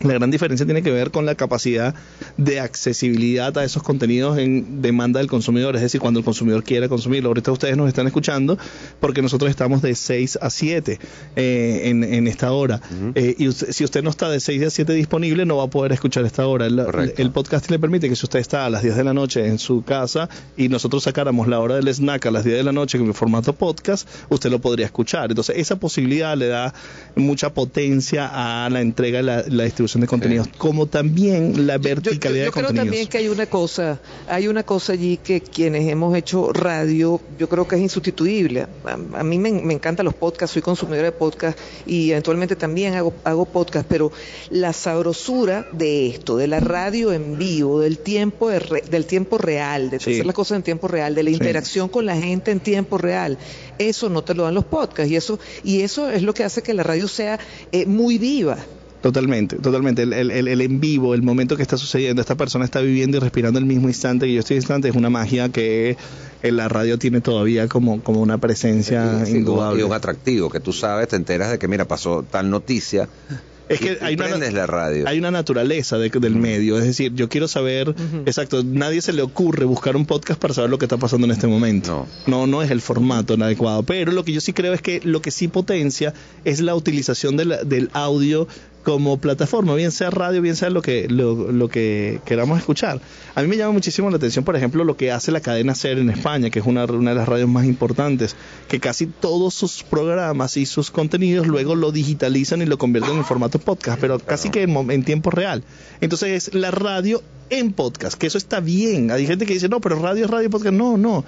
La 0.00 0.14
gran 0.14 0.30
diferencia 0.30 0.64
tiene 0.64 0.82
que 0.82 0.90
ver 0.90 1.10
con 1.10 1.26
la 1.26 1.34
capacidad 1.34 1.94
de 2.36 2.60
accesibilidad 2.60 3.56
a 3.58 3.64
esos 3.64 3.82
contenidos 3.82 4.38
en 4.38 4.80
demanda 4.80 5.18
del 5.18 5.28
consumidor, 5.28 5.74
es 5.76 5.82
decir, 5.82 6.00
cuando 6.00 6.20
el 6.20 6.24
consumidor 6.24 6.62
quiera 6.62 6.88
consumirlo. 6.88 7.28
Ahorita 7.30 7.50
ustedes 7.52 7.76
nos 7.76 7.88
están 7.88 8.06
escuchando 8.06 8.56
porque 9.00 9.22
nosotros 9.22 9.50
estamos 9.50 9.82
de 9.82 9.94
6 9.94 10.38
a 10.40 10.50
7 10.50 10.98
eh, 11.36 11.80
en, 11.84 12.04
en 12.04 12.28
esta 12.28 12.52
hora. 12.52 12.80
Eh, 13.14 13.34
y 13.38 13.48
usted- 13.48 13.72
si 13.72 13.84
usted 13.84 14.02
no 14.02 14.10
está 14.10 14.30
de 14.30 14.40
6 14.40 14.62
a 14.64 14.70
7 14.70 14.92
disponible, 14.92 15.44
no 15.46 15.56
va 15.56 15.64
a 15.64 15.70
poder 15.70 15.92
escuchar 15.92 16.24
esta 16.24 16.46
hora. 16.46 16.66
El, 16.66 17.30
podcast 17.32 17.70
le 17.70 17.78
permite 17.78 18.08
que 18.08 18.16
si 18.16 18.24
usted 18.24 18.38
está 18.38 18.66
a 18.66 18.70
las 18.70 18.82
10 18.82 18.96
de 18.96 19.04
la 19.04 19.14
noche 19.14 19.46
en 19.46 19.58
su 19.58 19.82
casa 19.82 20.28
y 20.56 20.68
nosotros 20.68 21.02
sacáramos 21.02 21.48
la 21.48 21.60
hora 21.60 21.74
del 21.76 21.88
snack 21.88 22.26
a 22.26 22.30
las 22.30 22.44
10 22.44 22.56
de 22.58 22.62
la 22.64 22.72
noche 22.72 22.98
en 22.98 23.12
formato 23.14 23.52
podcast, 23.52 24.08
usted 24.28 24.50
lo 24.50 24.60
podría 24.60 24.86
escuchar. 24.86 25.30
Entonces, 25.30 25.56
esa 25.58 25.76
posibilidad 25.76 26.36
le 26.36 26.46
da 26.46 26.72
mucha 27.16 27.52
potencia 27.52 28.64
a 28.64 28.70
la 28.70 28.80
entrega 28.80 29.20
y 29.20 29.22
la, 29.22 29.44
la 29.48 29.64
distribución 29.64 29.87
de 29.96 30.06
contenidos, 30.06 30.48
como 30.58 30.86
también 30.86 31.66
la 31.66 31.76
Yo- 31.76 31.82
yo- 31.82 31.94
verticalidad 31.94 32.44
yo 32.44 32.46
de 32.46 32.52
creo 32.52 32.66
contenidos. 32.66 32.84
también 32.86 33.06
que 33.08 33.18
hay 33.18 33.28
una 33.28 33.46
cosa, 33.46 34.00
hay 34.28 34.46
una 34.48 34.62
cosa 34.62 34.92
allí 34.92 35.16
que 35.16 35.40
quienes 35.40 35.88
hemos 35.88 36.16
hecho 36.16 36.52
radio, 36.52 37.20
yo 37.38 37.48
creo 37.48 37.66
que 37.66 37.76
es 37.76 37.82
insustituible. 37.82 38.66
A, 38.84 39.20
a 39.20 39.24
mí 39.24 39.38
me, 39.38 39.50
me 39.52 39.74
encantan 39.74 40.04
los 40.04 40.14
podcasts, 40.14 40.52
soy 40.52 40.62
consumidora 40.62 41.04
de 41.04 41.12
podcasts 41.12 41.60
y 41.86 42.10
eventualmente 42.10 42.56
también 42.56 42.94
hago, 42.94 43.14
hago 43.24 43.44
podcast, 43.46 43.86
pero 43.88 44.12
la 44.50 44.72
sabrosura 44.72 45.66
de 45.72 46.08
esto, 46.08 46.36
de 46.36 46.46
la 46.48 46.60
radio 46.60 47.12
en 47.12 47.38
vivo, 47.38 47.80
del 47.80 47.98
tiempo, 47.98 48.48
de 48.50 48.58
re- 48.60 48.82
del 48.90 49.06
tiempo 49.06 49.38
real, 49.38 49.90
de 49.90 50.00
Sí. 50.00 50.12
hacer 50.14 50.26
las 50.26 50.34
cosas 50.34 50.56
en 50.56 50.62
tiempo 50.62 50.88
real, 50.88 51.14
de 51.14 51.22
la 51.22 51.30
Sí. 51.30 51.36
interacción 51.36 51.88
con 51.88 52.04
la 52.06 52.16
gente 52.16 52.50
en 52.50 52.60
tiempo 52.60 52.98
real, 52.98 53.38
eso 53.78 54.08
no 54.08 54.22
te 54.22 54.34
lo 54.34 54.42
dan 54.44 54.54
los 54.54 54.64
podcasts 54.64 55.10
y 55.10 55.16
eso, 55.16 55.38
y 55.64 55.80
eso 55.82 56.10
es 56.10 56.22
lo 56.22 56.34
que 56.34 56.44
hace 56.44 56.62
que 56.62 56.74
la 56.74 56.82
radio 56.82 57.06
sea 57.08 57.38
eh, 57.72 57.86
muy 57.86 58.18
viva. 58.18 58.58
Totalmente, 59.02 59.56
totalmente. 59.56 60.02
El, 60.02 60.12
el- 60.12 60.30
el- 60.32 60.48
el 60.48 60.60
en 60.60 60.80
vivo, 60.80 61.14
el 61.14 61.22
momento 61.22 61.56
que 61.56 61.62
está 61.62 61.76
sucediendo, 61.76 62.20
esta 62.20 62.34
persona 62.36 62.64
está 62.64 62.80
viviendo 62.80 63.16
y 63.16 63.20
respirando 63.20 63.58
el 63.60 63.64
mismo 63.64 63.88
instante 63.88 64.26
que 64.26 64.34
yo 64.34 64.40
estoy 64.40 64.56
instante, 64.56 64.88
es 64.88 64.96
una 64.96 65.08
magia 65.08 65.48
que 65.50 65.96
en 66.42 66.56
la 66.56 66.68
radio 66.68 66.98
tiene 66.98 67.20
todavía 67.20 67.68
como, 67.68 68.02
como 68.02 68.20
una 68.20 68.38
presencia 68.38 69.24
Sí, 69.24 69.36
indudable. 69.36 69.80
Y 69.80 69.84
un 69.84 69.92
atractivo, 69.92 70.50
que 70.50 70.58
tú 70.60 70.72
sabes, 70.72 71.08
te 71.08 71.16
enteras 71.16 71.50
de 71.50 71.58
que, 71.58 71.68
mira, 71.68 71.84
pasó 71.86 72.24
tal 72.28 72.50
noticia. 72.50 73.08
Es 73.68 73.80
que 73.80 73.92
y- 74.00 74.02
y 74.02 74.06
hay 74.06 74.14
una, 74.14 74.38
la 74.50 74.66
radio. 74.66 75.06
hay 75.06 75.18
una 75.18 75.30
naturaleza 75.30 75.98
de- 75.98 76.08
del 76.08 76.34
medio, 76.36 76.78
es 76.78 76.84
decir, 76.84 77.12
yo 77.14 77.28
quiero 77.28 77.48
saber, 77.48 77.94
exacto, 78.24 78.62
nadie 78.64 79.02
se 79.02 79.12
le 79.12 79.20
ocurre 79.20 79.66
buscar 79.66 79.94
un 79.94 80.06
podcast 80.06 80.40
para 80.40 80.54
saber 80.54 80.70
lo 80.70 80.78
que 80.78 80.86
está 80.86 80.96
pasando 80.96 81.26
en 81.26 81.32
este 81.32 81.46
momento. 81.48 82.06
No, 82.26 82.46
no 82.46 82.62
es 82.62 82.70
el 82.70 82.80
formato 82.80 83.34
adecuado, 83.34 83.82
pero 83.82 84.10
lo 84.12 84.24
que 84.24 84.32
yo 84.32 84.40
sí 84.40 84.54
creo 84.54 84.72
es 84.72 84.80
que 84.80 85.02
lo 85.04 85.20
que 85.20 85.30
sí 85.30 85.48
potencia 85.48 86.14
es 86.46 86.60
la 86.60 86.74
utilización 86.74 87.36
de 87.36 87.44
la- 87.44 87.62
del 87.62 87.90
audio 87.92 88.48
como 88.82 89.18
plataforma, 89.18 89.74
bien 89.74 89.90
sea 89.90 90.10
radio, 90.10 90.40
bien 90.40 90.56
sea 90.56 90.70
lo 90.70 90.82
que, 90.82 91.08
lo, 91.08 91.52
lo, 91.52 91.68
que 91.68 92.20
queramos 92.24 92.58
escuchar. 92.58 93.00
A 93.34 93.42
mí 93.42 93.48
me 93.48 93.56
llama 93.56 93.72
muchísimo 93.72 94.10
la 94.10 94.16
atención, 94.16 94.44
por 94.44 94.56
ejemplo, 94.56 94.84
lo 94.84 94.96
que 94.96 95.12
hace 95.12 95.32
la 95.32 95.40
cadena 95.40 95.74
SER 95.74 95.98
en 95.98 96.10
España, 96.10 96.50
que 96.50 96.60
es 96.60 96.66
una, 96.66 96.84
una 96.84 97.10
de 97.10 97.16
las 97.16 97.28
radios 97.28 97.48
más 97.48 97.64
importantes, 97.66 98.36
que 98.68 98.80
casi 98.80 99.06
todos 99.06 99.54
sus 99.54 99.82
programas 99.82 100.56
y 100.56 100.66
sus 100.66 100.90
contenidos 100.90 101.46
luego 101.46 101.74
lo 101.74 101.92
digitalizan 101.92 102.62
y 102.62 102.66
lo 102.66 102.78
convierten 102.78 103.16
en 103.16 103.24
formato 103.24 103.58
podcast, 103.58 104.00
pero 104.00 104.18
casi 104.18 104.50
que 104.50 104.62
en, 104.62 104.90
en 104.90 105.04
tiempo 105.04 105.30
real. 105.30 105.62
Entonces 106.00 106.48
es 106.48 106.54
la 106.54 106.70
radio 106.70 107.22
en 107.50 107.72
podcast, 107.72 108.18
que 108.18 108.26
eso 108.26 108.38
está 108.38 108.60
bien. 108.60 109.10
Hay 109.10 109.26
gente 109.26 109.46
que 109.46 109.54
dice, 109.54 109.68
no, 109.68 109.80
pero 109.80 109.98
radio 109.98 110.24
es 110.24 110.30
radio, 110.30 110.50
podcast. 110.50 110.74
No, 110.74 110.96
no 110.96 111.24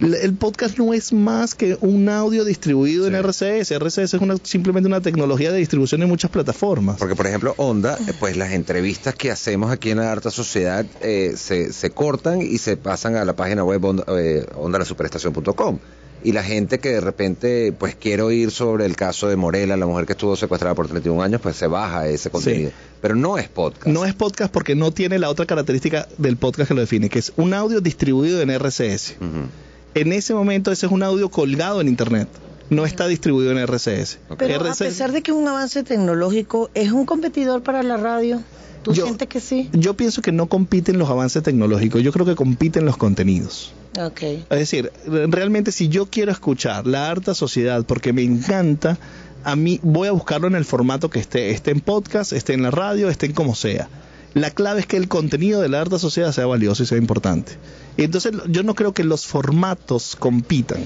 el 0.00 0.34
podcast 0.34 0.78
no 0.78 0.94
es 0.94 1.12
más 1.12 1.54
que 1.54 1.76
un 1.80 2.08
audio 2.08 2.44
distribuido 2.44 3.06
en 3.06 3.14
RCS. 3.16 3.72
RCS 3.72 3.98
es 3.98 4.14
una, 4.14 4.36
simplemente 4.42 4.86
una 4.86 5.00
tecnología 5.00 5.50
de 5.50 5.58
distribución 5.58 6.02
en 6.02 6.08
muchas 6.08 6.30
plataformas. 6.30 6.98
Porque, 6.98 7.16
por 7.16 7.26
ejemplo, 7.26 7.54
Onda, 7.56 7.98
eh, 8.06 8.12
pues 8.18 8.36
las 8.36 8.52
entrevistas 8.52 9.14
que 9.14 9.30
hacemos 9.30 9.72
aquí 9.72 9.90
en 9.90 9.98
la 9.98 10.12
Alta 10.12 10.30
Sociedad 10.30 10.86
eh, 11.02 11.34
se, 11.36 11.72
se, 11.72 11.90
cortan 11.90 12.42
y 12.42 12.58
se 12.58 12.76
pasan 12.76 13.16
a 13.16 13.24
la 13.24 13.34
página 13.34 13.64
web 13.64 13.84
onda, 13.84 14.04
eh, 14.08 14.46
ondalasuperestación.com. 14.54 15.78
Y 16.22 16.32
la 16.32 16.42
gente 16.42 16.80
que 16.80 16.90
de 16.90 17.00
repente 17.00 17.72
pues 17.72 17.94
quiere 17.94 18.22
oír 18.22 18.50
sobre 18.50 18.86
el 18.86 18.96
caso 18.96 19.28
de 19.28 19.36
Morela, 19.36 19.76
la 19.76 19.86
mujer 19.86 20.04
que 20.04 20.12
estuvo 20.12 20.34
secuestrada 20.34 20.74
por 20.74 20.88
31 20.88 21.22
años, 21.22 21.40
pues 21.40 21.56
se 21.56 21.68
baja 21.68 22.08
ese 22.08 22.30
contenido. 22.30 22.70
Sí. 22.70 22.76
Pero 23.00 23.14
no 23.14 23.38
es 23.38 23.48
podcast. 23.48 23.86
No 23.86 24.04
es 24.04 24.14
podcast 24.14 24.52
porque 24.52 24.74
no 24.74 24.90
tiene 24.92 25.18
la 25.20 25.28
otra 25.28 25.46
característica 25.46 26.08
del 26.18 26.36
podcast 26.36 26.68
que 26.68 26.74
lo 26.74 26.80
define, 26.80 27.08
que 27.08 27.20
es 27.20 27.32
un 27.36 27.54
audio 27.54 27.80
distribuido 27.80 28.40
en 28.42 28.50
RCS. 28.50 29.16
Uh 29.20 29.24
-huh 29.24 29.67
en 29.94 30.12
ese 30.12 30.34
momento 30.34 30.72
ese 30.72 30.86
es 30.86 30.92
un 30.92 31.02
audio 31.02 31.30
colgado 31.30 31.80
en 31.80 31.88
internet 31.88 32.28
no 32.70 32.84
está 32.84 33.06
distribuido 33.06 33.50
en 33.52 33.58
RCS. 33.58 34.18
Pero 34.36 34.54
RCS, 34.56 34.80
a 34.80 34.84
pesar 34.84 35.12
de 35.12 35.22
que 35.22 35.30
es 35.30 35.36
un 35.36 35.48
avance 35.48 35.82
tecnológico, 35.82 36.70
¿es 36.74 36.92
un 36.92 37.06
competidor 37.06 37.62
para 37.62 37.82
la 37.82 37.96
radio? 37.96 38.42
¿Tú 38.82 38.92
yo, 38.92 39.04
sientes 39.04 39.28
que 39.28 39.40
sí? 39.40 39.68
Yo 39.72 39.94
pienso 39.94 40.22
que 40.22 40.32
no 40.32 40.46
compiten 40.46 40.98
los 40.98 41.10
avances 41.10 41.42
tecnológicos, 41.42 42.02
yo 42.02 42.12
creo 42.12 42.26
que 42.26 42.34
compiten 42.34 42.84
los 42.84 42.96
contenidos. 42.96 43.72
Okay. 43.98 44.44
Es 44.50 44.58
decir, 44.58 44.92
realmente 45.06 45.72
si 45.72 45.88
yo 45.88 46.06
quiero 46.06 46.30
escuchar 46.30 46.86
la 46.86 47.10
harta 47.10 47.34
sociedad 47.34 47.84
porque 47.84 48.12
me 48.12 48.22
encanta, 48.22 48.98
a 49.44 49.56
mí 49.56 49.80
voy 49.82 50.08
a 50.08 50.12
buscarlo 50.12 50.46
en 50.46 50.54
el 50.54 50.64
formato 50.64 51.10
que 51.10 51.18
esté, 51.18 51.50
esté 51.50 51.72
en 51.72 51.80
podcast, 51.80 52.32
esté 52.32 52.52
en 52.52 52.62
la 52.62 52.70
radio, 52.70 53.08
esté 53.08 53.26
en 53.26 53.32
como 53.32 53.54
sea. 53.54 53.88
La 54.34 54.50
clave 54.50 54.80
es 54.80 54.86
que 54.86 54.98
el 54.98 55.08
contenido 55.08 55.60
de 55.60 55.68
la 55.68 55.80
alta 55.80 55.98
sociedad 55.98 56.32
sea 56.32 56.46
valioso 56.46 56.82
y 56.82 56.86
sea 56.86 56.98
importante. 56.98 57.52
Y 57.98 58.04
entonces 58.04 58.32
yo 58.46 58.62
no 58.62 58.74
creo 58.76 58.94
que 58.94 59.02
los 59.02 59.26
formatos 59.26 60.16
compitan. 60.16 60.80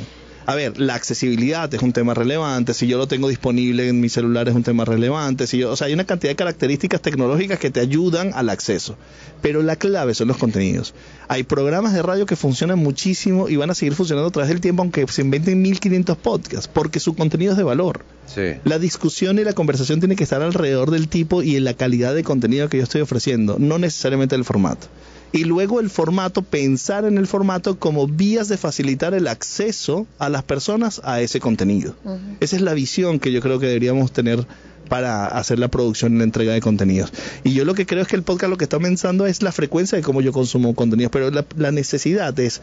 A 0.47 0.55
ver, 0.57 0.81
la 0.81 0.95
accesibilidad 0.95 1.73
es 1.73 1.83
un 1.83 1.93
tema 1.93 2.15
relevante, 2.15 2.75
si 2.75 2.89
yo 2.89 2.99
lo 2.99 3.07
tengo 3.07 3.29
disponible 3.29 3.89
en 3.89 4.01
mi 4.01 4.09
celular 4.09 4.49
es 4.49 4.57
un 4.57 4.65
tema 4.65 4.85
relevante, 4.85 5.47
si 5.47 5.59
yo, 5.59 5.71
o 5.71 5.77
sea, 5.77 5.87
hay 5.87 5.93
una 5.93 6.05
cantidad 6.05 6.33
de 6.33 6.37
características 6.37 7.01
tecnológicas 7.01 7.61
que 7.61 7.71
te 7.71 7.79
ayudan 7.79 8.33
al 8.35 8.49
acceso, 8.49 8.97
pero 9.41 9.63
la 9.63 9.77
clave 9.77 10.15
son 10.15 10.27
los 10.27 10.39
contenidos. 10.39 10.95
Hay 11.29 11.45
programas 11.45 11.93
de 11.93 12.03
radio 12.03 12.27
que 12.27 12.35
funcionan 12.35 12.81
muchísimo 12.81 13.49
y 13.49 13.57
van 13.57 13.71
a 13.71 13.75
seguir 13.75 13.95
funcionando 13.95 14.31
a 14.31 14.33
través 14.33 14.49
del 14.49 14.61
tiempo 14.61 14.83
aunque 14.83 15.07
se 15.07 15.21
inventen 15.21 15.63
1500 15.63 16.17
podcasts, 16.17 16.67
porque 16.67 16.99
su 16.99 17.15
contenido 17.15 17.53
es 17.53 17.59
de 17.59 17.65
valor. 17.65 18.05
Sí. 18.27 18.55
La 18.65 18.81
discusión 18.81 19.39
y 19.39 19.45
la 19.45 19.53
conversación 19.53 20.01
tiene 20.01 20.17
que 20.17 20.25
estar 20.25 20.43
alrededor 20.43 20.91
del 20.91 21.07
tipo 21.09 21.43
y 21.43 21.57
en 21.57 21.65
la 21.65 21.75
calidad 21.75 22.15
de 22.15 22.25
contenido 22.25 22.69
que 22.69 22.79
yo 22.79 22.83
estoy 22.83 23.03
ofreciendo, 23.03 23.59
no 23.61 23.79
necesariamente 23.79 24.35
el 24.35 24.45
formato 24.45 24.89
y 25.33 25.45
luego 25.45 25.81
el 25.81 25.89
formato, 25.91 26.43
pensar 26.43 27.05
en 27.05 27.17
el 27.19 27.27
formato 27.27 27.79
como 27.79 28.07
vías 28.07 28.49
de 28.49 28.59
facilitar 28.59 29.15
el 29.15 29.27
acceso 29.27 30.07
a 30.19 30.29
las 30.29 30.43
personas 30.43 31.01
a 31.05 31.21
ese 31.21 31.41
contenido. 31.41 31.95
Uh 32.05 32.11
-huh. 32.11 32.37
Esa 32.41 32.57
es 32.57 32.63
la 32.63 32.75
visión 32.75 33.19
que 33.19 33.33
yo 33.33 33.41
creo 33.41 33.59
que 33.59 33.67
deberíamos 33.67 34.13
tener 34.13 34.47
para 34.89 35.27
hacer 35.27 35.59
la 35.59 35.69
producción 35.69 36.15
y 36.15 36.19
la 36.19 36.25
entrega 36.25 36.53
de 36.53 36.61
contenidos. 36.61 37.13
Y 37.45 37.55
yo 37.55 37.65
lo 37.65 37.75
que 37.75 37.87
creo 37.87 38.03
es 38.03 38.09
que 38.09 38.17
el 38.17 38.23
podcast 38.23 38.51
lo 38.51 38.59
que 38.59 38.65
está 38.65 38.79
pensando 38.79 39.27
es 39.27 39.43
la 39.43 39.53
frecuencia 39.53 39.97
de 39.97 40.03
cómo 40.03 40.21
yo 40.21 40.33
consumo 40.33 40.75
contenidos, 40.75 41.11
pero 41.13 41.31
la, 41.31 41.45
la 41.57 41.73
necesidad 41.73 42.39
es 42.39 42.61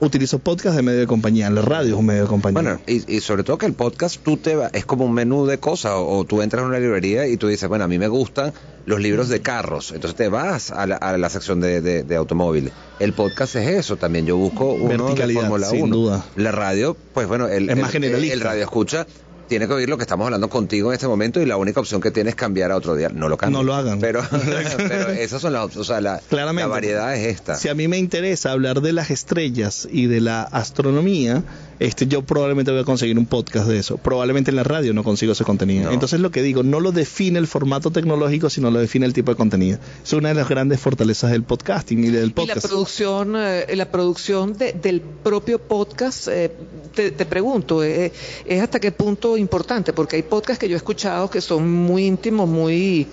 utilizo 0.00 0.38
podcast 0.38 0.76
de 0.76 0.82
medio 0.82 1.00
de 1.00 1.06
compañía, 1.06 1.50
la 1.50 1.62
radio 1.62 1.94
es 1.94 1.98
un 1.98 2.06
medio 2.06 2.22
de 2.22 2.28
compañía. 2.28 2.62
Bueno, 2.62 2.80
y, 2.86 3.16
y 3.16 3.20
sobre 3.20 3.42
todo 3.42 3.58
que 3.58 3.66
el 3.66 3.74
podcast 3.74 4.22
tú 4.22 4.36
te 4.36 4.56
va, 4.56 4.68
es 4.72 4.84
como 4.84 5.04
un 5.04 5.12
menú 5.12 5.46
de 5.46 5.58
cosas, 5.58 5.92
o, 5.92 6.06
o, 6.06 6.24
tú 6.24 6.42
entras 6.42 6.62
en 6.62 6.68
una 6.68 6.78
librería 6.78 7.26
y 7.26 7.36
tú 7.36 7.48
dices, 7.48 7.68
bueno, 7.68 7.84
a 7.84 7.88
mí 7.88 7.98
me 7.98 8.08
gustan 8.08 8.52
los 8.86 9.00
libros 9.00 9.28
de 9.28 9.40
carros, 9.40 9.92
entonces 9.92 10.16
te 10.16 10.28
vas 10.28 10.70
a 10.70 10.86
la, 10.86 10.96
a 10.96 11.18
la 11.18 11.28
sección 11.28 11.60
de, 11.60 11.80
de, 11.80 12.04
de, 12.04 12.16
automóviles. 12.16 12.72
El 13.00 13.12
podcast 13.12 13.56
es 13.56 13.68
eso 13.68 13.96
también, 13.96 14.26
yo 14.26 14.36
busco 14.36 14.72
uno 14.72 15.14
de 15.14 15.34
Fórmula 15.34 15.70
1. 15.70 15.96
Duda. 15.96 16.24
La 16.36 16.52
radio, 16.52 16.96
pues 17.12 17.26
bueno, 17.26 17.48
el, 17.48 17.68
es 17.68 17.76
más 17.76 17.86
el, 17.86 17.92
generalista. 17.92 18.34
el 18.34 18.40
radio 18.40 18.62
escucha 18.62 19.06
tiene 19.48 19.66
que 19.66 19.74
oír 19.74 19.88
lo 19.88 19.96
que 19.96 20.02
estamos 20.02 20.24
hablando 20.24 20.48
contigo 20.48 20.90
en 20.90 20.94
este 20.94 21.08
momento 21.08 21.40
y 21.40 21.46
la 21.46 21.56
única 21.56 21.80
opción 21.80 22.00
que 22.00 22.10
tienes 22.10 22.32
es 22.32 22.36
cambiar 22.36 22.72
a 22.72 22.76
otro 22.76 22.94
día. 22.94 23.08
No 23.08 23.28
lo 23.28 23.36
cambien. 23.36 23.60
No 23.60 23.64
lo 23.64 23.74
hagan. 23.74 24.00
Pero, 24.00 24.22
pero 24.76 25.10
esas 25.10 25.40
son 25.42 25.52
las 25.52 25.76
o 25.76 25.84
sea, 25.84 26.00
la, 26.00 26.20
Claramente, 26.28 26.68
la 26.68 26.74
variedad 26.74 27.16
es 27.16 27.26
esta. 27.26 27.54
Si 27.56 27.68
a 27.68 27.74
mí 27.74 27.88
me 27.88 27.98
interesa 27.98 28.52
hablar 28.52 28.80
de 28.80 28.92
las 28.92 29.10
estrellas 29.10 29.88
y 29.90 30.06
de 30.06 30.20
la 30.20 30.42
astronomía, 30.42 31.42
este, 31.78 32.06
yo 32.06 32.22
probablemente 32.22 32.70
voy 32.70 32.80
a 32.80 32.84
conseguir 32.84 33.18
un 33.18 33.26
podcast 33.26 33.68
de 33.68 33.78
eso. 33.78 33.98
Probablemente 33.98 34.50
en 34.50 34.56
la 34.56 34.64
radio 34.64 34.94
no 34.94 35.04
consigo 35.04 35.32
ese 35.32 35.44
contenido. 35.44 35.86
No. 35.86 35.92
Entonces 35.92 36.20
lo 36.20 36.30
que 36.30 36.42
digo, 36.42 36.62
no 36.62 36.80
lo 36.80 36.92
define 36.92 37.38
el 37.38 37.46
formato 37.46 37.90
tecnológico, 37.90 38.48
sino 38.50 38.70
lo 38.70 38.78
define 38.78 39.06
el 39.06 39.12
tipo 39.12 39.30
de 39.30 39.36
contenido. 39.36 39.78
Es 40.02 40.12
una 40.12 40.28
de 40.30 40.34
las 40.34 40.48
grandes 40.48 40.80
fortalezas 40.80 41.30
del 41.30 41.42
podcasting 41.42 42.04
y 42.04 42.08
del 42.08 42.32
podcast. 42.32 42.58
Y 42.58 42.62
la 42.62 42.68
producción, 42.68 43.34
eh, 43.36 43.76
la 43.76 43.90
producción 43.90 44.56
de, 44.56 44.72
del 44.72 45.00
propio 45.00 45.58
podcast, 45.58 46.28
eh, 46.28 46.50
te, 46.94 47.10
te, 47.10 47.26
pregunto, 47.26 47.84
eh, 47.84 48.12
es 48.46 48.62
hasta 48.62 48.80
qué 48.80 48.92
punto 48.92 49.36
importante, 49.36 49.92
porque 49.92 50.16
hay 50.16 50.22
podcasts 50.22 50.58
que 50.58 50.68
yo 50.68 50.74
he 50.74 50.78
escuchado 50.78 51.28
que 51.28 51.40
son 51.40 51.70
muy 51.70 52.06
íntimos, 52.06 52.48
muy, 52.48 53.06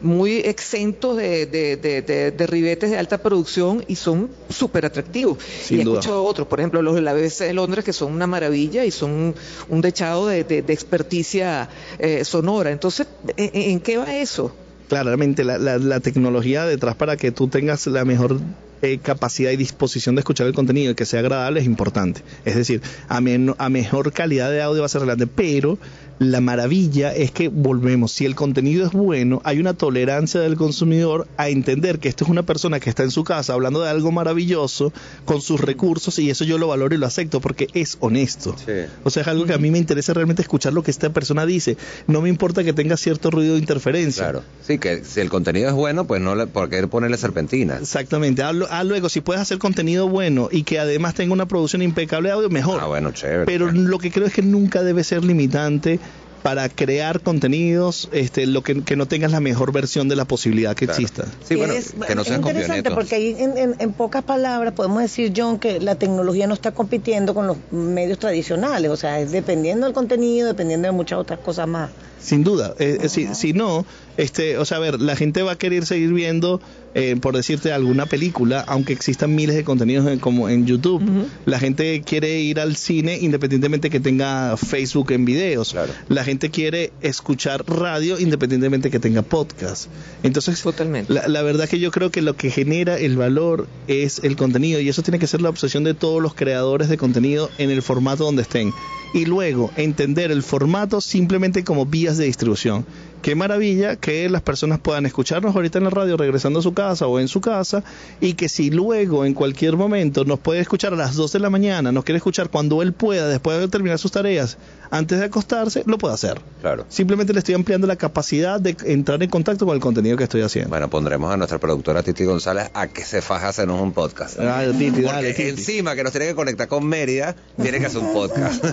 muy 0.00 0.38
exentos 0.38 1.16
de, 1.16 1.46
de, 1.46 1.76
de, 1.76 2.02
de 2.32 2.46
ribetes 2.46 2.90
de 2.90 2.98
alta 2.98 3.18
producción 3.18 3.84
y 3.86 3.94
son 3.94 4.30
súper 4.48 4.86
atractivos. 4.86 5.38
Sin 5.62 5.78
y 5.78 5.80
he 5.82 5.84
duda. 5.84 6.00
escuchado 6.00 6.24
otros, 6.24 6.48
por 6.48 6.58
ejemplo, 6.60 6.82
los 6.82 6.94
de 6.94 7.02
la 7.02 7.12
BBC 7.12 7.44
de 7.44 7.52
Londres, 7.52 7.84
que 7.84 7.92
son 7.92 8.07
una 8.08 8.26
maravilla 8.26 8.84
y 8.84 8.90
son 8.90 9.34
un, 9.68 9.80
dechado 9.80 10.26
de, 10.26 10.44
de, 10.44 10.72
experticia 10.72 11.68
eh, 11.98 12.24
sonora. 12.24 12.70
Entonces, 12.70 13.06
¿en, 13.36 13.50
¿en, 13.52 13.80
qué 13.80 13.98
va 13.98 14.16
eso? 14.16 14.54
Claramente, 14.88 15.44
la, 15.44 15.58
la, 15.58 15.78
la, 15.78 16.00
tecnología 16.00 16.64
detrás 16.64 16.94
para 16.96 17.16
que 17.16 17.30
tú 17.30 17.48
tengas 17.48 17.86
la 17.86 18.04
mejor 18.04 18.40
eh, 18.82 18.98
capacidad 19.02 19.50
y 19.50 19.56
disposición 19.56 20.14
de 20.14 20.20
escuchar 20.20 20.46
el 20.46 20.54
contenido 20.54 20.92
y 20.92 20.94
que 20.94 21.06
sea 21.06 21.20
agradable 21.20 21.60
es 21.60 21.66
importante. 21.66 22.22
Es 22.44 22.56
decir, 22.56 22.82
a, 23.08 23.20
men 23.20 23.54
a 23.58 23.68
mejor 23.68 24.12
calidad 24.12 24.50
de 24.50 24.62
audio 24.62 24.80
va 24.80 24.86
a 24.86 24.88
ser 24.88 25.00
relevante, 25.00 25.26
pero 25.26 25.78
la 26.18 26.40
maravilla 26.40 27.14
es 27.14 27.30
que 27.30 27.48
volvemos, 27.48 28.10
si 28.10 28.24
el 28.24 28.34
contenido 28.34 28.84
es 28.84 28.92
bueno, 28.92 29.40
hay 29.44 29.60
una 29.60 29.74
tolerancia 29.74 30.40
del 30.40 30.56
consumidor 30.56 31.28
a 31.36 31.48
entender 31.48 32.00
que 32.00 32.08
esto 32.08 32.24
es 32.24 32.30
una 32.30 32.42
persona 32.42 32.80
que 32.80 32.90
está 32.90 33.04
en 33.04 33.12
su 33.12 33.22
casa 33.22 33.52
hablando 33.52 33.82
de 33.82 33.88
algo 33.88 34.10
maravilloso 34.10 34.92
con 35.24 35.40
sus 35.40 35.60
recursos 35.60 36.18
y 36.18 36.30
eso 36.30 36.44
yo 36.44 36.58
lo 36.58 36.66
valoro 36.68 36.94
y 36.94 36.98
lo 36.98 37.06
acepto 37.06 37.40
porque 37.40 37.68
es 37.72 37.98
honesto. 38.00 38.56
Sí. 38.58 38.72
O 39.04 39.10
sea, 39.10 39.22
es 39.22 39.28
algo 39.28 39.46
que 39.46 39.54
a 39.54 39.58
mí 39.58 39.70
me 39.70 39.78
interesa 39.78 40.12
realmente 40.12 40.42
escuchar 40.42 40.72
lo 40.72 40.82
que 40.82 40.90
esta 40.90 41.10
persona 41.10 41.46
dice. 41.46 41.76
No 42.08 42.20
me 42.20 42.28
importa 42.28 42.64
que 42.64 42.72
tenga 42.72 42.96
cierto 42.96 43.30
ruido 43.30 43.54
de 43.54 43.60
interferencia. 43.60 44.24
Claro. 44.24 44.42
Sí, 44.66 44.78
que 44.78 45.04
si 45.04 45.20
el 45.20 45.28
contenido 45.28 45.68
es 45.68 45.74
bueno, 45.74 46.06
pues 46.06 46.20
no 46.20 46.34
le, 46.34 46.48
¿por 46.48 46.68
qué 46.68 46.84
ponerle 46.88 47.16
serpentina? 47.16 47.76
Exactamente. 47.76 48.42
Ah, 48.42 48.52
ah, 48.70 48.84
luego, 48.84 49.08
si 49.08 49.20
puedes 49.20 49.40
hacer 49.42 49.58
contenido 49.58 50.08
bueno 50.08 50.48
y 50.50 50.62
que 50.62 50.78
además 50.78 51.14
tenga 51.14 51.32
una 51.32 51.46
producción 51.46 51.82
impecable 51.82 52.28
de 52.28 52.34
audio, 52.34 52.50
mejor. 52.50 52.80
Ah, 52.82 52.86
bueno, 52.86 53.12
chévere. 53.12 53.46
Pero 53.46 53.70
lo 53.70 53.98
que 53.98 54.10
creo 54.10 54.26
es 54.26 54.32
que 54.32 54.42
nunca 54.42 54.82
debe 54.82 55.04
ser 55.04 55.24
limitante 55.24 55.98
para 56.42 56.68
crear 56.68 57.20
contenidos 57.20 58.08
este, 58.12 58.46
lo 58.46 58.62
que, 58.62 58.82
que, 58.82 58.96
no 58.96 59.06
tengas 59.06 59.32
la 59.32 59.40
mejor 59.40 59.72
versión 59.72 60.08
de 60.08 60.16
la 60.16 60.24
posibilidad 60.24 60.74
que 60.74 60.86
claro. 60.86 61.00
exista. 61.00 61.24
Sí, 61.44 61.56
bueno, 61.56 61.74
es, 61.74 61.94
que 62.06 62.14
no 62.14 62.22
es 62.22 62.28
sean 62.28 62.40
interesante 62.40 62.90
porque 62.90 63.16
ahí 63.16 63.36
en, 63.38 63.58
en, 63.58 63.74
en, 63.78 63.92
pocas 63.92 64.22
palabras 64.22 64.72
podemos 64.74 65.02
decir, 65.02 65.32
John, 65.36 65.58
que 65.58 65.80
la 65.80 65.96
tecnología 65.96 66.46
no 66.46 66.54
está 66.54 66.72
compitiendo 66.72 67.34
con 67.34 67.46
los 67.46 67.56
medios 67.70 68.18
tradicionales, 68.18 68.90
o 68.90 68.96
sea, 68.96 69.20
es 69.20 69.32
dependiendo 69.32 69.86
del 69.86 69.94
contenido, 69.94 70.48
dependiendo 70.48 70.86
de 70.86 70.92
muchas 70.92 71.18
otras 71.18 71.40
cosas 71.40 71.66
más. 71.66 71.90
Sin 72.20 72.42
duda, 72.42 72.74
eh, 72.78 72.98
uh 72.98 73.02
-huh. 73.04 73.08
si, 73.08 73.34
si, 73.34 73.52
no, 73.52 73.86
este, 74.16 74.58
o 74.58 74.64
sea, 74.64 74.78
a 74.78 74.80
ver, 74.80 75.00
la 75.00 75.14
gente 75.14 75.42
va 75.42 75.52
a 75.52 75.58
querer 75.58 75.86
seguir 75.86 76.12
viendo, 76.12 76.60
eh, 76.94 77.16
por 77.20 77.36
decirte, 77.36 77.72
alguna 77.72 78.06
película, 78.06 78.60
aunque 78.66 78.92
existan 78.92 79.34
miles 79.34 79.56
de 79.56 79.64
contenidos 79.64 80.06
en, 80.06 80.18
como 80.18 80.48
en 80.48 80.66
YouTube. 80.66 81.02
Uh 81.02 81.06
-huh. 81.06 81.26
La 81.46 81.58
gente 81.58 82.02
quiere 82.02 82.40
ir 82.40 82.60
al 82.60 82.76
cine 82.76 83.18
independientemente 83.20 83.90
que 83.90 84.00
tenga 84.00 84.56
Facebook 84.56 85.12
en 85.12 85.24
videos. 85.24 85.72
Claro. 85.72 85.92
La 86.08 86.24
gente 86.24 86.50
quiere 86.50 86.92
escuchar 87.00 87.64
radio 87.66 88.18
independientemente 88.18 88.90
que 88.90 88.98
tenga 88.98 89.22
podcast. 89.22 89.88
Entonces, 90.22 90.62
Totalmente. 90.62 91.12
La, 91.12 91.28
la 91.28 91.42
verdad 91.42 91.68
que 91.68 91.78
yo 91.78 91.90
creo 91.90 92.10
que 92.10 92.22
lo 92.22 92.36
que 92.36 92.50
genera 92.50 92.98
el 92.98 93.16
valor 93.16 93.66
es 93.86 94.20
el 94.24 94.36
contenido 94.36 94.80
y 94.80 94.88
eso 94.88 95.02
tiene 95.02 95.18
que 95.18 95.26
ser 95.26 95.40
la 95.42 95.48
obsesión 95.50 95.84
de 95.84 95.94
todos 95.94 96.22
los 96.22 96.34
creadores 96.34 96.88
de 96.88 96.96
contenido 96.96 97.50
en 97.58 97.70
el 97.70 97.82
formato 97.82 98.24
donde 98.24 98.42
estén 98.42 98.72
y 99.14 99.24
luego 99.24 99.70
entender 99.76 100.30
el 100.30 100.42
formato 100.42 101.00
simplemente 101.00 101.64
como 101.64 101.86
vías 101.86 102.18
de 102.18 102.26
distribución. 102.26 102.84
qué 103.22 103.34
maravilla 103.34 103.96
que 103.96 104.28
las 104.28 104.42
personas 104.42 104.78
puedan 104.78 105.04
escucharnos 105.06 105.56
ahorita 105.56 105.78
en 105.78 105.84
la 105.84 105.90
radio 105.90 106.16
regresando 106.16 106.60
a 106.60 106.62
su 106.62 106.72
casa 106.78 107.06
o 107.08 107.18
en 107.18 107.26
su 107.28 107.40
casa 107.40 107.82
y 108.20 108.34
que 108.34 108.48
si 108.48 108.70
luego 108.70 109.24
en 109.24 109.34
cualquier 109.34 109.76
momento 109.76 110.24
nos 110.24 110.38
puede 110.38 110.60
escuchar 110.60 110.92
a 110.92 110.96
las 110.96 111.16
2 111.16 111.32
de 111.32 111.38
la 111.40 111.50
mañana, 111.50 111.90
nos 111.92 112.04
quiere 112.04 112.18
escuchar 112.18 112.50
cuando 112.50 112.82
él 112.82 112.92
pueda, 112.92 113.26
después 113.26 113.58
de 113.58 113.66
terminar 113.68 113.98
sus 113.98 114.12
tareas, 114.12 114.56
antes 114.90 115.18
de 115.18 115.24
acostarse, 115.26 115.82
lo 115.86 115.98
puede 115.98 116.14
hacer. 116.14 116.40
Claro. 116.60 116.84
Simplemente 116.88 117.32
le 117.32 117.40
estoy 117.40 117.54
ampliando 117.54 117.86
la 117.86 117.96
capacidad 117.96 118.60
de 118.60 118.76
entrar 118.84 119.22
en 119.22 119.28
contacto 119.30 119.66
con 119.66 119.74
el 119.74 119.80
contenido 119.80 120.16
que 120.16 120.24
estoy 120.24 120.42
haciendo. 120.42 120.70
Bueno, 120.70 120.88
pondremos 120.88 121.32
a 121.32 121.36
nuestra 121.36 121.58
productora 121.58 122.02
Titi 122.02 122.24
González 122.24 122.70
a 122.74 122.86
que 122.86 123.04
se 123.04 123.20
faja 123.22 123.48
hacernos 123.48 123.80
un 123.82 123.92
podcast. 123.92 124.36
Dale, 124.36 124.72
Titi, 124.72 124.90
Porque 124.90 125.02
dale, 125.02 125.34
Titi. 125.34 125.48
encima 125.50 125.94
que 125.96 126.04
nos 126.04 126.12
tiene 126.12 126.28
que 126.28 126.34
conectar 126.34 126.68
con 126.68 126.86
Mérida, 126.86 127.34
tiene 127.60 127.80
que 127.80 127.86
hacer 127.86 128.00
un 128.00 128.12
podcast. 128.12 128.64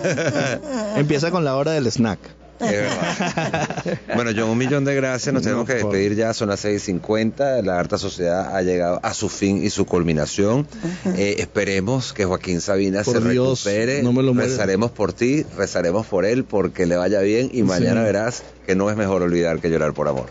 Empieza 0.95 1.31
con 1.31 1.43
la 1.43 1.55
hora 1.55 1.71
del 1.71 1.91
snack. 1.91 2.19
Es 2.59 2.71
verdad. 2.71 3.99
Bueno, 4.15 4.31
John, 4.35 4.49
un 4.49 4.57
millón 4.57 4.85
de 4.85 4.95
gracias. 4.95 5.33
Nos 5.33 5.43
No, 5.43 5.47
tenemos 5.47 5.67
que 5.67 5.73
despedir 5.75 6.15
ya. 6.15 6.33
Son 6.33 6.47
las 6.49 6.63
6.50. 6.63 7.61
La 7.63 7.77
Harta 7.79 7.97
Sociedad 7.97 8.55
ha 8.55 8.61
llegado 8.61 8.99
a 9.03 9.13
su 9.13 9.27
fin 9.29 9.63
y 9.63 9.69
su 9.69 9.85
culminación. 9.85 10.65
Eh, 11.17 11.35
esperemos 11.39 12.13
que 12.13 12.23
Joaquín 12.25 12.61
Sabina 12.61 13.03
Por 13.03 13.21
se 13.21 13.29
Dios, 13.29 13.63
recupere. 13.65 14.03
no 14.03 14.13
me 14.13 14.23
lo 14.23 14.33
rezaremos 14.33 14.91
por 14.91 15.11
ti, 15.13 15.45
rezaremos 15.57 16.05
por 16.05 16.23
él, 16.25 16.45
porque 16.45 16.85
le 16.85 16.95
vaya 16.95 17.19
bien. 17.19 17.49
Y 17.51 17.63
mañana 17.63 18.01
Sí. 18.01 18.05
verás 18.05 18.43
que 18.65 18.75
no 18.75 18.89
es 18.89 18.95
mejor 18.95 19.21
olvidar 19.21 19.59
que 19.59 19.69
llorar 19.69 19.93
por 19.93 20.07
amor. 20.07 20.27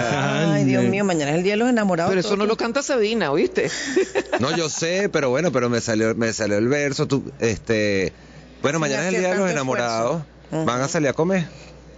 Ay, 0.00 0.64
Dios 0.64 0.84
mío, 0.84 1.04
mañana 1.04 1.32
es 1.32 1.38
el 1.38 1.42
día 1.42 1.52
de 1.54 1.58
los 1.58 1.68
enamorados. 1.68 2.10
Pero 2.10 2.20
eso 2.20 2.36
no 2.36 2.46
lo 2.46 2.56
canta 2.56 2.82
Sabina, 2.82 3.30
¿oíste? 3.32 3.68
No, 4.40 4.56
yo 4.56 4.68
sé, 4.68 5.08
pero 5.12 5.30
bueno, 5.30 5.52
pero 5.52 5.68
me 5.70 5.80
salió, 5.80 6.14
me 6.14 6.32
salió 6.32 6.58
el 6.58 6.66
verso. 6.68 7.06
Tú, 7.06 7.30
este, 7.40 8.12
bueno, 8.62 8.78
mañana 8.80 9.02
es 9.08 9.14
el 9.14 9.20
día 9.20 9.28
de 9.30 9.34
los 9.36 9.48
esfuerzo. 9.48 9.52
enamorados. 9.52 10.22
¿Van 10.50 10.80
a 10.80 10.88
salir 10.88 11.08
a 11.08 11.12
comer? 11.12 11.46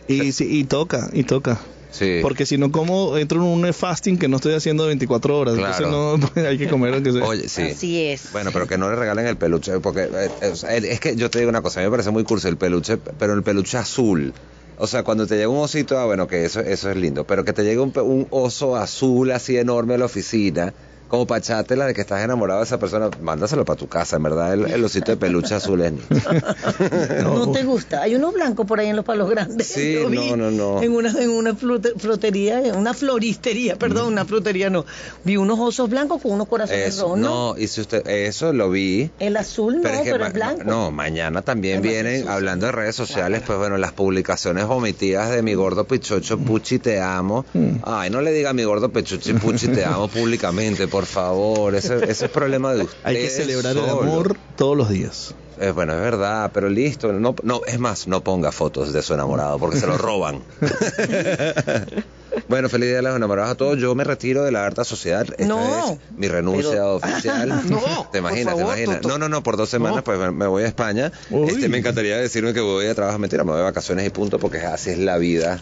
Y, 0.08 0.32
sí, 0.32 0.46
y 0.48 0.64
toca, 0.64 1.08
y 1.12 1.24
toca. 1.24 1.60
Sí. 1.90 2.18
Porque 2.20 2.44
si 2.44 2.58
no 2.58 2.70
como, 2.72 3.16
entro 3.16 3.38
en 3.38 3.44
un 3.44 3.72
fasting 3.72 4.18
que 4.18 4.28
no 4.28 4.36
estoy 4.36 4.52
haciendo 4.54 4.82
de 4.84 4.88
24 4.88 5.38
horas. 5.38 5.54
Claro. 5.54 6.14
Entonces 6.14 6.32
no, 6.36 6.42
hay 6.48 6.58
que 6.58 6.68
comer 6.68 6.92
aunque 6.94 7.12
sea. 7.12 7.24
Oye, 7.24 7.48
sí. 7.48 7.62
Así 7.62 8.02
es. 8.02 8.32
Bueno, 8.32 8.50
pero 8.52 8.66
que 8.66 8.76
no 8.76 8.90
le 8.90 8.96
regalen 8.96 9.26
el 9.26 9.36
peluche, 9.36 9.80
porque 9.80 10.02
eh, 10.02 10.30
eh, 10.42 10.80
es 10.90 11.00
que 11.00 11.16
yo 11.16 11.30
te 11.30 11.38
digo 11.38 11.48
una 11.48 11.62
cosa, 11.62 11.80
a 11.80 11.82
mí 11.82 11.86
me 11.86 11.90
parece 11.92 12.10
muy 12.10 12.24
cursi 12.24 12.48
el 12.48 12.56
peluche, 12.58 12.98
pero 12.98 13.32
el 13.32 13.42
peluche 13.42 13.78
azul. 13.78 14.34
O 14.78 14.86
sea, 14.86 15.04
cuando 15.04 15.26
te 15.26 15.36
llega 15.36 15.48
un 15.48 15.56
osito, 15.58 15.98
ah, 15.98 16.04
bueno, 16.04 16.26
que 16.26 16.44
eso, 16.44 16.60
eso 16.60 16.90
es 16.90 16.96
lindo, 16.98 17.24
pero 17.24 17.44
que 17.46 17.54
te 17.54 17.62
llegue 17.64 17.78
un, 17.80 17.92
pe- 17.92 18.02
un 18.02 18.26
oso 18.28 18.76
azul 18.76 19.30
así 19.30 19.56
enorme 19.56 19.94
a 19.94 19.98
la 19.98 20.04
oficina, 20.04 20.74
como 21.08 21.26
para 21.26 21.38
echártela 21.38 21.86
de 21.86 21.94
que 21.94 22.00
estás 22.00 22.22
enamorado 22.24 22.60
de 22.60 22.66
esa 22.66 22.78
persona, 22.78 23.10
mándaselo 23.20 23.64
para 23.64 23.78
tu 23.78 23.88
casa, 23.88 24.16
en 24.16 24.22
verdad, 24.22 24.52
el, 24.54 24.66
el 24.70 24.84
osito 24.84 25.10
de 25.12 25.16
peluche 25.16 25.54
azul 25.54 25.80
es 25.82 25.92
No 27.22 27.50
te 27.52 27.62
gusta. 27.64 28.02
Hay 28.02 28.14
uno 28.14 28.32
blanco 28.32 28.64
por 28.64 28.80
ahí 28.80 28.88
en 28.88 28.96
los 28.96 29.04
palos 29.04 29.28
grandes. 29.30 29.66
Sí, 29.66 29.98
no, 30.08 30.36
no, 30.36 30.50
no. 30.50 30.82
En 30.82 30.92
una, 30.92 31.10
en 31.20 31.30
una 31.30 31.54
flotería, 31.54 32.64
en 32.64 32.76
una 32.76 32.94
floristería, 32.94 33.76
perdón, 33.76 34.12
una 34.12 34.24
frutería 34.24 34.70
no. 34.70 34.84
Vi 35.24 35.36
unos 35.36 35.58
osos 35.58 35.88
blancos 35.90 36.22
con 36.22 36.32
unos 36.32 36.48
corazones 36.48 36.88
Eso, 36.88 37.02
rojos, 37.02 37.18
¿no? 37.18 37.54
no, 37.54 37.58
y 37.58 37.68
si 37.68 37.80
usted, 37.80 38.06
eso 38.08 38.52
lo 38.52 38.70
vi. 38.70 39.10
El 39.18 39.36
azul 39.36 39.76
no, 39.76 39.82
Pero 39.82 39.94
es 39.96 40.02
que 40.02 40.10
el 40.10 40.32
blanco. 40.32 40.64
no, 40.64 40.90
mañana 40.90 41.42
también 41.42 41.82
vienen, 41.82 42.28
hablando 42.28 42.66
de 42.66 42.72
redes 42.72 42.96
sociales, 42.96 43.42
pues 43.46 43.58
bueno, 43.58 43.76
las 43.78 43.92
publicaciones 43.92 44.64
omitidas 44.64 45.30
de 45.30 45.42
mi 45.42 45.54
gordo 45.54 45.84
pichocho, 45.84 46.38
Puchi 46.38 46.78
te 46.78 47.00
amo. 47.00 47.44
Ay, 47.82 48.10
no 48.10 48.20
le 48.20 48.32
diga 48.32 48.50
a 48.50 48.52
mi 48.52 48.64
gordo 48.64 48.90
pichocho, 48.90 49.34
Puchi 49.36 49.68
te 49.68 49.84
amo 49.84 50.08
públicamente, 50.16 50.88
por 50.96 51.04
favor. 51.04 51.74
Ese, 51.74 51.96
ese 52.10 52.24
es 52.24 52.30
problema 52.30 52.72
de 52.72 52.84
usted. 52.84 52.96
Hay 53.04 53.16
que 53.16 53.28
celebrar 53.28 53.76
el 53.76 53.86
amor 53.88 54.36
todos 54.56 54.74
los 54.76 54.88
días. 54.88 55.34
Es, 55.60 55.74
bueno, 55.74 55.92
es 55.92 56.00
verdad, 56.00 56.50
pero 56.54 56.68
listo. 56.70 57.12
No, 57.12 57.34
no, 57.42 57.60
es 57.66 57.78
más, 57.78 58.06
no 58.08 58.22
ponga 58.24 58.50
fotos 58.50 58.92
de 58.94 59.02
su 59.02 59.12
enamorado 59.14 59.58
porque 59.58 59.78
se 59.78 59.86
lo 59.86 59.98
roban. 59.98 60.40
bueno, 62.48 62.68
feliz 62.68 62.88
día 62.88 62.96
de 62.96 63.02
los 63.02 63.16
enamorados 63.16 63.50
a 63.50 63.54
todos. 63.56 63.78
Yo 63.78 63.94
me 63.94 64.04
retiro 64.04 64.42
de 64.44 64.52
la 64.52 64.64
harta 64.64 64.84
sociedad. 64.84 65.26
Esta 65.36 65.44
No, 65.46 65.92
es 65.92 65.98
mi 66.16 66.28
renuncia 66.28 66.70
pero- 66.70 66.94
oficial. 66.96 67.48
No, 67.70 68.08
¿Te 68.12 68.18
imaginas? 68.18 68.54
favor, 68.54 68.74
¿Te 68.74 68.82
imaginas? 68.84 69.06
No, 69.06 69.18
no, 69.18 69.28
no, 69.28 69.42
por 69.42 69.56
dos 69.58 69.68
semanas 69.68 69.96
No. 69.96 70.04
pues 70.04 70.18
me- 70.32 70.46
voy 70.46 70.62
a 70.62 70.66
España. 70.66 71.12
Uy. 71.30 71.48
Este, 71.48 71.68
me 71.68 71.78
encantaría 71.78 72.16
decirme 72.18 72.52
que 72.54 72.60
voy 72.60 72.86
a 72.86 72.94
trabajar. 72.94 73.20
Mentira, 73.20 73.44
me 73.44 73.50
voy 73.50 73.58
de 73.58 73.64
vacaciones 73.64 74.06
y 74.06 74.10
punto 74.10 74.38
porque 74.38 74.58
así 74.58 74.90
es 74.90 74.98
la 74.98 75.18
vida. 75.18 75.58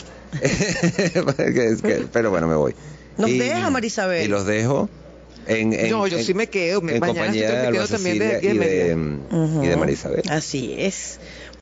Que 1.36 1.68
es 1.68 1.82
que- 1.82 2.06
pero 2.12 2.30
bueno, 2.30 2.46
me 2.46 2.54
voy. 2.56 2.74
Nos 3.16 3.30
Y- 3.30 3.38
deja, 3.38 3.70
Marisabel. 3.70 4.24
Y 4.24 4.28
los 4.28 4.44
dejo. 4.44 4.88
En, 5.46 5.72
en- 5.72 5.90
No, 5.90 6.06
yo 6.06 6.18
en- 6.18 6.24
sí 6.24 6.34
me 6.34 6.46
quedo. 6.48 6.80
Me- 6.80 6.94
en 6.94 7.00
mañana 7.00 7.20
compañía 7.26 7.48
me 7.66 7.72
quedo 7.72 7.86
también 7.88 8.18
de 8.18 8.38
y 8.42 8.46
de, 8.48 8.54
Mérida. 8.54 9.64
y 9.64 9.66
de 9.68 9.76
Marisabel. 9.76 10.22
Así 10.30 10.74
es. 10.78 11.20